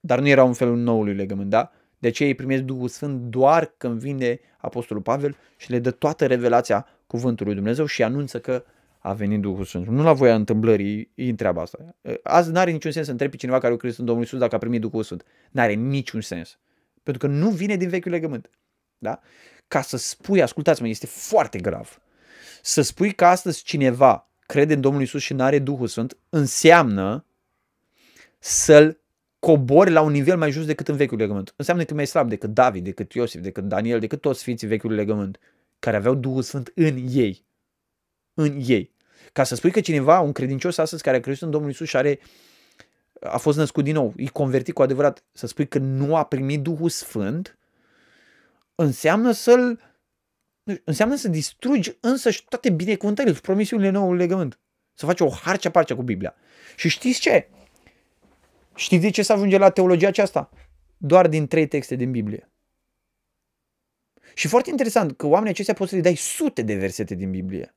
dar 0.00 0.20
nu 0.20 0.28
erau 0.28 0.46
în 0.46 0.52
felul 0.52 0.76
noului 0.76 1.14
legământ, 1.14 1.50
da? 1.50 1.70
De 1.98 2.08
aceea 2.08 2.28
ei 2.28 2.34
primesc 2.34 2.62
Duhul 2.62 2.88
Sfânt 2.88 3.20
doar 3.20 3.74
când 3.76 4.00
vine 4.00 4.40
Apostolul 4.58 5.02
Pavel 5.02 5.36
și 5.56 5.70
le 5.70 5.78
dă 5.78 5.90
toată 5.90 6.26
revelația 6.26 6.86
cuvântului 7.06 7.54
Dumnezeu 7.54 7.86
și 7.86 8.02
anunță 8.02 8.40
că 8.40 8.64
uh, 8.66 8.72
a 9.00 9.12
venit 9.12 9.40
Duhul 9.40 9.64
Sfânt. 9.64 9.86
Nu 9.86 10.02
la 10.02 10.12
voia 10.12 10.34
întâmplării 10.34 11.12
îi 11.14 11.28
întreabă 11.28 11.60
asta. 11.60 11.96
Azi 12.22 12.50
nu 12.50 12.58
are 12.58 12.70
niciun 12.70 12.90
sens 12.90 13.04
să 13.04 13.10
întrebi 13.10 13.32
pe 13.32 13.38
cineva 13.38 13.58
care 13.58 13.72
a 13.72 13.76
crezut 13.76 13.98
în 13.98 14.04
Domnul 14.04 14.24
Iisus 14.24 14.38
dacă 14.38 14.54
a 14.54 14.58
primit 14.58 14.80
Duhul 14.80 15.02
Sfânt. 15.02 15.24
Nu 15.50 15.60
are 15.60 15.72
niciun 15.72 16.20
sens. 16.20 16.58
Pentru 17.02 17.26
că 17.26 17.34
nu 17.34 17.50
vine 17.50 17.76
din 17.76 17.88
vechiul 17.88 18.10
legământ. 18.10 18.50
Da? 18.98 19.20
Ca 19.68 19.80
să 19.80 19.96
spui, 19.96 20.42
ascultați-mă, 20.42 20.88
este 20.88 21.06
foarte 21.06 21.58
grav. 21.58 22.00
Să 22.62 22.82
spui 22.82 23.12
că 23.12 23.24
astăzi 23.24 23.62
cineva 23.62 24.30
crede 24.46 24.74
în 24.74 24.80
Domnul 24.80 25.00
Iisus 25.00 25.22
și 25.22 25.32
nu 25.32 25.42
are 25.42 25.58
Duhul 25.58 25.86
Sfânt, 25.86 26.16
înseamnă 26.28 27.24
să-l 28.40 29.00
cobori 29.38 29.90
la 29.90 30.00
un 30.00 30.12
nivel 30.12 30.36
mai 30.36 30.50
jos 30.50 30.66
decât 30.66 30.88
în 30.88 30.96
vechiul 30.96 31.18
legământ. 31.18 31.52
Înseamnă 31.56 31.84
că 31.84 31.94
mai 31.94 32.06
slab 32.06 32.28
decât 32.28 32.50
David, 32.50 32.84
decât 32.84 33.12
Iosif, 33.12 33.40
decât 33.40 33.64
Daniel, 33.64 34.00
decât 34.00 34.20
toți 34.20 34.40
sfinții 34.40 34.66
vechiului 34.66 34.96
legământ, 34.96 35.38
care 35.78 35.96
aveau 35.96 36.14
Duhul 36.14 36.42
Sfânt 36.42 36.72
în 36.74 37.06
ei 37.08 37.44
în 38.34 38.60
ei. 38.66 38.94
Ca 39.32 39.44
să 39.44 39.54
spui 39.54 39.70
că 39.70 39.80
cineva, 39.80 40.20
un 40.20 40.32
credincios 40.32 40.78
astăzi 40.78 41.02
care 41.02 41.16
a 41.16 41.20
crezut 41.20 41.42
în 41.42 41.50
Domnul 41.50 41.70
Isus 41.70 41.88
și 41.88 41.96
are, 41.96 42.20
a 43.20 43.38
fost 43.38 43.58
născut 43.58 43.84
din 43.84 43.94
nou, 43.94 44.12
e 44.16 44.26
convertit 44.26 44.74
cu 44.74 44.82
adevărat, 44.82 45.24
să 45.32 45.46
spui 45.46 45.68
că 45.68 45.78
nu 45.78 46.16
a 46.16 46.24
primit 46.24 46.62
Duhul 46.62 46.88
Sfânt, 46.88 47.58
înseamnă 48.74 49.32
să-l 49.32 49.80
înseamnă 50.84 51.14
să 51.14 51.28
distrugi 51.28 51.96
însăși 52.00 52.44
toate 52.48 52.70
binecuvântările 52.70 53.34
și 53.34 53.40
promisiunile 53.40 53.90
noului 53.90 54.18
legământ. 54.18 54.58
Să 54.94 55.06
faci 55.06 55.20
o 55.20 55.28
harcea 55.28 55.70
parcea 55.70 55.94
cu 55.94 56.02
Biblia. 56.02 56.34
Și 56.76 56.88
știți 56.88 57.20
ce? 57.20 57.48
Știți 58.80 59.02
de 59.02 59.10
ce 59.10 59.22
să 59.22 59.32
ajunge 59.32 59.58
la 59.58 59.70
teologia 59.70 60.08
aceasta? 60.08 60.50
Doar 60.96 61.28
din 61.28 61.46
trei 61.46 61.66
texte 61.66 61.94
din 61.94 62.10
Biblie. 62.10 62.50
Și 64.34 64.48
foarte 64.48 64.70
interesant 64.70 65.16
că 65.16 65.26
oamenii 65.26 65.50
aceștia 65.50 65.74
poți 65.74 65.90
să 65.90 65.96
le 65.96 66.02
dai 66.02 66.14
sute 66.14 66.62
de 66.62 66.74
versete 66.74 67.14
din 67.14 67.30
Biblie. 67.30 67.74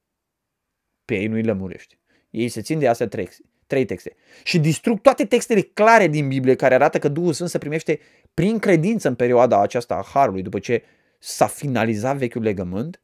pe 1.06 1.16
ei 1.16 1.28
nu-i 1.28 1.44
lămurește. 1.44 2.00
Ei 2.30 2.50
se 2.50 2.62
țin 2.62 2.80
de 2.80 2.88
astea 2.88 3.08
trei, 3.08 3.30
trei 3.68 3.86
texte. 3.86 4.16
Și 4.44 4.60
distrug 4.60 5.02
toate 5.02 5.26
textele 5.26 5.62
clare 5.62 6.08
din 6.08 6.28
Biblie 6.28 6.56
care 6.56 6.74
arată 6.74 7.00
că 7.00 7.08
Duhul 7.08 7.34
Sfânt 7.34 7.50
se 7.50 7.58
primește 7.58 8.00
prin 8.34 8.60
credință 8.60 9.08
în 9.08 9.16
perioada 9.16 9.62
aceasta 9.62 9.96
a 9.96 10.04
Harului, 10.14 10.42
după 10.42 10.60
ce 10.60 10.84
s-a 11.20 11.48
finalizat 11.48 12.18
vechiul 12.18 12.42
legământ. 12.42 13.02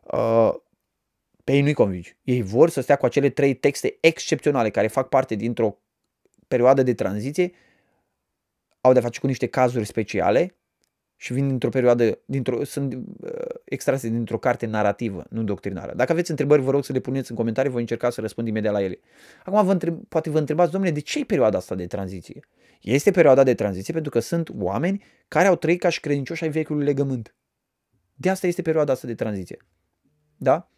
Uh, 0.00 0.54
pe 1.44 1.52
ei 1.52 1.60
nu-i 1.60 1.72
convingi. 1.72 2.16
Ei 2.22 2.42
vor 2.42 2.70
să 2.70 2.80
stea 2.80 2.96
cu 2.96 3.06
acele 3.06 3.30
trei 3.30 3.54
texte 3.54 3.96
excepționale 4.00 4.70
care 4.70 4.86
fac 4.86 5.08
parte 5.08 5.34
dintr-o 5.34 5.78
perioadă 6.48 6.82
de 6.82 6.94
tranziție, 6.94 7.52
au 8.80 8.92
de 8.92 9.00
face 9.00 9.20
cu 9.20 9.26
niște 9.26 9.46
cazuri 9.46 9.84
speciale 9.84 10.56
și 11.16 11.32
vin 11.32 11.48
dintr-o 11.48 11.68
perioadă, 11.68 12.18
dintr-o, 12.24 12.64
sunt 12.64 12.92
uh, 12.94 13.30
extrase 13.64 14.08
dintr-o 14.08 14.38
carte 14.38 14.66
narrativă, 14.66 15.24
nu 15.30 15.42
doctrinară. 15.42 15.94
Dacă 15.94 16.12
aveți 16.12 16.30
întrebări, 16.30 16.62
vă 16.62 16.70
rog 16.70 16.84
să 16.84 16.92
le 16.92 17.00
puneți 17.00 17.30
în 17.30 17.36
comentarii, 17.36 17.70
voi 17.70 17.80
încerca 17.80 18.10
să 18.10 18.20
răspund 18.20 18.48
imediat 18.48 18.72
la 18.72 18.82
ele. 18.82 18.98
Acum, 19.44 19.64
vă 19.64 19.72
întreb, 19.72 20.04
poate 20.08 20.30
vă 20.30 20.38
întrebați, 20.38 20.70
domnule, 20.70 20.92
de 20.92 21.00
ce 21.00 21.18
e 21.18 21.24
perioada 21.24 21.58
asta 21.58 21.74
de 21.74 21.86
tranziție? 21.86 22.46
Este 22.80 23.10
perioada 23.10 23.42
de 23.42 23.54
tranziție 23.54 23.92
pentru 23.92 24.10
că 24.10 24.18
sunt 24.18 24.50
oameni 24.58 25.02
care 25.28 25.46
au 25.46 25.56
trăit 25.56 25.80
ca 25.80 25.88
și 25.88 26.00
credincioși 26.00 26.44
ai 26.44 26.50
vechiului 26.50 26.84
legământ. 26.84 27.34
De 28.14 28.30
asta 28.30 28.46
este 28.46 28.62
perioada 28.62 28.92
asta 28.92 29.06
de 29.06 29.14
tranziție. 29.14 29.56
Da? 30.36 30.70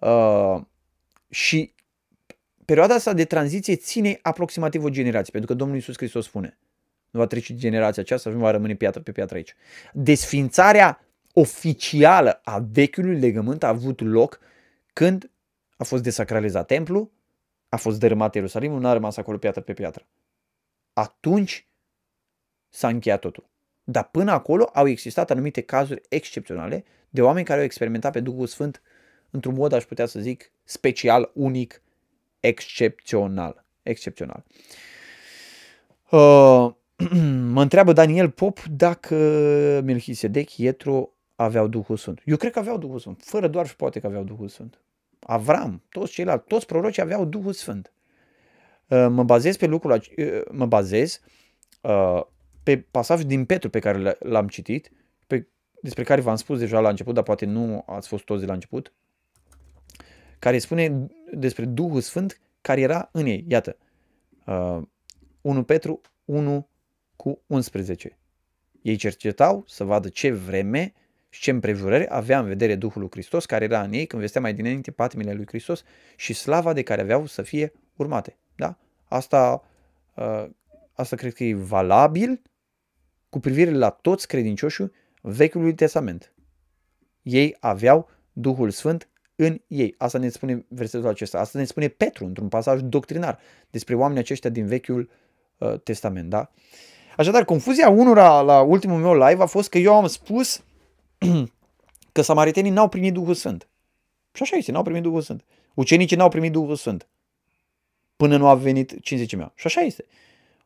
Uh, 0.00 0.60
și 1.28 1.74
perioada 2.68 2.94
asta 2.94 3.12
de 3.12 3.24
tranziție 3.24 3.76
ține 3.76 4.18
aproximativ 4.22 4.84
o 4.84 4.88
generație, 4.88 5.32
pentru 5.32 5.50
că 5.50 5.56
Domnul 5.56 5.76
Iisus 5.76 5.96
Hristos 5.96 6.24
spune, 6.24 6.58
nu 7.10 7.20
va 7.20 7.26
trece 7.26 7.54
generația 7.54 8.02
aceasta 8.02 8.30
și 8.30 8.36
nu 8.36 8.42
va 8.42 8.50
rămâne 8.50 8.74
piatră 8.74 9.00
pe 9.00 9.12
piatră 9.12 9.36
aici. 9.36 9.54
Desfințarea 9.92 11.04
oficială 11.32 12.40
a 12.44 12.58
vechiului 12.72 13.18
legământ 13.18 13.62
a 13.62 13.68
avut 13.68 14.00
loc 14.00 14.40
când 14.92 15.30
a 15.76 15.84
fost 15.84 16.02
desacralizat 16.02 16.66
templu, 16.66 17.10
a 17.68 17.76
fost 17.76 17.98
dărâmat 17.98 18.34
Ierusalimul, 18.34 18.80
nu 18.80 18.88
a 18.88 18.92
rămas 18.92 19.16
acolo 19.16 19.38
piatră 19.38 19.60
pe 19.60 19.72
piatră. 19.72 20.06
Atunci 20.92 21.68
s-a 22.68 22.88
încheiat 22.88 23.20
totul. 23.20 23.48
Dar 23.84 24.08
până 24.08 24.32
acolo 24.32 24.70
au 24.72 24.88
existat 24.88 25.30
anumite 25.30 25.60
cazuri 25.60 26.02
excepționale 26.08 26.84
de 27.10 27.22
oameni 27.22 27.46
care 27.46 27.58
au 27.58 27.64
experimentat 27.64 28.12
pe 28.12 28.20
Duhul 28.20 28.46
Sfânt 28.46 28.82
într-un 29.30 29.54
mod, 29.54 29.72
aș 29.72 29.84
putea 29.84 30.06
să 30.06 30.20
zic, 30.20 30.52
special, 30.64 31.30
unic, 31.34 31.82
excepțional. 32.40 33.64
Excepțional. 33.82 34.44
Uh, 36.10 36.70
mă 37.54 37.62
întreabă 37.62 37.92
Daniel 37.92 38.30
Pop 38.30 38.62
dacă 38.62 39.14
Melchisedec, 39.84 40.56
Ietro 40.56 41.10
aveau 41.36 41.66
Duhul 41.66 41.96
Sfânt. 41.96 42.22
Eu 42.24 42.36
cred 42.36 42.52
că 42.52 42.58
aveau 42.58 42.78
Duhul 42.78 42.98
Sfânt. 42.98 43.22
Fără 43.22 43.48
doar 43.48 43.66
și 43.66 43.76
poate 43.76 44.00
că 44.00 44.06
aveau 44.06 44.24
Duhul 44.24 44.48
Sfânt. 44.48 44.80
Avram, 45.20 45.82
toți 45.88 46.12
ceilalți, 46.12 46.46
toți 46.46 46.66
prorocii 46.66 47.02
aveau 47.02 47.24
Duhul 47.24 47.52
Sfânt. 47.52 47.92
Uh, 48.88 49.06
mă 49.10 49.22
bazez 49.22 49.56
pe 49.56 49.66
lucrul, 49.66 49.92
uh, 49.92 50.42
mă 50.50 50.66
bazez 50.66 51.20
uh, 51.80 52.22
pe 52.62 52.78
pasajul 52.78 53.26
din 53.26 53.44
Petru 53.44 53.70
pe 53.70 53.78
care 53.78 54.16
l-am 54.18 54.48
citit, 54.48 54.92
pe, 55.26 55.46
despre 55.80 56.02
care 56.02 56.20
v-am 56.20 56.36
spus 56.36 56.58
deja 56.58 56.80
la 56.80 56.88
început, 56.88 57.14
dar 57.14 57.22
poate 57.22 57.44
nu 57.44 57.84
ați 57.86 58.08
fost 58.08 58.24
toți 58.24 58.40
de 58.40 58.46
la 58.46 58.52
început, 58.52 58.92
care 60.38 60.58
spune 60.58 61.06
despre 61.32 61.64
Duhul 61.64 62.00
Sfânt 62.00 62.40
care 62.60 62.80
era 62.80 63.08
în 63.12 63.26
ei. 63.26 63.44
Iată, 63.48 63.76
1 65.40 65.64
Petru 65.64 66.00
1 66.24 66.68
cu 67.16 67.42
11. 67.46 68.18
Ei 68.82 68.96
cercetau 68.96 69.64
să 69.66 69.84
vadă 69.84 70.08
ce 70.08 70.32
vreme 70.32 70.92
și 71.28 71.40
ce 71.40 71.50
împrejurări 71.50 72.06
avea 72.08 72.38
în 72.38 72.46
vedere 72.46 72.74
Duhul 72.74 73.00
lui 73.00 73.10
Hristos 73.10 73.46
care 73.46 73.64
era 73.64 73.82
în 73.82 73.92
ei 73.92 74.06
când 74.06 74.22
vestea 74.22 74.40
mai 74.40 74.54
dinainte 74.54 74.90
patimile 74.90 75.32
lui 75.32 75.46
Hristos 75.46 75.82
și 76.16 76.32
slava 76.32 76.72
de 76.72 76.82
care 76.82 77.00
aveau 77.00 77.26
să 77.26 77.42
fie 77.42 77.72
urmate. 77.96 78.36
Da? 78.56 78.78
Asta, 79.04 79.64
uh, 80.14 80.46
asta 80.92 81.16
cred 81.16 81.32
că 81.32 81.44
e 81.44 81.54
valabil 81.54 82.42
cu 83.28 83.40
privire 83.40 83.70
la 83.70 83.90
toți 83.90 84.26
credincioșii 84.26 84.92
Vechiului 85.20 85.74
Testament. 85.74 86.32
Ei 87.22 87.56
aveau 87.60 88.08
Duhul 88.32 88.70
Sfânt 88.70 89.08
în 89.40 89.60
ei. 89.66 89.94
Asta 89.98 90.18
ne 90.18 90.28
spune 90.28 90.64
versetul 90.68 91.08
acesta. 91.08 91.38
Asta 91.38 91.58
ne 91.58 91.64
spune 91.64 91.88
Petru 91.88 92.24
într-un 92.24 92.48
pasaj 92.48 92.80
doctrinar 92.80 93.38
despre 93.70 93.94
oamenii 93.94 94.22
aceștia 94.22 94.50
din 94.50 94.66
Vechiul 94.66 95.10
uh, 95.58 95.80
Testament. 95.80 96.30
Da? 96.30 96.50
Așadar, 97.16 97.44
confuzia 97.44 97.88
unora 97.88 98.40
la 98.40 98.60
ultimul 98.60 99.00
meu 99.00 99.28
live 99.28 99.42
a 99.42 99.46
fost 99.46 99.68
că 99.68 99.78
eu 99.78 99.94
am 99.94 100.06
spus 100.06 100.62
că 102.12 102.22
samaritenii 102.22 102.70
n-au 102.70 102.88
primit 102.88 103.12
Duhul 103.12 103.34
Sfânt. 103.34 103.68
Și 104.32 104.42
așa 104.42 104.56
este, 104.56 104.72
n-au 104.72 104.82
primit 104.82 105.02
Duhul 105.02 105.20
Sfânt. 105.20 105.44
Ucenicii 105.74 106.16
n-au 106.16 106.28
primit 106.28 106.52
Duhul 106.52 106.76
Sfânt 106.76 107.08
până 108.16 108.36
nu 108.36 108.46
a 108.46 108.54
venit 108.54 109.00
cinzecimea. 109.02 109.52
Și 109.54 109.66
așa 109.66 109.80
este. 109.80 110.04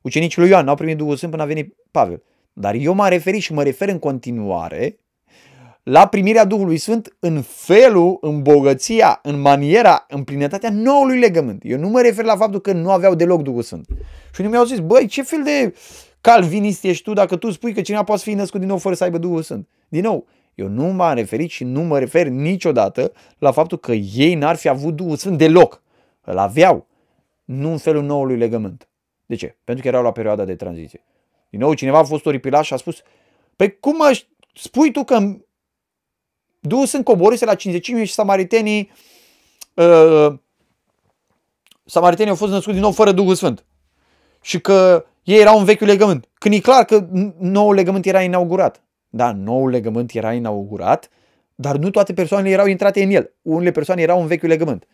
Ucenicii 0.00 0.40
lui 0.40 0.50
Ioan 0.50 0.64
n-au 0.64 0.74
primit 0.74 0.96
Duhul 0.96 1.16
Sfânt 1.16 1.30
până 1.30 1.42
a 1.42 1.46
venit 1.46 1.76
Pavel. 1.90 2.22
Dar 2.52 2.74
eu 2.74 2.94
m-am 2.94 3.08
referit 3.08 3.42
și 3.42 3.52
mă 3.52 3.62
refer 3.62 3.88
în 3.88 3.98
continuare 3.98 4.98
la 5.82 6.06
primirea 6.06 6.44
Duhului 6.44 6.76
Sfânt 6.76 7.16
în 7.18 7.42
felul, 7.42 8.18
în 8.20 8.42
bogăția, 8.42 9.18
în 9.22 9.40
maniera, 9.40 10.04
în 10.08 10.24
plinătatea 10.24 10.70
noului 10.70 11.18
legământ. 11.18 11.62
Eu 11.64 11.78
nu 11.78 11.88
mă 11.88 12.00
refer 12.00 12.24
la 12.24 12.36
faptul 12.36 12.60
că 12.60 12.72
nu 12.72 12.90
aveau 12.90 13.14
deloc 13.14 13.42
Duhul 13.42 13.62
Sfânt. 13.62 13.86
Și 14.34 14.40
unii 14.40 14.50
mi-au 14.52 14.64
zis, 14.64 14.78
băi, 14.78 15.06
ce 15.06 15.22
fel 15.22 15.42
de 15.42 15.74
calvinist 16.20 16.84
ești 16.84 17.02
tu 17.02 17.12
dacă 17.12 17.36
tu 17.36 17.50
spui 17.50 17.72
că 17.72 17.80
cineva 17.80 18.04
poate 18.04 18.22
fi 18.22 18.32
născut 18.34 18.60
din 18.60 18.68
nou 18.68 18.78
fără 18.78 18.94
să 18.94 19.04
aibă 19.04 19.18
Duhul 19.18 19.42
Sfânt. 19.42 19.68
Din 19.88 20.02
nou, 20.02 20.26
eu 20.54 20.68
nu 20.68 20.84
m-am 20.84 21.14
referit 21.14 21.50
și 21.50 21.64
nu 21.64 21.82
mă 21.82 21.98
refer 21.98 22.26
niciodată 22.26 23.12
la 23.38 23.52
faptul 23.52 23.78
că 23.78 23.92
ei 23.92 24.34
n-ar 24.34 24.56
fi 24.56 24.68
avut 24.68 24.96
Duhul 24.96 25.16
Sfânt 25.16 25.38
deloc. 25.38 25.82
Îl 26.20 26.38
aveau, 26.38 26.86
nu 27.44 27.70
în 27.70 27.78
felul 27.78 28.02
noului 28.02 28.36
legământ. 28.36 28.88
De 29.26 29.34
ce? 29.34 29.56
Pentru 29.64 29.82
că 29.82 29.88
erau 29.88 30.02
la 30.02 30.12
perioada 30.12 30.44
de 30.44 30.54
tranziție. 30.54 31.04
Din 31.50 31.60
nou, 31.60 31.74
cineva 31.74 31.98
a 31.98 32.04
fost 32.04 32.26
oripilat 32.26 32.64
și 32.64 32.72
a 32.72 32.76
spus, 32.76 33.02
păi 33.56 33.78
cum 33.80 33.96
mă 33.96 34.20
spui 34.54 34.90
tu 34.90 35.04
că 35.04 35.18
Duhul 36.64 36.86
Sfânt 36.86 37.04
coborâse 37.04 37.44
la 37.44 37.54
cinzecime 37.54 38.04
și 38.04 38.12
samaritenii 38.12 38.90
uh, 39.74 40.34
samaritenii 41.84 42.30
au 42.30 42.36
fost 42.36 42.52
născuți 42.52 42.74
din 42.74 42.82
nou 42.82 42.92
fără 42.92 43.12
Duhul 43.12 43.34
Sfânt. 43.34 43.64
Și 44.40 44.60
că 44.60 45.04
ei 45.22 45.40
erau 45.40 45.58
în 45.58 45.64
vechiul 45.64 45.86
legământ. 45.86 46.28
Când 46.34 46.54
e 46.54 46.60
clar 46.60 46.84
că 46.84 47.06
noul 47.38 47.74
legământ 47.74 48.06
era 48.06 48.22
inaugurat. 48.22 48.82
Da, 49.08 49.32
noul 49.32 49.70
legământ 49.70 50.12
era 50.12 50.32
inaugurat, 50.32 51.10
dar 51.54 51.76
nu 51.76 51.90
toate 51.90 52.12
persoanele 52.12 52.50
erau 52.50 52.66
intrate 52.66 53.02
în 53.02 53.10
el. 53.10 53.32
Unele 53.42 53.70
persoane 53.70 54.02
erau 54.02 54.20
în 54.20 54.26
vechiul 54.26 54.48
legământ. 54.48 54.86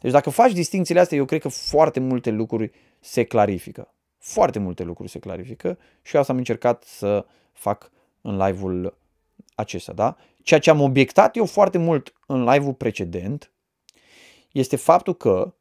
Deci 0.00 0.12
dacă 0.12 0.30
faci 0.30 0.52
distințiile 0.52 1.00
astea, 1.00 1.16
eu 1.18 1.24
cred 1.24 1.40
că 1.40 1.48
foarte 1.48 2.00
multe 2.00 2.30
lucruri 2.30 2.70
se 3.00 3.24
clarifică. 3.24 3.94
Foarte 4.18 4.58
multe 4.58 4.82
lucruri 4.82 5.10
se 5.10 5.18
clarifică 5.18 5.78
și 6.02 6.16
asta 6.16 6.32
am 6.32 6.38
încercat 6.38 6.82
să 6.86 7.26
fac 7.52 7.90
în 8.20 8.36
live-ul 8.36 8.98
acesta. 9.54 9.92
Da? 9.92 10.16
Ceea 10.42 10.60
ce 10.60 10.70
am 10.70 10.80
obiectat 10.80 11.36
eu 11.36 11.46
foarte 11.46 11.78
mult 11.78 12.12
în 12.26 12.44
live-ul 12.44 12.74
precedent 12.74 13.52
este 14.52 14.76
faptul 14.76 15.14
că 15.14 15.54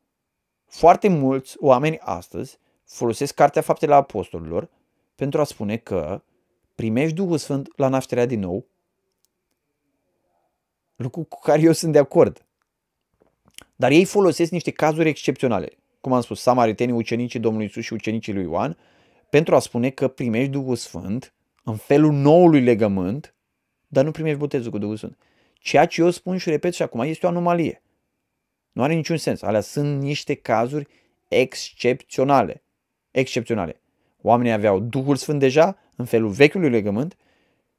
foarte 0.65 1.07
mulți 1.07 1.55
oameni 1.59 1.99
astăzi 1.99 2.59
folosesc 2.86 3.34
Cartea 3.34 3.61
Faptele 3.61 3.93
Apostolilor 3.93 4.69
pentru 5.15 5.39
a 5.39 5.43
spune 5.43 5.77
că 5.77 6.21
primești 6.75 7.15
Duhul 7.15 7.38
Sfânt 7.38 7.67
la 7.75 7.88
nașterea 7.88 8.25
din 8.25 8.39
nou, 8.39 8.65
lucru 10.95 11.23
cu 11.23 11.39
care 11.39 11.61
eu 11.61 11.71
sunt 11.71 11.91
de 11.91 11.97
acord. 11.97 12.45
Dar 13.75 13.91
ei 13.91 14.05
folosesc 14.05 14.51
niște 14.51 14.71
cazuri 14.71 15.09
excepționale, 15.09 15.77
cum 16.01 16.13
am 16.13 16.21
spus, 16.21 16.41
samaritenii, 16.41 16.95
ucenicii 16.95 17.39
Domnului 17.39 17.67
Isus 17.67 17.84
și 17.84 17.93
ucenicii 17.93 18.34
lui 18.34 18.43
Ioan, 18.43 18.77
pentru 19.29 19.55
a 19.55 19.59
spune 19.59 19.89
că 19.89 20.07
primești 20.07 20.51
Duhul 20.51 20.75
Sfânt 20.75 21.34
în 21.63 21.75
felul 21.75 22.11
noului 22.11 22.61
legământ, 22.61 23.36
dar 23.91 24.03
nu 24.03 24.11
primești 24.11 24.37
botezul 24.37 24.71
cu 24.71 24.77
Duhul 24.77 24.97
Sfânt. 24.97 25.17
Ceea 25.53 25.85
ce 25.85 26.01
eu 26.01 26.09
spun 26.09 26.37
și 26.37 26.49
repet 26.49 26.73
și 26.73 26.81
acum 26.81 26.99
este 26.99 27.25
o 27.25 27.29
anomalie. 27.29 27.81
Nu 28.71 28.83
are 28.83 28.93
niciun 28.93 29.17
sens. 29.17 29.41
Alea 29.41 29.61
sunt 29.61 30.01
niște 30.01 30.33
cazuri 30.33 30.87
excepționale 31.27 32.63
excepționale. 33.11 33.81
Oamenii 34.21 34.51
aveau 34.51 34.79
Duhul 34.79 35.15
Sfânt 35.15 35.39
deja 35.39 35.77
în 35.95 36.05
felul 36.05 36.29
vechiului 36.29 36.69
legământ 36.69 37.17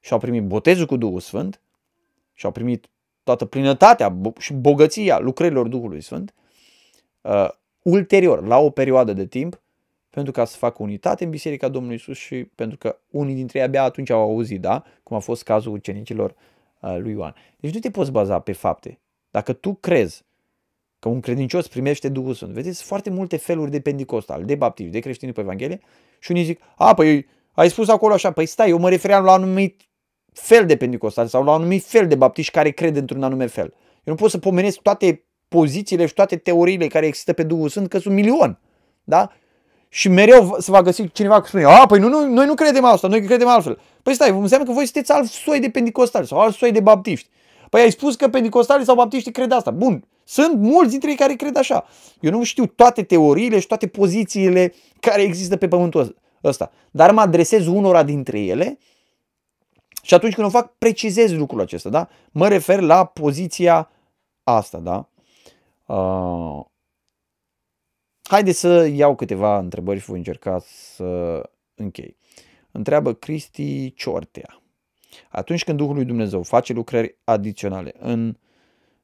și 0.00 0.12
au 0.12 0.18
primit 0.18 0.42
botezul 0.42 0.86
cu 0.86 0.96
Duhul 0.96 1.20
Sfânt 1.20 1.60
și 2.32 2.44
au 2.44 2.52
primit 2.52 2.86
toată 3.22 3.44
plinătatea 3.44 4.20
și 4.38 4.52
bogăția 4.52 5.18
lucrărilor 5.18 5.68
Duhului 5.68 6.00
Sfânt 6.00 6.34
uh, 7.20 7.48
ulterior, 7.82 8.46
la 8.46 8.58
o 8.58 8.70
perioadă 8.70 9.12
de 9.12 9.26
timp, 9.26 9.61
pentru 10.14 10.32
ca 10.32 10.44
să 10.44 10.56
facă 10.56 10.82
unitate 10.82 11.24
în 11.24 11.30
Biserica 11.30 11.68
Domnului 11.68 11.96
Isus 11.96 12.16
și 12.16 12.44
pentru 12.44 12.78
că 12.78 12.98
unii 13.10 13.34
dintre 13.34 13.58
ei 13.58 13.64
abia 13.64 13.82
atunci 13.82 14.10
au 14.10 14.20
auzit, 14.20 14.60
da? 14.60 14.84
Cum 15.02 15.16
a 15.16 15.20
fost 15.20 15.42
cazul 15.42 15.72
ucenicilor 15.72 16.34
uh, 16.80 16.96
lui 16.98 17.12
Ioan. 17.12 17.34
Deci 17.56 17.74
nu 17.74 17.80
te 17.80 17.90
poți 17.90 18.10
baza 18.10 18.38
pe 18.38 18.52
fapte. 18.52 19.00
Dacă 19.30 19.52
tu 19.52 19.74
crezi 19.74 20.24
că 20.98 21.08
un 21.08 21.20
credincios 21.20 21.68
primește 21.68 22.08
Duhul 22.08 22.34
Sfânt. 22.34 22.52
Vedeți 22.52 22.82
foarte 22.82 23.10
multe 23.10 23.36
feluri 23.36 23.70
de 23.70 23.80
pentecostal, 23.80 24.44
de 24.44 24.54
baptiști, 24.54 24.92
de 24.92 24.98
creștini 24.98 25.32
pe 25.32 25.40
Evanghelie 25.40 25.80
și 26.18 26.30
unii 26.30 26.44
zic, 26.44 26.60
a, 26.76 26.94
păi 26.94 27.26
ai 27.52 27.70
spus 27.70 27.88
acolo 27.88 28.12
așa, 28.12 28.32
păi 28.32 28.46
stai, 28.46 28.70
eu 28.70 28.78
mă 28.78 28.88
refeream 28.88 29.24
la 29.24 29.34
un 29.34 29.42
anumit 29.42 29.80
fel 30.32 30.66
de 30.66 30.76
pentecostal 30.76 31.26
sau 31.26 31.44
la 31.44 31.50
un 31.50 31.56
anumit 31.56 31.84
fel 31.84 32.06
de 32.06 32.14
baptiști 32.14 32.52
care 32.52 32.70
cred 32.70 32.96
într-un 32.96 33.22
anume 33.22 33.46
fel. 33.46 33.74
Eu 34.04 34.12
nu 34.12 34.14
pot 34.14 34.30
să 34.30 34.38
pomenesc 34.38 34.78
toate 34.78 35.24
pozițiile 35.48 36.06
și 36.06 36.14
toate 36.14 36.36
teoriile 36.36 36.86
care 36.86 37.06
există 37.06 37.32
pe 37.32 37.42
Duhul 37.42 37.68
Sfânt, 37.68 37.88
că 37.88 37.98
sunt 37.98 38.14
milion. 38.14 38.58
Da? 39.04 39.32
Și 39.94 40.08
mereu 40.08 40.56
se 40.58 40.70
va 40.70 40.82
găsi 40.82 41.12
cineva 41.12 41.34
care 41.34 41.46
spune, 41.46 41.64
a, 41.64 41.86
păi 41.86 41.98
nu, 41.98 42.08
nu, 42.08 42.26
noi 42.26 42.46
nu 42.46 42.54
credem 42.54 42.84
asta, 42.84 43.08
noi 43.08 43.24
credem 43.24 43.48
altfel. 43.48 43.78
Păi 44.02 44.14
stai, 44.14 44.30
înseamnă 44.30 44.66
că 44.66 44.72
voi 44.72 44.84
sunteți 44.84 45.12
alt 45.12 45.28
soi 45.30 45.60
de 45.60 45.70
pentecostali 45.70 46.26
sau 46.26 46.38
alt 46.38 46.54
soi 46.54 46.72
de 46.72 46.80
baptiști. 46.80 47.28
Păi 47.70 47.80
ai 47.80 47.90
spus 47.90 48.16
că 48.16 48.28
pentecostalii 48.28 48.84
sau 48.84 48.94
baptiștii 48.94 49.32
cred 49.32 49.52
asta. 49.52 49.70
Bun, 49.70 50.04
sunt 50.24 50.58
mulți 50.58 50.90
dintre 50.90 51.10
ei 51.10 51.16
care 51.16 51.34
cred 51.34 51.56
așa. 51.56 51.84
Eu 52.20 52.30
nu 52.30 52.42
știu 52.42 52.66
toate 52.66 53.02
teoriile 53.02 53.58
și 53.58 53.66
toate 53.66 53.86
pozițiile 53.86 54.74
care 55.00 55.22
există 55.22 55.56
pe 55.56 55.68
pământul 55.68 56.16
ăsta. 56.44 56.70
Dar 56.90 57.12
mă 57.12 57.20
adresez 57.20 57.66
unora 57.66 58.02
dintre 58.02 58.40
ele 58.40 58.78
și 60.02 60.14
atunci 60.14 60.34
când 60.34 60.46
o 60.46 60.50
fac, 60.50 60.72
precizez 60.78 61.32
lucrul 61.32 61.60
acesta, 61.60 61.88
da? 61.88 62.08
Mă 62.30 62.48
refer 62.48 62.80
la 62.80 63.04
poziția 63.04 63.90
asta, 64.44 64.78
da? 64.78 65.08
Uh, 65.94 66.64
haideți 68.32 68.58
să 68.58 68.90
iau 68.94 69.14
câteva 69.14 69.58
întrebări 69.58 69.98
și 69.98 70.04
voi 70.04 70.16
încerca 70.16 70.58
să 70.64 71.42
închei. 71.74 72.16
Întreabă 72.70 73.12
Cristi 73.12 73.92
Ciortea. 73.94 74.62
Atunci 75.28 75.64
când 75.64 75.78
Duhul 75.78 75.94
lui 75.94 76.04
Dumnezeu 76.04 76.42
face 76.42 76.72
lucrări 76.72 77.16
adiționale 77.24 77.94
în 77.98 78.36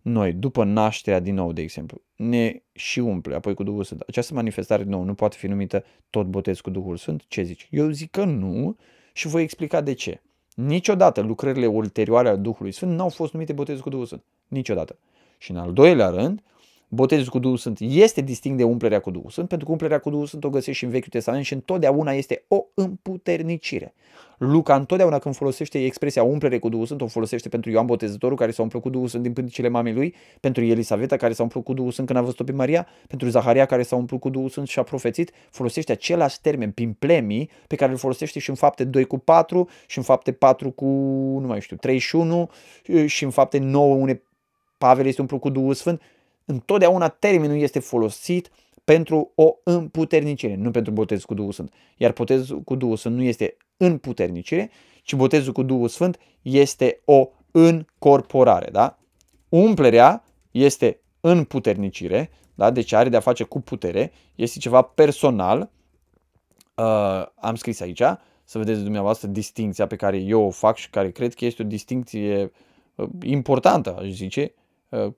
noi, 0.00 0.32
după 0.32 0.64
nașterea 0.64 1.20
din 1.20 1.34
nou, 1.34 1.52
de 1.52 1.60
exemplu, 1.60 2.02
ne 2.16 2.62
și 2.72 2.98
umple 2.98 3.34
apoi 3.34 3.54
cu 3.54 3.62
Duhul 3.62 3.84
Sfânt, 3.84 4.00
această 4.00 4.34
manifestare 4.34 4.82
din 4.82 4.92
nou 4.92 5.02
nu 5.02 5.14
poate 5.14 5.36
fi 5.38 5.46
numită 5.46 5.84
tot 6.10 6.26
botez 6.26 6.60
cu 6.60 6.70
Duhul 6.70 6.96
Sfânt? 6.96 7.24
Ce 7.28 7.42
zici? 7.42 7.68
Eu 7.70 7.90
zic 7.90 8.10
că 8.10 8.24
nu 8.24 8.76
și 9.12 9.26
voi 9.26 9.42
explica 9.42 9.80
de 9.80 9.92
ce. 9.92 10.22
Niciodată 10.54 11.20
lucrările 11.20 11.66
ulterioare 11.66 12.28
ale 12.28 12.38
Duhului 12.38 12.72
Sfânt 12.72 12.92
n-au 12.92 13.08
fost 13.08 13.32
numite 13.32 13.52
botez 13.52 13.80
cu 13.80 13.88
Duhul 13.88 14.06
Sfânt. 14.06 14.24
Niciodată. 14.46 14.98
Și 15.38 15.50
în 15.50 15.56
al 15.56 15.72
doilea 15.72 16.08
rând, 16.08 16.42
botezul 16.88 17.30
cu 17.30 17.38
Duhul 17.38 17.56
Sfânt 17.56 17.78
este 17.80 18.20
distinct 18.20 18.58
de 18.58 18.64
umplerea 18.64 19.00
cu 19.00 19.10
Duhul 19.10 19.30
Sfânt, 19.30 19.48
pentru 19.48 19.66
că 19.66 19.72
umplerea 19.72 19.98
cu 19.98 20.10
Duhul 20.10 20.26
Sfânt 20.26 20.44
o 20.44 20.50
găsești 20.50 20.78
și 20.78 20.84
în 20.84 20.90
Vechiul 20.90 21.10
Testament 21.10 21.44
și 21.44 21.52
întotdeauna 21.52 22.12
este 22.12 22.44
o 22.48 22.64
împuternicire. 22.74 23.94
Luca 24.38 24.76
întotdeauna 24.76 25.18
când 25.18 25.36
folosește 25.36 25.84
expresia 25.84 26.22
umplere 26.22 26.58
cu 26.58 26.68
Duhul 26.68 26.84
Sfânt, 26.84 27.00
o 27.00 27.06
folosește 27.06 27.48
pentru 27.48 27.70
Ioan 27.70 27.86
Botezătorul 27.86 28.36
care 28.36 28.50
s-a 28.50 28.62
umplut 28.62 28.82
cu 28.82 28.88
Duhul 28.88 29.08
Sfânt 29.08 29.22
din 29.22 29.32
pântecele 29.32 29.68
mamei 29.68 29.92
lui, 29.92 30.14
pentru 30.40 30.64
Elisaveta 30.64 31.16
care 31.16 31.32
s-a 31.32 31.42
umplut 31.42 31.64
cu 31.64 31.72
Duhul 31.72 31.90
Sfânt 31.90 32.06
când 32.06 32.18
a 32.18 32.22
văzut-o 32.22 32.44
pe 32.44 32.52
Maria, 32.52 32.86
pentru 33.08 33.28
Zaharia 33.28 33.66
care 33.66 33.82
s-a 33.82 33.96
umplut 33.96 34.20
cu 34.20 34.28
Duhul 34.28 34.48
Sfânt 34.48 34.68
și 34.68 34.78
a 34.78 34.82
profețit, 34.82 35.30
folosește 35.50 35.92
același 35.92 36.40
termen, 36.40 36.70
pimplemii, 36.70 37.50
pe 37.66 37.76
care 37.76 37.92
îl 37.92 37.98
folosește 37.98 38.38
și 38.38 38.50
în 38.50 38.56
fapte 38.56 38.84
2 38.84 39.04
cu 39.04 39.18
4 39.18 39.68
și 39.86 39.98
în 39.98 40.04
fapte 40.04 40.32
4 40.32 40.70
cu, 40.70 40.84
nu 41.40 41.46
mai 41.46 41.60
știu, 41.60 41.76
31 41.76 42.50
și 43.06 43.24
în 43.24 43.30
fapte 43.30 43.58
9 43.58 43.94
unde 43.94 44.22
Pavel 44.78 45.06
este 45.06 45.20
umplut 45.20 45.40
cu 45.40 45.48
Duhul 45.48 45.74
Sfânt. 45.74 46.02
Întotdeauna 46.50 47.08
termenul 47.08 47.56
este 47.56 47.78
folosit 47.78 48.50
pentru 48.84 49.32
o 49.34 49.54
împuternicire, 49.62 50.54
nu 50.54 50.70
pentru 50.70 50.92
botez 50.92 51.24
cu 51.24 51.34
Duhul 51.34 51.52
Sfânt. 51.52 51.72
Iar 51.96 52.12
botezul 52.12 52.60
cu 52.60 52.74
Duhul 52.74 52.96
Sfânt 52.96 53.16
nu 53.16 53.22
este 53.22 53.56
împuternicire, 53.76 54.70
ci 55.02 55.14
botezul 55.14 55.52
cu 55.52 55.62
Duhul 55.62 55.88
Sfânt 55.88 56.18
este 56.42 57.00
o 57.04 57.28
încorporare. 57.50 58.70
Da? 58.70 58.98
Umplerea 59.48 60.24
este 60.50 61.00
împuternicire, 61.20 62.30
da? 62.54 62.70
deci 62.70 62.92
are 62.92 63.08
de-a 63.08 63.20
face 63.20 63.44
cu 63.44 63.60
putere, 63.60 64.12
este 64.34 64.58
ceva 64.58 64.82
personal. 64.82 65.70
Uh, 66.74 67.26
am 67.34 67.54
scris 67.54 67.80
aici, 67.80 68.02
să 68.44 68.58
vedeți 68.58 68.82
dumneavoastră 68.82 69.28
distinția 69.28 69.86
pe 69.86 69.96
care 69.96 70.16
eu 70.16 70.42
o 70.42 70.50
fac 70.50 70.76
și 70.76 70.90
care 70.90 71.10
cred 71.10 71.34
că 71.34 71.44
este 71.44 71.62
o 71.62 71.66
distinție 71.66 72.52
uh, 72.94 73.08
importantă, 73.22 73.96
aș 73.98 74.08
zice, 74.08 74.52
uh, 74.54 74.66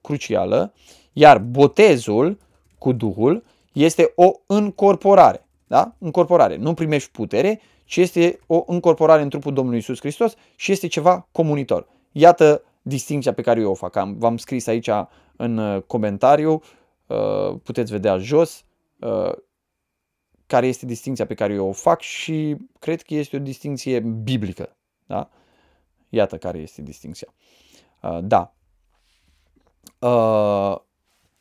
crucială. 0.01 0.73
Iar 1.12 1.39
botezul 1.39 2.39
cu 2.79 2.93
Duhul 2.93 3.45
este 3.73 4.12
o 4.14 4.33
încorporare. 4.47 5.47
Da? 5.66 5.95
Încorporare. 5.99 6.57
Nu 6.57 6.75
primești 6.75 7.11
putere, 7.11 7.61
ci 7.85 7.97
este 7.97 8.39
o 8.47 8.62
încorporare 8.66 9.23
în 9.23 9.29
trupul 9.29 9.53
Domnului 9.53 9.79
Isus 9.79 9.99
Hristos 9.99 10.35
și 10.57 10.73
este 10.73 10.87
ceva 10.87 11.29
comunitor. 11.33 11.89
Iată 12.12 12.62
distinția 12.83 13.33
pe 13.33 13.43
care 13.43 13.61
eu 13.61 13.71
o 13.71 13.75
fac. 13.75 13.97
Am, 13.97 14.18
v-am 14.18 14.37
scris 14.37 14.66
aici 14.66 14.89
în 15.37 15.59
uh, 15.59 15.83
comentariu, 15.83 16.62
uh, 17.07 17.57
puteți 17.62 17.93
vedea 17.93 18.18
jos, 18.18 18.64
uh, 18.99 19.33
care 20.47 20.66
este 20.66 20.87
distinția 20.87 21.27
pe 21.27 21.35
care 21.35 21.53
eu 21.53 21.68
o 21.68 21.73
fac 21.73 22.01
și 22.01 22.57
cred 22.79 23.03
că 23.03 23.14
este 23.14 23.37
o 23.37 23.39
distinție 23.39 24.01
biblică. 24.01 24.77
Da? 25.07 25.31
Iată 26.09 26.39
care 26.39 26.59
este 26.59 26.83
distinția. 26.83 27.35
Da. 28.21 28.55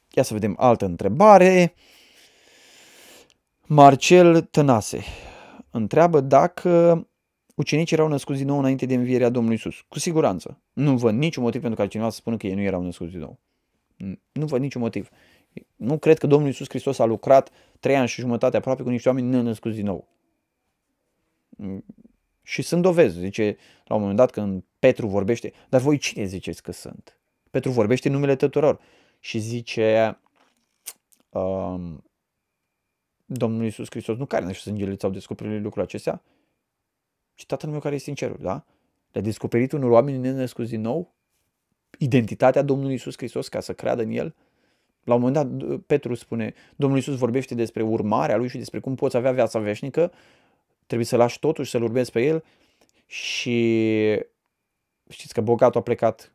Ia 0.10 0.24
să 0.24 0.34
vedem 0.34 0.56
altă 0.58 0.86
întrebare. 0.86 1.74
Marcel 3.66 4.42
Tănase 4.42 5.04
întreabă 5.72 6.20
dacă 6.20 7.04
ucenicii 7.56 7.96
erau 7.96 8.08
născuți 8.08 8.38
din 8.38 8.48
nou 8.48 8.58
înainte 8.58 8.86
de 8.86 8.94
învierea 8.94 9.30
Domnului 9.30 9.58
Isus. 9.58 9.76
Cu 9.88 10.00
siguranță. 10.00 10.62
Nu 10.74 10.98
văd 10.98 11.16
niciun 11.16 11.44
motiv 11.44 11.60
pentru 11.60 11.78
care 11.78 11.90
cineva 11.90 12.10
să 12.10 12.16
spună 12.16 12.38
că 12.38 12.48
ei 12.48 12.54
nu 12.54 12.62
erau 12.62 12.82
născuți 12.82 13.12
din 13.12 13.20
nou. 13.20 13.40
Nu 14.32 14.46
văd 14.46 14.62
niciun 14.62 14.82
motiv. 14.82 15.10
Nu 15.76 15.98
cred 15.98 16.18
că 16.18 16.28
Domnul 16.28 16.50
Isus 16.50 16.70
Hristos 16.70 17.00
a 17.00 17.06
lucrat 17.06 17.52
trei 17.80 17.96
ani 17.96 18.08
și 18.08 18.22
jumătate 18.22 18.58
aproape 18.58 18.84
cu 18.84 18.90
niște 18.90 19.10
oameni 19.10 19.30
nenăscuți 19.30 19.76
din 19.76 19.86
nou. 19.86 20.08
Și 22.44 22.62
sunt 22.62 22.82
dovezi. 22.82 23.20
Zice, 23.20 23.58
la 23.86 23.96
un 23.96 24.02
moment 24.02 24.18
dat 24.18 24.32
când 24.32 24.64
Petru 24.80 25.08
vorbește, 25.08 25.54
dar 25.70 25.82
voi 25.82 25.98
cine 25.98 26.26
ziceți 26.26 26.64
că 26.64 26.72
sunt? 26.72 27.19
Petru 27.50 27.72
vorbește 27.72 28.08
în 28.08 28.14
numele 28.14 28.36
tuturor 28.36 28.80
și 29.20 29.39
zice, 29.39 30.20
um, 31.30 32.04
Domnul 33.26 33.64
Iisus 33.64 33.88
Hristos 33.89 34.18
nu 34.18 34.26
care 34.26 34.52
și 34.52 34.62
sângele 34.62 34.95
ți-au 34.95 35.12
descoperit 35.12 35.62
lucrul 35.62 35.84
acestea, 35.84 36.22
ci 37.36 37.45
Tatăl 37.45 37.70
meu 37.70 37.80
care 37.80 37.95
este 37.95 38.10
în 38.10 38.16
ceruri, 38.16 38.41
da? 38.41 38.66
Le-a 39.12 39.24
descoperit 39.24 39.72
unor 39.72 39.89
oameni 39.89 40.18
nenăscuți 40.18 40.70
din 40.70 40.82
nou 40.82 41.14
identitatea 41.97 42.62
Domnului 42.62 42.91
Iisus 42.91 43.18
Hristos 43.18 43.47
ca 43.47 43.60
să 43.60 43.74
creadă 43.74 44.02
în 44.02 44.12
El. 44.12 44.36
La 45.04 45.14
un 45.14 45.22
moment 45.22 45.60
dat, 45.60 45.80
Petru 45.80 46.14
spune, 46.14 46.54
Domnul 46.76 46.97
Iisus 46.97 47.18
vorbește 47.18 47.56
despre 47.56 47.84
urmarea 47.84 48.38
Lui 48.38 48.47
și 48.47 48.58
despre 48.58 48.80
cum 48.80 48.95
poți 48.95 49.18
avea 49.18 49.32
viața 49.32 49.60
veșnică, 49.60 50.12
trebuie 50.86 51.08
să 51.08 51.16
lași 51.18 51.39
totul 51.39 51.64
și 51.64 51.72
să-L 51.72 51.84
urmezi 51.84 52.12
pe 52.12 52.22
El 52.22 52.43
și 53.06 54.26
știți 55.10 55.34
că 55.34 55.41
bogatul 55.41 55.80
a 55.80 55.84
plecat 55.84 56.34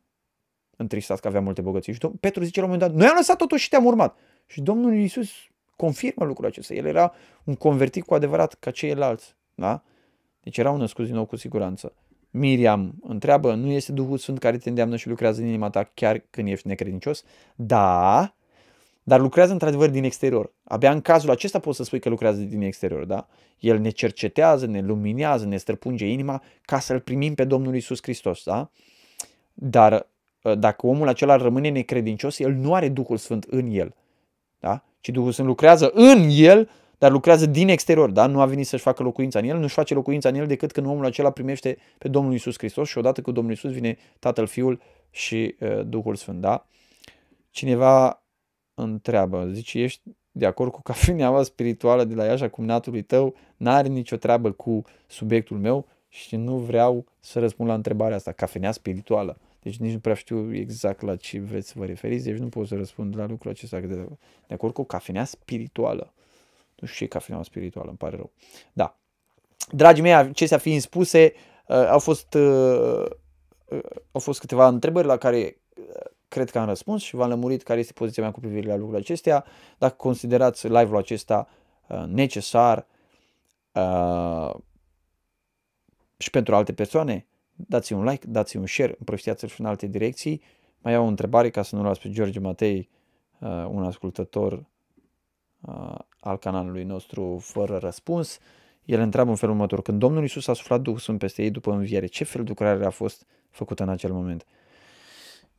întristat 0.77 1.21
că 1.21 1.29
avea 1.29 1.41
multe 1.41 1.61
bogății. 1.61 1.93
Și 1.93 2.01
Petru 2.21 2.43
zice 2.43 2.61
la 2.61 2.67
un 2.67 2.73
moment 2.73 2.91
dat, 2.91 3.01
noi 3.01 3.09
am 3.09 3.17
lăsat 3.17 3.37
totul 3.37 3.59
și 3.59 3.69
te-am 3.69 3.85
urmat. 3.85 4.17
Și 4.47 4.61
Domnul 4.61 4.95
Iisus 4.95 5.31
confirmă 5.77 6.25
lucrul 6.25 6.47
acesta. 6.47 6.75
El 6.75 6.87
era 6.87 7.13
un 7.45 7.55
convertit 7.55 8.05
cu 8.05 8.15
adevărat 8.15 8.55
ca 8.55 8.71
ceilalți. 8.71 9.35
Da? 9.55 9.83
Deci 10.43 10.59
erau 10.59 10.77
născuți 10.77 11.07
din 11.07 11.17
nou 11.17 11.25
cu 11.25 11.37
siguranță. 11.37 11.93
Miriam 12.31 12.95
întreabă, 13.03 13.55
nu 13.55 13.71
este 13.71 13.93
Duhul 13.93 14.19
Sfânt 14.19 14.39
care 14.39 14.57
te 14.57 14.69
îndeamnă 14.69 14.97
și 14.97 15.09
lucrează 15.09 15.41
în 15.41 15.47
inima 15.47 15.71
ta 15.71 15.91
chiar 15.95 16.25
când 16.31 16.49
ești 16.49 16.67
necredincios? 16.67 17.25
Da, 17.55 18.35
dar 19.07 19.21
lucrează 19.21 19.53
într-adevăr 19.53 19.89
din 19.89 20.05
exterior. 20.05 20.53
Abia 20.65 20.91
în 20.91 21.01
cazul 21.01 21.31
acesta 21.31 21.59
poți 21.59 21.77
să 21.77 21.85
spui 21.85 21.99
că 21.99 22.09
lucrează 22.09 22.41
din 22.41 22.63
exterior, 22.63 23.05
da? 23.05 23.27
El 23.59 23.79
ne 23.79 23.91
cercetează, 23.91 24.67
ne 24.67 24.81
luminează, 24.81 25.47
ne 25.47 25.57
străpunge 25.57 26.07
inima 26.07 26.43
ca 26.63 26.79
să-L 26.79 27.01
primim 27.01 27.35
pe 27.35 27.45
Domnul 27.45 27.75
Isus 27.75 27.99
Hristos, 28.03 28.43
da? 28.45 28.71
Dar 29.55 29.93
ă, 29.93 30.07
dacă 30.59 30.87
omul 30.87 31.09
acela 31.09 31.37
rămâne 31.37 31.69
necredincios, 31.69 32.39
el 32.39 32.53
nu 32.53 32.75
are 32.75 32.89
Duhul 32.89 33.17
Sfânt 33.17 33.45
în 33.45 33.67
el, 33.71 33.95
da? 34.59 34.85
ci 35.01 35.09
Duhul 35.09 35.33
Sfânt 35.33 35.49
lucrează 35.49 35.91
în 35.95 36.29
el, 36.31 36.69
dar 36.99 37.11
lucrează 37.11 37.47
din 37.47 37.69
exterior, 37.69 38.11
da? 38.11 38.27
Nu 38.27 38.41
a 38.41 38.47
venit 38.47 38.67
să-și 38.67 38.83
facă 38.83 39.03
locuința 39.03 39.39
în 39.39 39.45
el, 39.45 39.59
nu-și 39.59 39.75
face 39.75 39.95
locuința 39.95 40.29
în 40.29 40.35
el 40.35 40.47
decât 40.47 40.73
când 40.73 40.87
omul 40.87 41.05
acela 41.05 41.31
primește 41.31 41.79
pe 41.99 42.09
Domnul 42.09 42.35
Isus 42.35 42.59
Hristos 42.59 42.89
și 42.89 42.99
odată 42.99 43.23
cu 43.23 43.33
Domnul 43.33 43.53
Isus 43.53 43.73
vine 43.73 43.97
Tatăl, 44.19 44.47
Fiul 44.47 44.81
și 45.11 45.55
uh, 45.61 45.81
Duhul 45.87 46.15
Sfânt, 46.15 46.41
da? 46.41 46.67
Cineva 47.51 48.25
întreabă, 48.75 49.49
zice, 49.53 49.79
ești 49.79 50.03
de 50.31 50.47
acord 50.47 50.73
cu 50.73 50.83
cafeneaua 50.83 51.43
spirituală 51.43 52.05
de 52.05 52.15
la 52.15 52.25
Iașa 52.25 52.49
cumnatului 52.49 53.03
tău, 53.03 53.35
n-are 53.57 53.89
nicio 53.89 54.17
treabă 54.17 54.51
cu 54.51 54.83
subiectul 55.07 55.59
meu 55.59 55.87
și 56.09 56.37
nu 56.37 56.57
vreau 56.57 57.05
să 57.21 57.39
răspund 57.39 57.69
la 57.69 57.75
întrebarea 57.75 58.17
asta, 58.17 58.33
cafenea 58.33 58.73
spirituală. 58.73 59.39
Deci 59.65 59.77
nici 59.77 59.93
nu 59.93 59.99
prea 59.99 60.15
știu 60.15 60.55
exact 60.55 61.01
la 61.01 61.17
ce 61.17 61.41
vreți 61.41 61.69
să 61.69 61.75
vă 61.77 61.85
referiți, 61.85 62.25
deci 62.25 62.37
nu 62.37 62.49
pot 62.49 62.67
să 62.67 62.75
răspund 62.75 63.17
la 63.17 63.27
lucrul 63.27 63.51
acesta 63.51 63.81
de, 63.81 63.95
de 64.47 64.55
acord 64.55 64.73
cu 64.73 64.81
o 64.81 64.85
cafenea 64.85 65.25
spirituală. 65.25 66.13
Nu 66.77 66.87
știu 66.87 66.99
ce 66.99 67.05
e 67.05 67.07
cafenea 67.07 67.43
spirituală, 67.43 67.89
îmi 67.89 67.99
pare 67.99 68.17
rău. 68.17 68.31
Da. 68.73 68.99
Dragii 69.71 70.03
mei, 70.03 70.15
acestea 70.15 70.59
fiind 70.59 70.81
spuse, 70.81 71.33
uh, 71.69 71.77
au 71.77 71.99
fost, 71.99 72.35
uh, 72.35 73.05
uh, 73.65 73.81
au 74.13 74.21
fost 74.21 74.41
câteva 74.41 74.69
întrebări 74.69 75.07
la 75.07 75.17
care 75.17 75.61
uh, 75.77 76.11
cred 76.29 76.51
că 76.51 76.59
am 76.59 76.67
răspuns 76.67 77.03
și 77.03 77.15
v-am 77.15 77.29
lămurit 77.29 77.63
care 77.63 77.81
este 77.81 77.93
poziția 77.93 78.23
mea 78.23 78.33
cu 78.33 78.41
privire 78.41 78.67
la 78.67 78.75
lucrurile 78.75 79.01
acestea. 79.01 79.45
Dacă 79.79 79.95
considerați 79.95 80.67
live-ul 80.67 80.97
acesta 80.97 81.49
uh, 81.89 82.05
necesar 82.07 82.87
uh, 83.73 84.55
și 86.17 86.31
pentru 86.31 86.55
alte 86.55 86.73
persoane, 86.73 87.27
dați 87.57 87.93
un 87.93 88.05
like, 88.05 88.27
dați 88.27 88.57
un 88.57 88.67
share, 88.67 88.95
împrăștiați-l 88.99 89.49
și 89.49 89.61
în 89.61 89.67
alte 89.67 89.87
direcții. 89.87 90.43
Mai 90.79 90.95
au 90.95 91.05
o 91.05 91.09
întrebare 91.09 91.51
ca 91.51 91.63
să 91.63 91.77
nu 91.77 91.83
las 91.83 91.99
pe 91.99 92.11
George 92.11 92.39
Matei, 92.41 92.89
uh, 93.39 93.49
un 93.71 93.85
ascultător 93.85 94.65
uh, 95.61 95.99
al 96.21 96.39
canalului 96.39 96.85
nostru 96.85 97.39
fără 97.43 97.77
răspuns. 97.77 98.39
El 98.85 99.01
întreabă 99.01 99.31
în 99.31 99.37
felul 99.37 99.55
următor, 99.55 99.83
când 99.83 99.99
Domnul 99.99 100.25
Isus 100.25 100.47
a 100.47 100.53
suflat 100.53 100.81
Duhul 100.81 100.99
Sfânt 100.99 101.19
peste 101.19 101.43
ei 101.43 101.51
după 101.51 101.73
înviere, 101.73 102.07
ce 102.07 102.25
fel 102.25 102.43
de 102.43 102.49
lucrare 102.49 102.85
a 102.85 102.91
fost 102.91 103.27
făcută 103.51 103.83
în 103.83 103.89
acel 103.89 104.13
moment? 104.13 104.47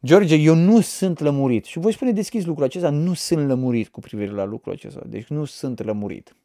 George, 0.06 0.36
eu 0.36 0.56
nu 0.56 0.82
sunt 0.82 1.20
lămurit 1.20 1.66
și 1.66 1.80
voi 1.80 1.94
spune 1.94 2.12
deschis 2.12 2.46
lucrul 2.46 2.66
acesta, 2.66 2.90
nu 2.90 3.14
sunt 3.14 3.48
lămurit 3.48 3.88
cu 3.88 4.00
privire 4.00 4.32
la 4.32 4.44
lucrul 4.44 4.74
acesta, 4.74 5.02
deci 5.06 5.28
nu 5.28 5.46
sunt 5.46 5.84
lămurit. 5.84 6.36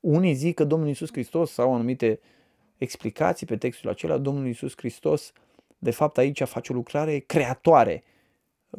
Unii 0.00 0.34
zic 0.34 0.54
că 0.54 0.64
Domnul 0.64 0.88
Isus 0.88 1.10
Hristos 1.10 1.52
sau 1.52 1.74
anumite 1.74 2.20
explicații 2.78 3.46
pe 3.46 3.56
textul 3.56 3.90
acela, 3.90 4.18
Domnul 4.18 4.46
Isus 4.46 4.72
Hristos 4.76 5.32
de 5.78 5.90
fapt 5.90 6.18
aici 6.18 6.42
face 6.42 6.72
o 6.72 6.74
lucrare 6.74 7.18
creatoare, 7.18 8.02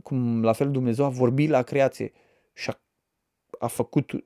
cum 0.04 0.44
la 0.44 0.54
fel 0.54 0.72
Dumnezeu 0.72 1.06
a 1.06 1.10
vorbit 1.10 1.50
la 1.50 1.62
creație 1.62 2.12
și 2.54 2.70
a, 2.70 2.82
a 3.60 3.68
făcut, 3.68 4.26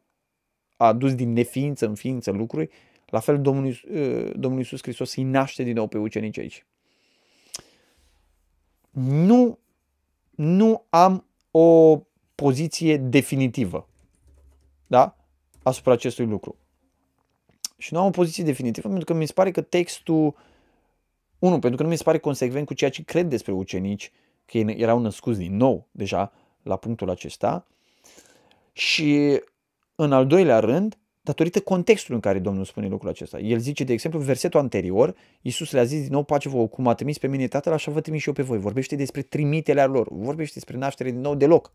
a 0.77 0.87
adus 0.87 1.15
din 1.15 1.33
neființă 1.33 1.85
în 1.85 1.95
ființă 1.95 2.31
lucruri, 2.31 2.69
la 3.05 3.19
fel 3.19 3.41
Domnul, 3.41 3.67
uh, 3.67 4.31
Domnul 4.35 4.59
Iisus 4.59 4.81
Hristos 4.81 5.15
îi 5.15 5.23
naște 5.23 5.63
din 5.63 5.73
nou 5.73 5.87
pe 5.87 5.97
ucenici 5.97 6.37
aici. 6.37 6.65
Nu, 9.01 9.59
nu 10.29 10.85
am 10.89 11.25
o 11.51 11.97
poziție 12.35 12.97
definitivă 12.97 13.89
da? 14.87 15.17
asupra 15.63 15.91
acestui 15.91 16.25
lucru. 16.25 16.58
Și 17.79 17.93
nu 17.93 17.99
am 17.99 18.05
o 18.05 18.09
poziție 18.09 18.43
definitivă 18.43 18.87
pentru 18.87 19.05
că 19.05 19.13
mi 19.13 19.25
se 19.25 19.33
pare 19.33 19.51
că 19.51 19.61
textul, 19.61 20.35
unul, 21.39 21.59
pentru 21.59 21.77
că 21.77 21.83
nu 21.83 21.89
mi 21.89 21.97
se 21.97 22.03
pare 22.03 22.17
consecvent 22.17 22.65
cu 22.65 22.73
ceea 22.73 22.89
ce 22.89 23.03
cred 23.03 23.27
despre 23.27 23.51
ucenici, 23.51 24.11
că 24.45 24.57
ei 24.57 24.75
erau 24.77 24.99
născuți 24.99 25.39
din 25.39 25.55
nou 25.55 25.87
deja 25.91 26.31
la 26.63 26.75
punctul 26.75 27.09
acesta. 27.09 27.67
Și 28.71 29.41
în 29.95 30.11
al 30.11 30.27
doilea 30.27 30.59
rând, 30.59 30.97
datorită 31.21 31.59
contextului 31.59 32.15
în 32.15 32.21
care 32.21 32.39
Domnul 32.39 32.65
spune 32.65 32.87
lucrul 32.87 33.09
acesta. 33.09 33.39
El 33.39 33.59
zice, 33.59 33.83
de 33.83 33.93
exemplu, 33.93 34.19
versetul 34.19 34.59
anterior, 34.59 35.15
Iisus 35.41 35.71
le-a 35.71 35.83
zis 35.83 36.01
din 36.01 36.11
nou, 36.11 36.23
pace 36.23 36.49
vouă, 36.49 36.67
cum 36.67 36.87
a 36.87 36.93
trimis 36.93 37.17
pe 37.17 37.27
mine 37.27 37.47
Tatăl, 37.47 37.73
așa 37.73 37.91
vă 37.91 38.01
trimis 38.01 38.21
și 38.21 38.27
eu 38.27 38.33
pe 38.33 38.41
voi. 38.41 38.57
Vorbește 38.57 38.95
despre 38.95 39.21
trimiterea 39.21 39.85
lor, 39.85 40.07
vorbește 40.11 40.53
despre 40.53 40.77
naștere 40.77 41.11
din 41.11 41.21
nou 41.21 41.35
deloc. 41.35 41.71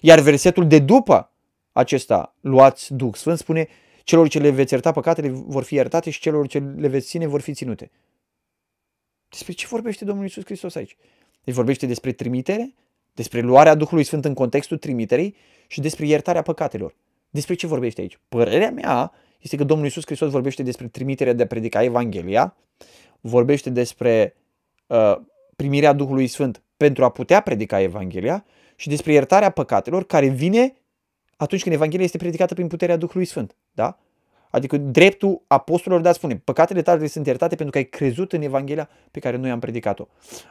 Iar 0.00 0.20
versetul 0.20 0.66
de 0.66 0.78
după 0.78 1.32
acesta, 1.72 2.34
luați 2.40 2.94
Duh 2.94 3.14
Sfânt, 3.14 3.38
spune, 3.38 3.68
celor 4.04 4.28
ce 4.28 4.38
le 4.38 4.50
veți 4.50 4.72
ierta 4.72 4.92
păcatele 4.92 5.28
vor 5.28 5.62
fi 5.62 5.74
iertate 5.74 6.10
și 6.10 6.20
celor 6.20 6.46
ce 6.46 6.58
le 6.58 6.88
veți 6.88 7.06
ține 7.06 7.26
vor 7.26 7.40
fi 7.40 7.54
ținute. 7.54 7.90
Despre 9.28 9.52
ce 9.52 9.66
vorbește 9.66 10.04
Domnul 10.04 10.24
Iisus 10.24 10.44
Hristos 10.44 10.74
aici? 10.74 10.96
Deci 11.44 11.54
vorbește 11.54 11.86
despre 11.86 12.12
trimitere, 12.12 12.74
despre 13.14 13.40
luarea 13.40 13.74
Duhului 13.74 14.04
Sfânt 14.04 14.24
în 14.24 14.34
contextul 14.34 14.78
trimiterii 14.78 15.36
și 15.66 15.80
despre 15.80 16.06
iertarea 16.06 16.42
păcatelor. 16.42 16.94
Despre 17.30 17.54
ce 17.54 17.66
vorbește 17.66 18.00
aici? 18.00 18.18
Părerea 18.28 18.70
mea 18.70 19.12
este 19.40 19.56
că 19.56 19.64
Domnul 19.64 19.86
Iisus 19.86 20.04
Hristos 20.04 20.30
vorbește 20.30 20.62
despre 20.62 20.88
trimiterea 20.88 21.32
de 21.32 21.42
a 21.42 21.46
predica 21.46 21.82
Evanghelia, 21.82 22.56
vorbește 23.20 23.70
despre 23.70 24.36
uh, 24.86 25.16
primirea 25.56 25.92
Duhului 25.92 26.26
Sfânt 26.26 26.62
pentru 26.76 27.04
a 27.04 27.10
putea 27.10 27.40
predica 27.40 27.80
Evanghelia 27.80 28.44
și 28.76 28.88
despre 28.88 29.12
iertarea 29.12 29.50
păcatelor 29.50 30.04
care 30.04 30.26
vine 30.26 30.74
atunci 31.36 31.62
când 31.62 31.74
Evanghelia 31.74 32.04
este 32.04 32.18
predicată 32.18 32.54
prin 32.54 32.66
puterea 32.66 32.96
Duhului 32.96 33.26
Sfânt. 33.26 33.56
Da? 33.72 33.98
Adică 34.50 34.76
dreptul 34.76 35.42
apostolilor 35.46 36.02
de 36.02 36.08
a 36.08 36.12
spune, 36.12 36.36
păcatele 36.36 36.82
tale 36.82 37.06
sunt 37.06 37.26
iertate 37.26 37.54
pentru 37.54 37.70
că 37.72 37.78
ai 37.78 37.84
crezut 37.84 38.32
în 38.32 38.42
Evanghelia 38.42 38.88
pe 39.10 39.20
care 39.20 39.36
noi 39.36 39.50
am 39.50 39.58
predicat-o. 39.58 40.06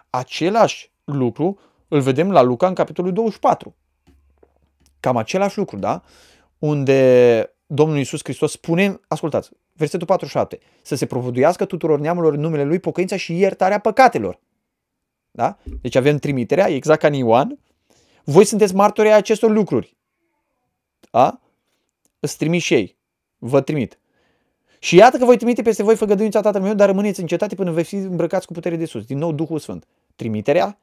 Același 0.09 0.91
lucru 1.03 1.59
îl 1.87 2.01
vedem 2.01 2.31
la 2.31 2.41
Luca 2.41 2.67
în 2.67 2.73
capitolul 2.73 3.13
24. 3.13 3.75
Cam 4.99 5.17
același 5.17 5.57
lucru, 5.57 5.77
da? 5.77 6.03
Unde 6.59 7.53
Domnul 7.65 7.97
Iisus 7.97 8.19
Hristos 8.23 8.51
spune, 8.51 8.99
ascultați, 9.07 9.49
versetul 9.73 10.07
47, 10.07 10.59
să 10.81 10.95
se 10.95 11.05
propovăduiască 11.05 11.65
tuturor 11.65 11.99
neamurilor 11.99 12.33
în 12.33 12.39
numele 12.39 12.63
Lui 12.63 12.79
pocăința 12.79 13.15
și 13.17 13.37
iertarea 13.37 13.79
păcatelor. 13.79 14.39
Da? 15.31 15.57
Deci 15.81 15.95
avem 15.95 16.17
trimiterea, 16.17 16.67
exact 16.67 16.99
ca 16.99 17.07
în 17.07 17.13
Ioan. 17.13 17.59
Voi 18.23 18.45
sunteți 18.45 18.75
martorii 18.75 19.11
acestor 19.11 19.51
lucruri. 19.51 19.97
Da? 21.11 21.39
Îți 22.19 22.37
trimiși 22.37 22.73
ei 22.73 22.98
vă 23.39 23.61
trimit. 23.61 23.99
Și 24.79 24.95
iată 24.95 25.17
că 25.17 25.25
voi 25.25 25.37
trimite 25.37 25.61
peste 25.61 25.83
voi 25.83 25.95
făgăduința 25.95 26.41
Tatălui 26.41 26.67
meu, 26.67 26.75
dar 26.75 26.87
rămâneți 26.87 27.19
în 27.19 27.27
cetate 27.27 27.55
până 27.55 27.71
veți 27.71 27.87
fi 27.87 27.95
îmbrăcați 27.95 28.47
cu 28.47 28.53
putere 28.53 28.75
de 28.75 28.85
sus. 28.85 29.05
Din 29.05 29.17
nou 29.17 29.31
Duhul 29.31 29.59
Sfânt. 29.59 29.87
Trimiterea, 30.15 30.79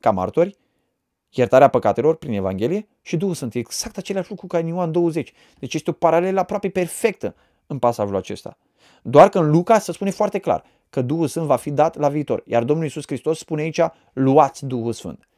ca 0.00 0.10
martori, 0.10 0.56
iertarea 1.30 1.68
păcatelor 1.68 2.16
prin 2.16 2.32
Evanghelie 2.32 2.88
și 3.02 3.16
Duhul 3.16 3.34
Sfânt. 3.34 3.54
Exact 3.54 3.96
același 3.96 4.30
lucru 4.30 4.46
ca 4.46 4.58
în 4.58 4.66
Ioan 4.66 4.92
20. 4.92 5.32
Deci 5.58 5.74
este 5.74 5.90
o 5.90 5.92
paralelă 5.92 6.40
aproape 6.40 6.68
perfectă 6.68 7.34
în 7.66 7.78
pasajul 7.78 8.16
acesta. 8.16 8.58
Doar 9.02 9.28
că 9.28 9.38
în 9.38 9.50
Luca 9.50 9.78
se 9.78 9.92
spune 9.92 10.10
foarte 10.10 10.38
clar 10.38 10.64
că 10.90 11.02
Duhul 11.02 11.26
Sfânt 11.26 11.46
va 11.46 11.56
fi 11.56 11.70
dat 11.70 11.96
la 11.96 12.08
viitor. 12.08 12.42
Iar 12.46 12.64
Domnul 12.64 12.84
Iisus 12.84 13.02
Hristos 13.06 13.38
spune 13.38 13.62
aici, 13.62 13.80
luați 14.12 14.66
Duhul 14.66 14.92
Sfânt. 14.92 15.28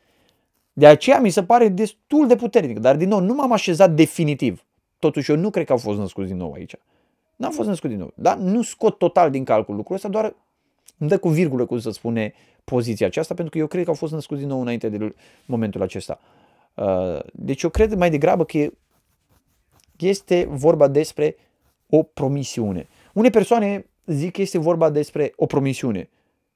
De 0.72 0.86
aceea 0.86 1.20
mi 1.20 1.30
se 1.30 1.44
pare 1.44 1.68
destul 1.68 2.26
de 2.26 2.36
puternic, 2.36 2.78
dar 2.78 2.96
din 2.96 3.08
nou 3.08 3.20
nu 3.20 3.34
m-am 3.34 3.52
așezat 3.52 3.90
definitiv. 3.90 4.64
Totuși 4.98 5.30
eu 5.30 5.36
nu 5.36 5.50
cred 5.50 5.66
că 5.66 5.72
au 5.72 5.78
fost 5.78 5.98
născuți 5.98 6.28
din 6.28 6.36
nou 6.36 6.52
aici. 6.52 6.74
N-am 7.36 7.50
fost 7.50 7.68
născut 7.68 7.90
din 7.90 7.98
nou. 7.98 8.12
Dar 8.14 8.36
nu 8.36 8.62
scot 8.62 8.98
total 8.98 9.30
din 9.30 9.44
calcul 9.44 9.74
lucrul 9.74 9.96
ăsta, 9.96 10.08
doar 10.08 10.34
îmi 10.98 11.08
dă 11.08 11.18
cu 11.18 11.28
virgulă, 11.28 11.66
cum 11.66 11.78
să 11.78 11.90
spune, 11.90 12.34
poziția 12.64 13.06
aceasta, 13.06 13.34
pentru 13.34 13.52
că 13.52 13.58
eu 13.58 13.66
cred 13.66 13.84
că 13.84 13.88
au 13.88 13.94
fost 13.96 14.12
născuți 14.12 14.40
din 14.40 14.48
nou 14.48 14.60
înainte 14.60 14.88
de 14.88 15.14
momentul 15.46 15.82
acesta. 15.82 16.20
Uh, 16.74 17.18
deci 17.32 17.62
eu 17.62 17.70
cred 17.70 17.94
mai 17.94 18.10
degrabă 18.10 18.44
că 18.44 18.68
este 19.96 20.46
vorba 20.50 20.88
despre 20.88 21.36
o 21.88 22.02
promisiune. 22.02 22.88
Unele 23.12 23.30
persoane 23.30 23.86
zic 24.06 24.32
că 24.32 24.40
este 24.40 24.58
vorba 24.58 24.90
despre 24.90 25.32
o 25.36 25.46
promisiune 25.46 26.08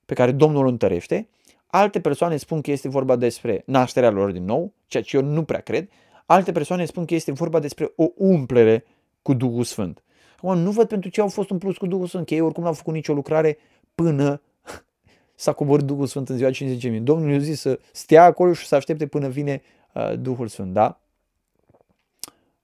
pe 0.07 0.15
care 0.15 0.33
Domnul 0.33 0.67
o 0.67 0.69
întărește, 0.69 1.29
alte 1.67 2.01
persoane 2.01 2.37
spun 2.37 2.61
că 2.61 2.71
este 2.71 2.89
vorba 2.89 3.17
despre 3.17 3.63
nașterea 3.67 4.11
lor 4.11 4.31
din 4.31 4.45
nou, 4.45 4.73
ceea 4.87 5.03
ce 5.03 5.17
eu 5.17 5.23
nu 5.23 5.43
prea 5.43 5.61
cred, 5.61 5.89
Alte 6.31 6.53
persoane 6.53 6.85
spun 6.85 7.05
că 7.05 7.15
este 7.15 7.33
vorba 7.33 7.59
despre 7.59 7.93
o 7.97 8.09
umplere 8.17 8.85
cu 9.23 9.33
Duhul 9.35 9.65
Sfânt. 9.65 10.03
Acum, 10.37 10.59
nu 10.59 10.71
văd 10.71 10.89
pentru 10.89 11.11
ce 11.11 11.21
au 11.21 11.29
fost 11.29 11.51
umpluți 11.51 11.79
cu 11.79 11.87
Duhul 11.87 12.07
Sfânt, 12.07 12.27
că 12.27 12.35
ei 12.35 12.41
oricum 12.41 12.63
n-au 12.63 12.73
făcut 12.73 12.95
nicio 12.95 13.13
lucrare 13.13 13.59
până 13.95 14.43
s-a 15.35 15.53
coborât 15.53 15.85
Duhul 15.85 16.07
Sfânt 16.07 16.29
în 16.29 16.37
ziua 16.37 16.51
50.000. 16.51 17.03
Domnul 17.03 17.31
i-a 17.31 17.39
zis 17.39 17.61
să 17.61 17.79
stea 17.93 18.25
acolo 18.25 18.53
și 18.53 18.67
să 18.67 18.75
aștepte 18.75 19.07
până 19.07 19.29
vine 19.29 19.63
uh, 19.95 20.19
Duhul 20.19 20.49
Sfânt, 20.49 20.73
da? 20.73 21.01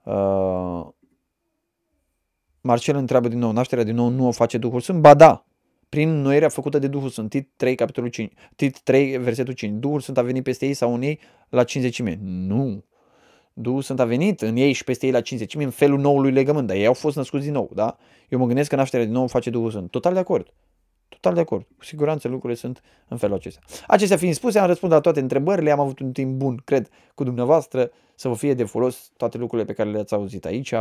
Uh, 0.02 0.86
Marcel 2.60 2.96
întreabă 2.96 3.28
din 3.28 3.38
nou, 3.38 3.52
nașterea 3.52 3.84
din 3.84 3.94
nou 3.94 4.08
nu 4.08 4.26
o 4.26 4.30
face 4.30 4.58
Duhul 4.58 4.80
Sfânt? 4.80 5.00
Ba 5.00 5.14
da, 5.14 5.44
prin 5.88 6.08
înnoirea 6.08 6.48
făcută 6.48 6.78
de 6.78 6.86
Duhul 6.86 7.08
Sfânt. 7.08 7.30
Tit 7.30 7.48
3, 7.56 7.74
capitolul 7.74 8.10
5, 8.10 8.32
tit 8.56 8.80
3, 8.80 9.16
versetul 9.18 9.52
5. 9.52 9.80
Duhul 9.80 10.00
Sfânt 10.00 10.18
a 10.18 10.22
venit 10.22 10.42
peste 10.42 10.66
ei 10.66 10.74
sau 10.74 10.94
în 10.94 11.02
ei 11.02 11.20
la 11.48 11.64
50 11.64 12.02
Nu. 12.20 12.84
Duhul 13.58 13.82
Sfânt 13.82 14.00
a 14.00 14.04
venit 14.04 14.40
în 14.40 14.56
ei 14.56 14.72
și 14.72 14.84
peste 14.84 15.06
ei 15.06 15.12
la 15.12 15.20
50 15.20 15.54
în 15.54 15.70
felul 15.70 15.98
noului 15.98 16.30
legământ, 16.30 16.66
dar 16.66 16.76
ei 16.76 16.86
au 16.86 16.92
fost 16.92 17.16
născuți 17.16 17.44
din 17.44 17.52
nou, 17.52 17.70
da? 17.74 17.96
Eu 18.28 18.38
mă 18.38 18.46
gândesc 18.46 18.68
că 18.68 18.76
nașterea 18.76 19.04
din 19.04 19.14
nou 19.14 19.26
face 19.26 19.50
Duhul 19.50 19.70
Sfânt. 19.70 19.90
Total 19.90 20.12
de 20.12 20.18
acord. 20.18 20.52
Total 21.08 21.34
de 21.34 21.40
acord. 21.40 21.66
Cu 21.76 21.84
siguranță 21.84 22.28
lucrurile 22.28 22.58
sunt 22.58 22.82
în 23.08 23.16
felul 23.16 23.36
acesta. 23.36 23.60
Acestea 23.86 24.16
fiind 24.16 24.34
spuse, 24.34 24.58
am 24.58 24.66
răspuns 24.66 24.92
la 24.92 25.00
toate 25.00 25.20
întrebările, 25.20 25.70
am 25.70 25.80
avut 25.80 25.98
un 25.98 26.12
timp 26.12 26.38
bun, 26.38 26.62
cred, 26.64 26.88
cu 27.14 27.24
dumneavoastră, 27.24 27.90
să 28.14 28.28
vă 28.28 28.34
fie 28.34 28.54
de 28.54 28.64
folos 28.64 29.12
toate 29.16 29.38
lucrurile 29.38 29.66
pe 29.66 29.72
care 29.72 29.90
le-ați 29.90 30.14
auzit 30.14 30.44
aici 30.44 30.74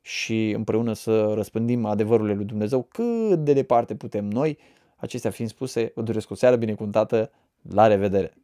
și 0.00 0.50
împreună 0.50 0.92
să 0.92 1.32
răspândim 1.34 1.84
adevărurile 1.84 2.34
lui 2.34 2.44
Dumnezeu 2.44 2.82
cât 2.82 3.38
de 3.44 3.52
departe 3.52 3.94
putem 3.94 4.24
noi. 4.24 4.58
Acestea 4.96 5.30
fiind 5.30 5.50
spuse, 5.50 5.92
vă 5.94 6.02
doresc 6.02 6.30
o 6.30 6.34
seară 6.34 6.56
binecuvântată, 6.56 7.30
la 7.62 7.86
revedere! 7.86 8.34